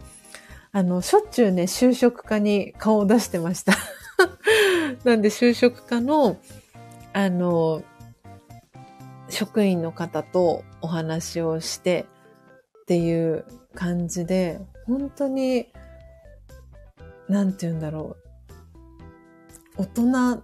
[0.72, 3.74] あの、しょっちゅうね、就職課に顔を出してました。
[5.04, 6.38] なんで、就職課の、
[7.14, 7.84] あの、
[9.30, 12.06] 職員の方とお話をして
[12.82, 15.68] っていう感じで、本当に、
[17.28, 18.21] なんて言うんだろう。
[19.78, 20.44] 大人、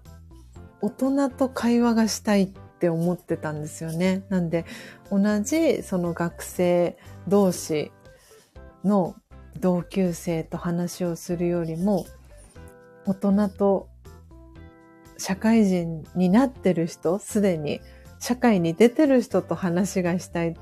[0.81, 2.47] 大人と会話がしたいっ
[2.79, 4.23] て思ってたんですよね。
[4.29, 4.65] なんで、
[5.11, 6.97] 同じその学生
[7.27, 7.91] 同士
[8.83, 9.15] の
[9.59, 12.05] 同級生と話をするよりも、
[13.05, 13.89] 大人と
[15.17, 17.81] 社会人になってる人、すでに
[18.19, 20.53] 社会に出てる人と話がしたい。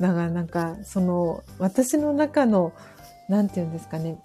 [0.00, 2.72] だからなんか、その、私の中の、
[3.28, 4.18] なんて言うんですかね、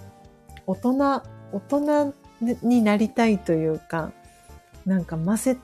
[0.66, 4.12] 大人、大人になりたいというか、
[4.86, 5.58] なんかませ、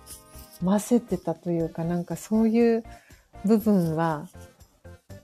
[0.61, 2.83] ませてたというか、なんかそういう
[3.45, 4.27] 部分は、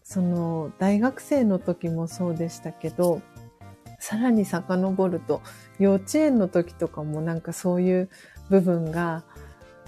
[0.04, 3.22] その、大学生の時もそうでしたけど、
[4.00, 5.42] さらに遡ると、
[5.80, 8.10] 幼稚園の時とかもなんかそういう
[8.50, 9.24] 部分が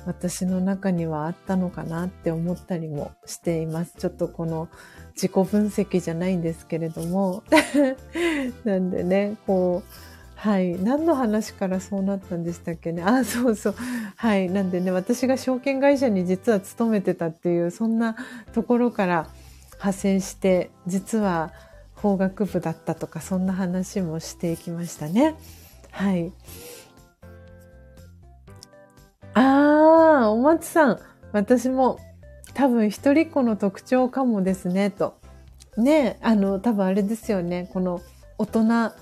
[0.05, 3.93] 私の中にはあったのかなって思ったりもしています。
[3.97, 4.69] ちょっとこの
[5.13, 7.43] 自己分析じゃないんですけれども。
[8.63, 10.08] なんでね、こう、
[10.41, 10.81] はい。
[10.81, 13.03] 何の話からそうなったんでしたっけね？
[13.03, 13.75] あ、そうそう。
[14.15, 14.49] はい。
[14.49, 18.15] なんでね、私が証券会社に実は勤めてたっていう、そんな
[18.53, 19.27] ところから
[19.73, 21.51] 派生して、実は
[21.93, 25.35] 法学部だったとか、そんな話もしていきましたね。
[25.91, 26.31] はい。
[29.33, 30.99] ああ、お松さん。
[31.33, 31.99] 私も
[32.53, 35.19] 多分一人っ子の特徴かもですね、と。
[35.75, 37.69] ねあの、多分あれですよね。
[37.73, 37.99] この
[38.37, 38.93] 大人、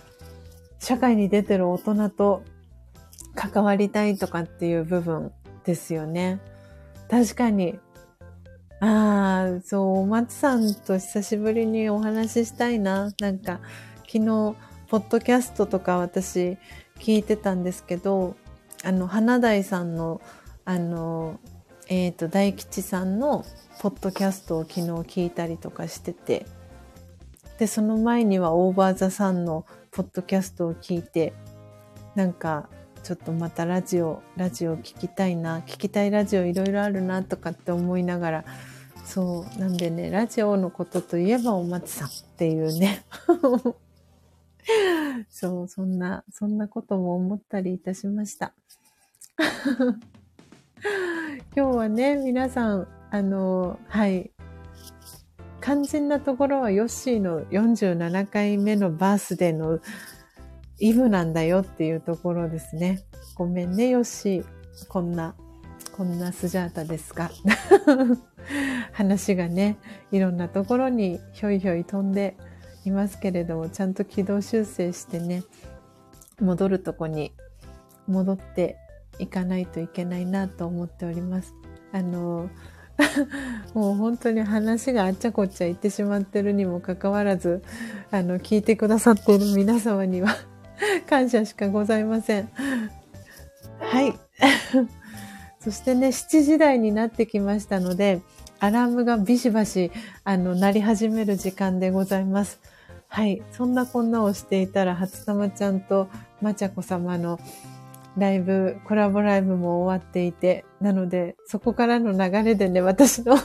[0.80, 2.44] 社会に出てる大人と
[3.36, 5.32] 関わりたいとかっていう部分
[5.64, 6.40] ですよね。
[7.10, 7.80] 確かに。
[8.80, 13.12] ああ、そう、お松さんと久しぶりにお話ししたいな。
[13.20, 13.60] なんか、
[14.06, 14.56] 昨日、
[14.90, 16.58] ポッドキャストとか私
[17.00, 18.36] 聞いてたんですけど、
[18.84, 20.22] あの、花大さんの、
[20.64, 21.40] あの、
[21.88, 23.46] えっ、ー、と、大吉さんの
[23.80, 26.46] ポッドキャストを昨日聞いたりとかしてて、
[27.58, 29.66] で、その前にはオーバーザさんの
[29.98, 31.34] ポッドキャストを聞いて、
[32.14, 32.70] なんか、
[33.02, 38.46] ちょっとまたラジオ、ラジオ聞きたいな、聞きたいラジオいろいろあるなとかって思いながら、
[39.04, 43.06] そう、なんでね、ラジオのことといえばお松さんっていうね。
[45.32, 48.54] そう、そんな、そんなことも思ったりいたしました。
[51.56, 54.30] 今日はね、皆さん、あの、はい。
[55.68, 59.82] 肝心なところはヨッシーの47回目のバースデーの
[60.80, 63.04] イブなんだよっていうところですね。
[63.36, 64.46] ごめんね、ヨッシー。
[64.88, 65.36] こんな、
[65.92, 67.30] こんなスジャータですが。
[68.96, 69.78] 話がね、
[70.14, 72.38] いろんなところにひょいひょい飛んで
[72.86, 75.44] いますけれども、ちゃんと軌道修正してね、
[76.40, 77.34] 戻るとこに
[78.08, 78.78] 戻って
[79.20, 81.54] いかないといけないなと思っております。
[81.92, 82.50] あの、
[83.74, 87.64] もう本当に話があっちゃこっちゃ言ってしまってるにもかかわらず、
[88.12, 90.36] あの、聞いてくださっている皆様には
[91.10, 92.50] 感謝しかございません。
[93.80, 94.14] はい。
[95.60, 98.22] そしてね、7時台になってきましたので、
[98.60, 99.92] アラームがビシバシ、
[100.24, 102.60] あの、鳴り始める時間でございます。
[103.08, 103.42] はい。
[103.52, 106.10] そんなこんなをしていたら、初玉ちゃんと
[106.42, 107.40] まちゃこ様の
[108.18, 113.38] ライブ、コラボライブも終わっていて、なので、そこからの流れでね、私の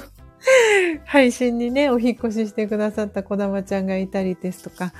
[1.04, 4.92] 配信にね、お引越ししてくださった小玉ちゃんがいたりですとか、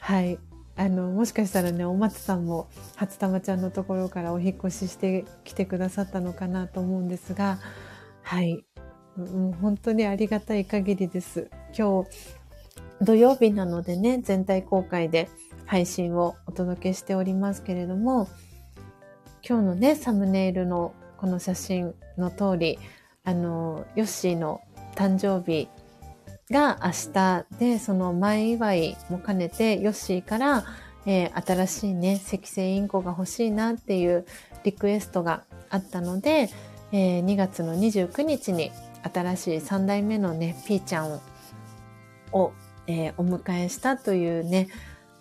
[0.00, 0.38] はい。
[0.76, 7.58] あの、もしかしたらね、お松さんも初玉ちゃんのところからお引越ししてきてくださったのかなと思うんですが、
[8.22, 8.64] はい。
[9.16, 11.50] もう本当にありがたい限りです。
[11.76, 12.10] 今日、
[13.02, 15.28] 土曜日なのでね、全体公開で
[15.66, 18.28] 配信をお届けしておりますけれども、
[19.46, 22.78] 今日のね、サムネイルのこの写真の通り、
[23.24, 24.60] あの、ヨッシーの
[24.94, 25.68] 誕生日
[26.50, 30.64] が明日で、その前祝いも兼ねて、ヨッシーから、
[31.06, 34.26] えー、新しいね、赤星インコが欲しいなっていう
[34.64, 36.50] リクエストがあったので、
[36.92, 38.72] えー、2月の29日に
[39.02, 41.20] 新しい3代目のね、ピーちゃん
[42.32, 42.52] を、
[42.86, 44.68] えー、お迎えしたというね、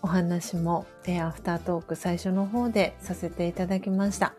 [0.01, 4.33] お話も、えー、アフタートーク最初の方でさせていただきました。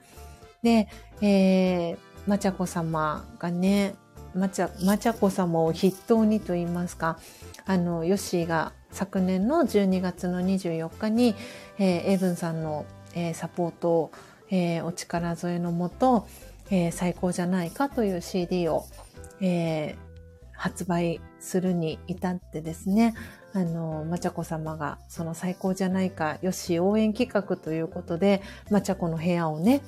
[0.63, 0.89] で、
[1.21, 3.95] えー、まちゃこ様がね、
[4.35, 7.19] まちゃ、まちゃこ様を筆頭にと言いますか、
[7.67, 11.35] あの、ヨッシーが昨年の12月の24日に、
[11.79, 14.13] えー、エイブンさんの、えー、サポートを、
[14.51, 16.27] えー、お力添えのもと、
[16.71, 18.85] えー、最高じゃないかという CD を、
[19.41, 19.97] えー、
[20.53, 23.15] 発売するに至ってですね、
[23.53, 29.83] あの、まちゃこ様がその最高じゃないか、よし応援企画ということで、まちゃこの部屋をね、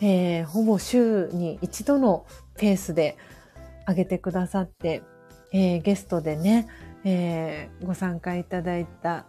[0.00, 3.16] えー、ほぼ週に一度のペースで
[3.86, 5.02] 上げてくださって、
[5.52, 6.68] えー、ゲストでね、
[7.04, 9.26] えー、ご参加いただいた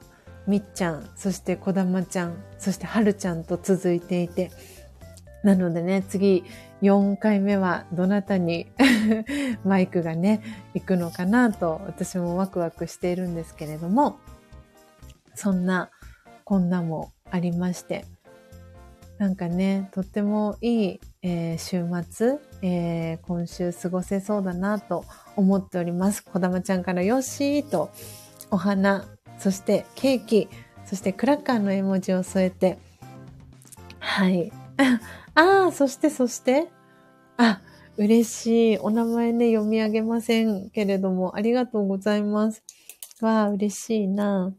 [0.48, 4.52] みっちゃん、そしてこだまちゃん、そしてはるちゃんと続いていて、
[5.44, 6.44] なのでね、次
[6.90, 8.68] 4回目はどなたに
[9.66, 10.42] マイクがね、
[10.74, 14.18] 行くのかなと私もワクワクしているんですけれども、
[15.34, 15.90] そんな
[16.44, 18.06] こんなもありまして、
[19.18, 25.06] なんかね、とってもいい、えー、週末、えー、今週過ごせそうだなと
[25.36, 26.24] 思っております。
[26.24, 27.92] こだまちゃんからよしーと
[28.52, 29.06] お花、
[29.40, 30.50] そしてケーキ、
[30.86, 32.78] そしてクラッカーの絵文字を添えて、
[34.00, 34.52] はい。
[35.34, 36.68] ああ、そしてそして、
[37.38, 37.62] あ、
[37.98, 38.78] 嬉しい。
[38.80, 42.64] お名前ね、読み上げませんけれども、ありがとうございます。
[43.22, 44.54] わあ、嬉しいな。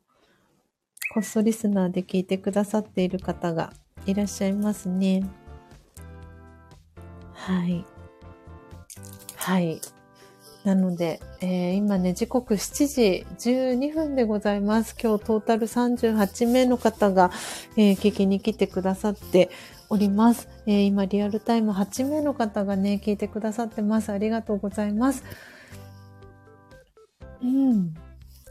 [1.13, 3.73] こっそリスナーで聞いてくださっている方が
[4.07, 5.25] いらっしゃいますね。
[7.33, 7.85] はい。
[9.37, 9.81] はい。
[10.65, 14.97] なので、えー、今ね、時刻7時12分でございます。
[15.01, 17.31] 今日トータル38名の方が、
[17.77, 19.49] えー、聞きに来てくださって
[19.89, 24.11] おります、えー、今リアルタイム8名の方がね、聞いてくださってます。
[24.11, 25.25] ありがとうございます。
[27.43, 27.95] うん。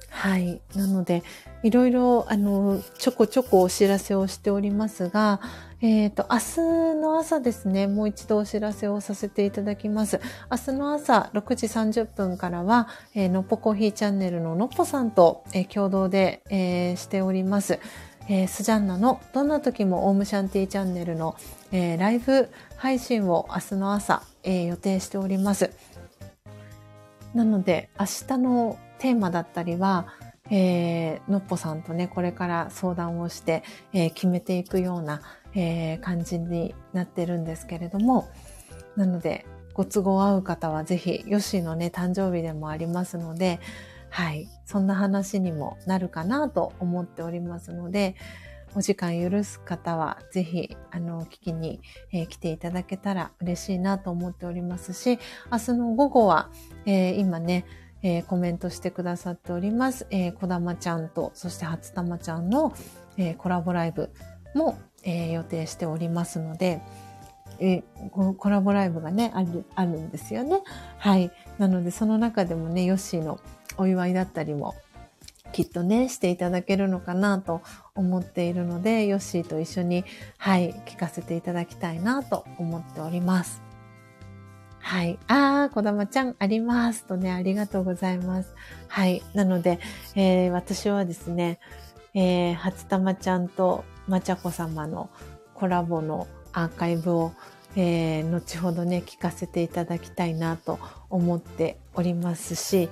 [0.09, 0.61] はい。
[0.75, 1.23] なので、
[1.61, 5.41] いろいろ、あの、ちょこちょこお知らせをしておりますが、
[5.81, 10.21] えっ、ー、と、明日の朝ですね、もう一度お知らせをさせていただきます。
[10.49, 17.79] 明日の朝6時30分からは、えー、のっぽコーヒーチャンネルののっぽさんと、えー、共同で、え、しております。
[18.27, 21.35] えー、スジャンナのどんな時もオウムシャンティーチャンネルの、
[21.71, 25.71] えー、ライブ配信を明日の朝、えー、予定しております。
[27.33, 30.07] なので、明日のテーマだったりは、
[30.49, 33.63] えー、のっぽさんとね、これから相談をして、
[33.93, 35.21] えー、決めていくような、
[35.53, 38.29] えー、感じになってるんですけれども、
[38.95, 43.59] なので、ご都合合う方はぜひ、ヨッシーのね、誕生日でもありますので、
[44.15, 48.15] はい、そんな話にもなるかなと思っておりますので、
[48.73, 51.81] お時間許す方は、ぜひ、あの、聞きに、
[52.13, 55.19] えー、来ていただけたら嬉しいなと思っておりますし、
[55.51, 56.49] 明日の午後は、
[56.85, 57.65] えー、今ね、
[58.03, 62.73] えー、コメントしてくださっております、えー、こだまちゃんと、そして初玉ちゃんの、
[63.17, 64.11] え、コラボライブ
[64.53, 66.81] も、え、予定しておりますので、
[67.59, 70.61] え、コラボライブがね、ある、あるんですよね。
[70.99, 71.33] はい。
[71.57, 73.41] なので、その中でもね、ヨッシーの
[73.77, 74.75] お祝いだったりも、
[75.51, 77.61] きっとね、していただけるのかなと
[77.95, 80.03] 思っているので、ヨッシーと一緒に、
[80.37, 83.61] はい、聞かせていただきたいなと思っております。
[84.79, 85.17] はい。
[85.27, 88.53] あー、こだまちゃんありますとね、ありがとうございます。
[88.87, 89.23] はい。
[89.33, 89.79] なので、
[90.15, 91.59] えー、私はですね、
[92.13, 95.09] えー、初玉ちゃんとまちゃこ様の
[95.53, 97.31] コラボのアーカイブを、
[97.75, 100.79] えー、後ほどね、聞かせていただきたいなと
[101.09, 102.89] 思っておりますし、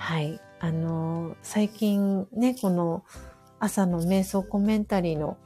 [0.00, 0.40] はい。
[0.60, 3.04] あの、最近ね、この
[3.58, 5.36] 朝の瞑想コメンタリーの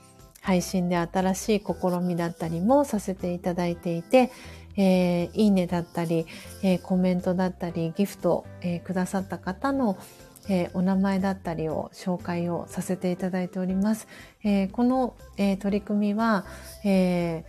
[0.43, 4.31] 配信で新しい試みだったりもさせていただいていて、
[4.77, 6.27] えー、いいねだったり、
[6.63, 9.99] えー、コメントだったり、ギフト、えー、くださった方の、
[10.47, 14.07] えお名前だったりを紹介をさせていただいております。
[14.45, 16.45] えこの、え取り組みは、
[16.85, 17.47] え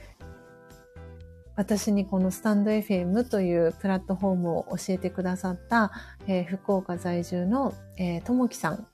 [1.55, 5.91] 私にこのスタンド FM というプラットフォームを教えてくださった、
[6.27, 8.87] え福岡在住の、えともきさん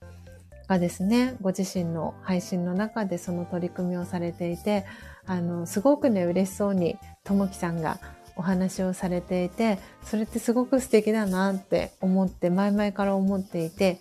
[0.68, 4.86] がですね、ご自身の配信の中でその取り組みをされていて、
[5.26, 8.00] あの、すごくね、嬉しそうにともきさんが
[8.36, 14.00] お話をされていて、それってすごく素敵だなって思って、前々から思っていて、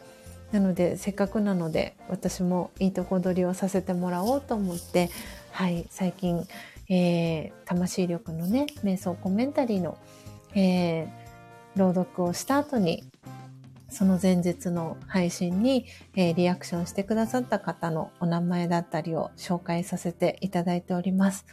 [0.52, 5.10] なので、せっかくなので、私もいいとこ取りをさせてもらおうと思って、
[5.52, 6.46] はい、最近、
[6.90, 9.96] えー、魂力のね、瞑想コメンタリーの、
[10.54, 11.08] えー、
[11.76, 13.04] 朗読をした後に、
[13.88, 21.46] その前日の配信に、えー、リアクションしてくださった方のお名前だったりを紹介させていただいております。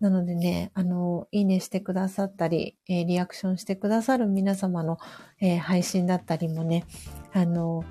[0.00, 4.98] なのでね、あの、いいねしてくださったり、えー、リアクションしてくださる皆様の、
[5.40, 6.84] えー、配信だったりもね、
[7.32, 7.84] あの、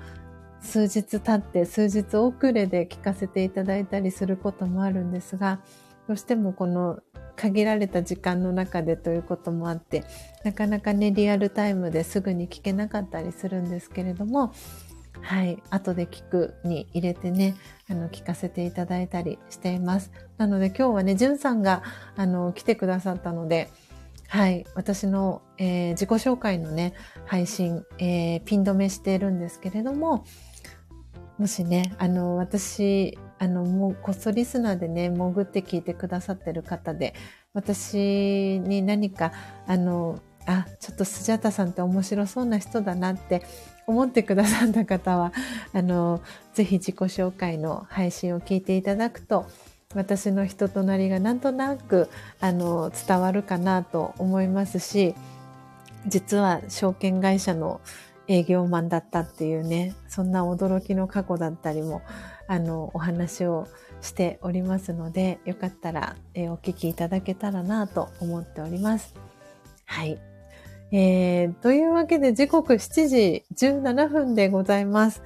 [0.60, 5.60] 数日経って数日遅れで聞かせていただいたりすることもあるんですが、
[6.08, 6.98] どうしてもこの
[7.36, 10.02] 限られた時間の中でということもあって、
[10.42, 14.52] なかなかね、リアルタイムですぐに聞けなかったりするんですけれども、
[15.20, 17.54] はい、後で聞くに入れてね、
[17.90, 20.10] あの、聞かせていただいたりしています。
[20.36, 21.82] なので今日はね、じゅんさんが、
[22.16, 23.68] あの、来てくださったので、
[24.28, 26.94] はい、私の、えー、自己紹介のね、
[27.26, 30.24] 配信、えー、ピン止めしているんですけれども、
[31.38, 37.14] もしね、あの、私、あの、もう、こっそリスナーでね、潜って聞いてくださってる方で、
[37.54, 39.32] 私に何か、
[39.66, 43.42] あの、あ、ちょっとスジャタさんって面白そうな人だなって
[43.86, 45.32] 思ってくださった方は、
[45.72, 46.22] あの、
[46.54, 49.46] ぜひ自己紹介の配信を聞いていただくと、
[49.94, 52.08] 私の人となりがなんとなく、
[52.40, 55.14] あの、伝わるかなと思いますし、
[56.06, 57.80] 実は証券会社の
[58.26, 62.02] 営業マンだったっていうね、そんな驚きの過去だったりも、
[62.48, 63.68] あの、お話を
[64.00, 69.14] しておりますので、よかったら、えー、お聞きいただけたらなと思っております。
[69.84, 70.18] はい。
[70.90, 75.22] えー、というわけで時刻7時17分でございます。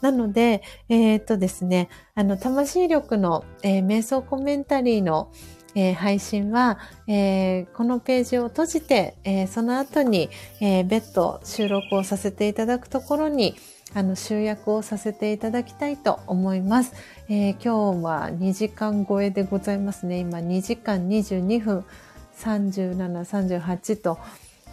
[0.00, 5.32] なので、えー、っとですね、あの、魂力の、えー、瞑想コメンタリーの、
[5.76, 10.28] えー、配信は、えー、このページを閉じて、えー、その後に、
[10.60, 13.54] え、別途収録をさせていただくところに、
[13.94, 16.94] あの、集約をさせていただきたいと思います。
[17.28, 20.18] えー、今日は2時間超えでございますね。
[20.18, 21.84] 今2時間22分
[22.36, 24.18] 37、38と、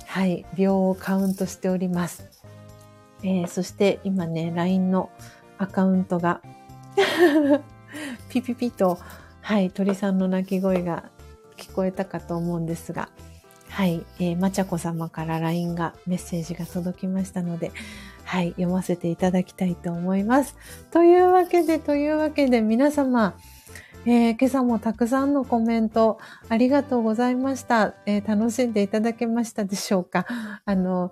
[0.07, 2.27] はい、秒をカウントしております。
[3.21, 5.11] えー、そして今ね、LINE の
[5.59, 6.41] アカウントが
[8.29, 8.97] ピピピと、
[9.41, 11.03] はい、鳥さんの鳴き声が
[11.57, 13.09] 聞こえたかと思うんですが、
[13.69, 17.71] はい、えー、まちゃこ様から LINE が、メッセージが届きましたので、
[18.31, 20.55] はい、読ませていただきたいと思います。
[20.89, 23.33] というわけで、というわけで皆様、
[24.05, 30.25] えー、今朝もたくさんのコメントありがとうございました、えー、楽しんでいただけましたでしょうか？
[30.63, 31.11] あの、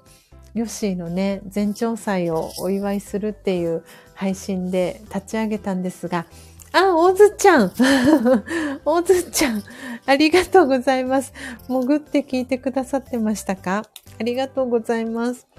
[0.53, 3.83] ヨッシーのね、全長祭をお祝いするっていう
[4.13, 6.25] 配信で立ち上げたんですが、
[6.71, 7.73] あ、おずちゃん
[8.85, 9.61] おずちゃん
[10.05, 11.33] ありがとうございます。
[11.67, 13.83] 潜って聞いてくださってましたか？
[14.17, 15.49] ありがとうございます。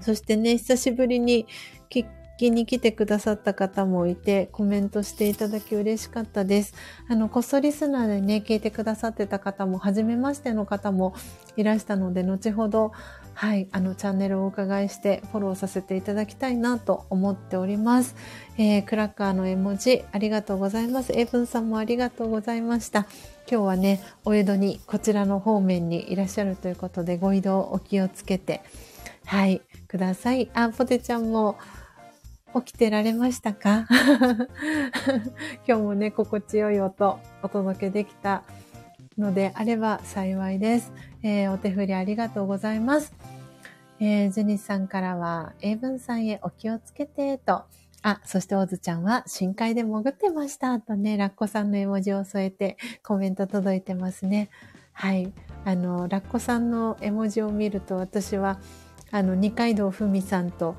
[0.00, 1.46] そしてね、久しぶりに
[1.90, 6.74] 聞きに来てくださった方もいて、コメントしていただき嬉しかったです。
[7.08, 11.14] あの、こっそリスナーでね、聞いてくださってた方も、初めましての方も
[11.56, 12.92] いらしたので、後ほど、
[13.32, 18.16] はい、あの、チャンネルをお伺いしてフォローさせていただきたいなと思っております。
[18.58, 21.12] えー、クラッカーの絵文字、ありがとうございます。
[21.14, 23.06] エイブンさんもありがとうございました。
[23.50, 28.62] 今日はね、お江戸に、こちらの方面にいらっしゃるということで、ご移動お気をつけて、
[29.24, 29.62] はい、
[29.96, 30.50] ください。
[30.52, 31.56] あ、ポテちゃんも、
[32.54, 33.86] 起きてられましたか？
[35.66, 38.42] 今日もね、心地よい音お届けできた
[39.18, 40.92] のであれば幸いです。
[41.22, 43.14] えー、お手振りありがとうございます。
[44.00, 47.64] えー、ジュニスさんからは、英文さんへお気をつけて、と。
[48.02, 54.50] あ、そしてオズちゃんは深海で潜ってました、とね、ラッコさんの絵文字を添えてコメント届いてますね。
[54.92, 55.32] はい。
[55.64, 58.58] あの、ラッコさんの絵文字を見ると私は、
[59.10, 60.76] あの、二階堂ふみさんと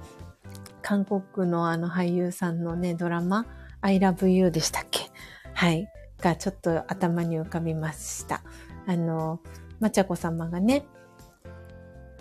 [0.82, 3.46] 韓国のあの俳優さんのね、ドラマ、
[3.82, 5.10] I love you でしたっけ？
[5.54, 5.88] はい。
[6.22, 8.42] がちょっと頭に浮かびました。
[8.88, 9.40] あの、
[9.80, 10.86] まちゃこ様がね、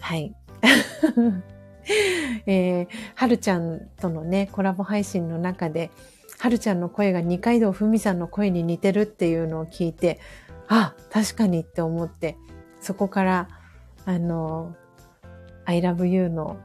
[0.00, 0.34] はい。
[2.46, 5.90] えー、はるちゃんとのね、コラボ配信の中で、
[6.38, 10.20] はるちゃんの声が二階堂ふみさんの声に似てるっていうのを聞いて、
[10.68, 12.36] あ、確かにって思って、
[12.80, 13.48] そこから、
[14.04, 14.74] あの、
[15.66, 16.56] I love you の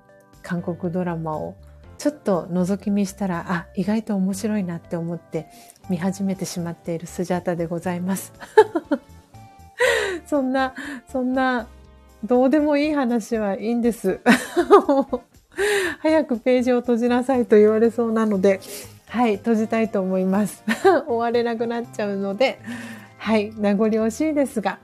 [0.42, 1.56] 韓国ドラマを
[1.98, 5.48] ちょっと覗き見したら、あ、意外と面白いなって思って
[5.90, 8.34] 見始めてしまっているスジャータでございます。
[10.26, 10.74] そんな、
[11.12, 11.68] そんな、
[12.24, 14.20] どうでもいい話はいいんです。
[16.02, 18.62] 早くページを閉じなさいと言われそうなので、
[19.08, 20.64] はい、閉じたいと思います。
[21.08, 22.60] 終われなくなっちゃうので、
[23.18, 24.80] はい、名残惜しいですが、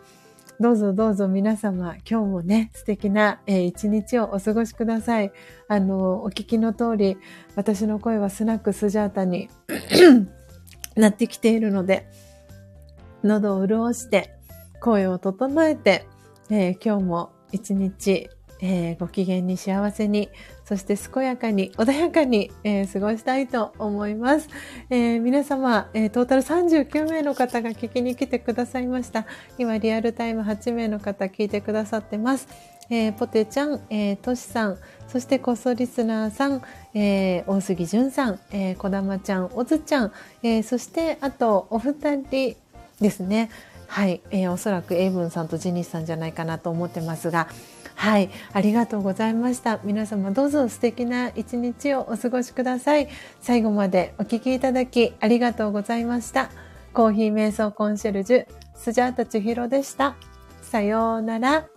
[0.60, 5.32] どうぞどうぞ皆様、今日もね、素敵な、一日をお過ごしください。
[5.68, 7.18] あの、お聞きの通り、
[7.56, 9.50] 私の声はスナックスジャータに
[10.98, 12.08] なってきているので、
[13.24, 14.34] 喉を潤して、
[14.82, 16.08] 声を整えて、
[16.50, 18.28] えー、今日も一日、
[18.60, 20.32] えー、ご機嫌に幸せに
[20.68, 24.50] そして健やかに、穏やかに、えー、過ごしたいと思います。
[24.90, 29.26] えー、皆様、えー、トータル39名の方が聞きに来てくださいました。
[29.58, 32.50] 今、リアルタイム8名の方聞いてくださってます。
[32.90, 36.62] えー、ポテちゃん、えー、トシさん、そしてこそリスナーさん、
[36.94, 40.12] えー、大杉淳さん、えー、こだまちゃん、おずちゃん、
[40.44, 42.58] えー、そしてあとお二人
[43.00, 43.50] ですね。
[43.88, 47.48] はい、えー、おそらくエイブンさんとジニスさんじゃないかなと思ってますが、
[47.98, 49.80] はい、ありがとうございました。
[49.84, 53.10] 皆様どうぞ素敵な一日をお過ごしください。
[53.42, 56.52] 最後までお聞きいただきありがとうございました。
[56.94, 58.46] コーヒー瞑想コンシェルジュ、
[58.76, 60.16] スジャータチヒロでした。
[60.62, 61.77] さようなら。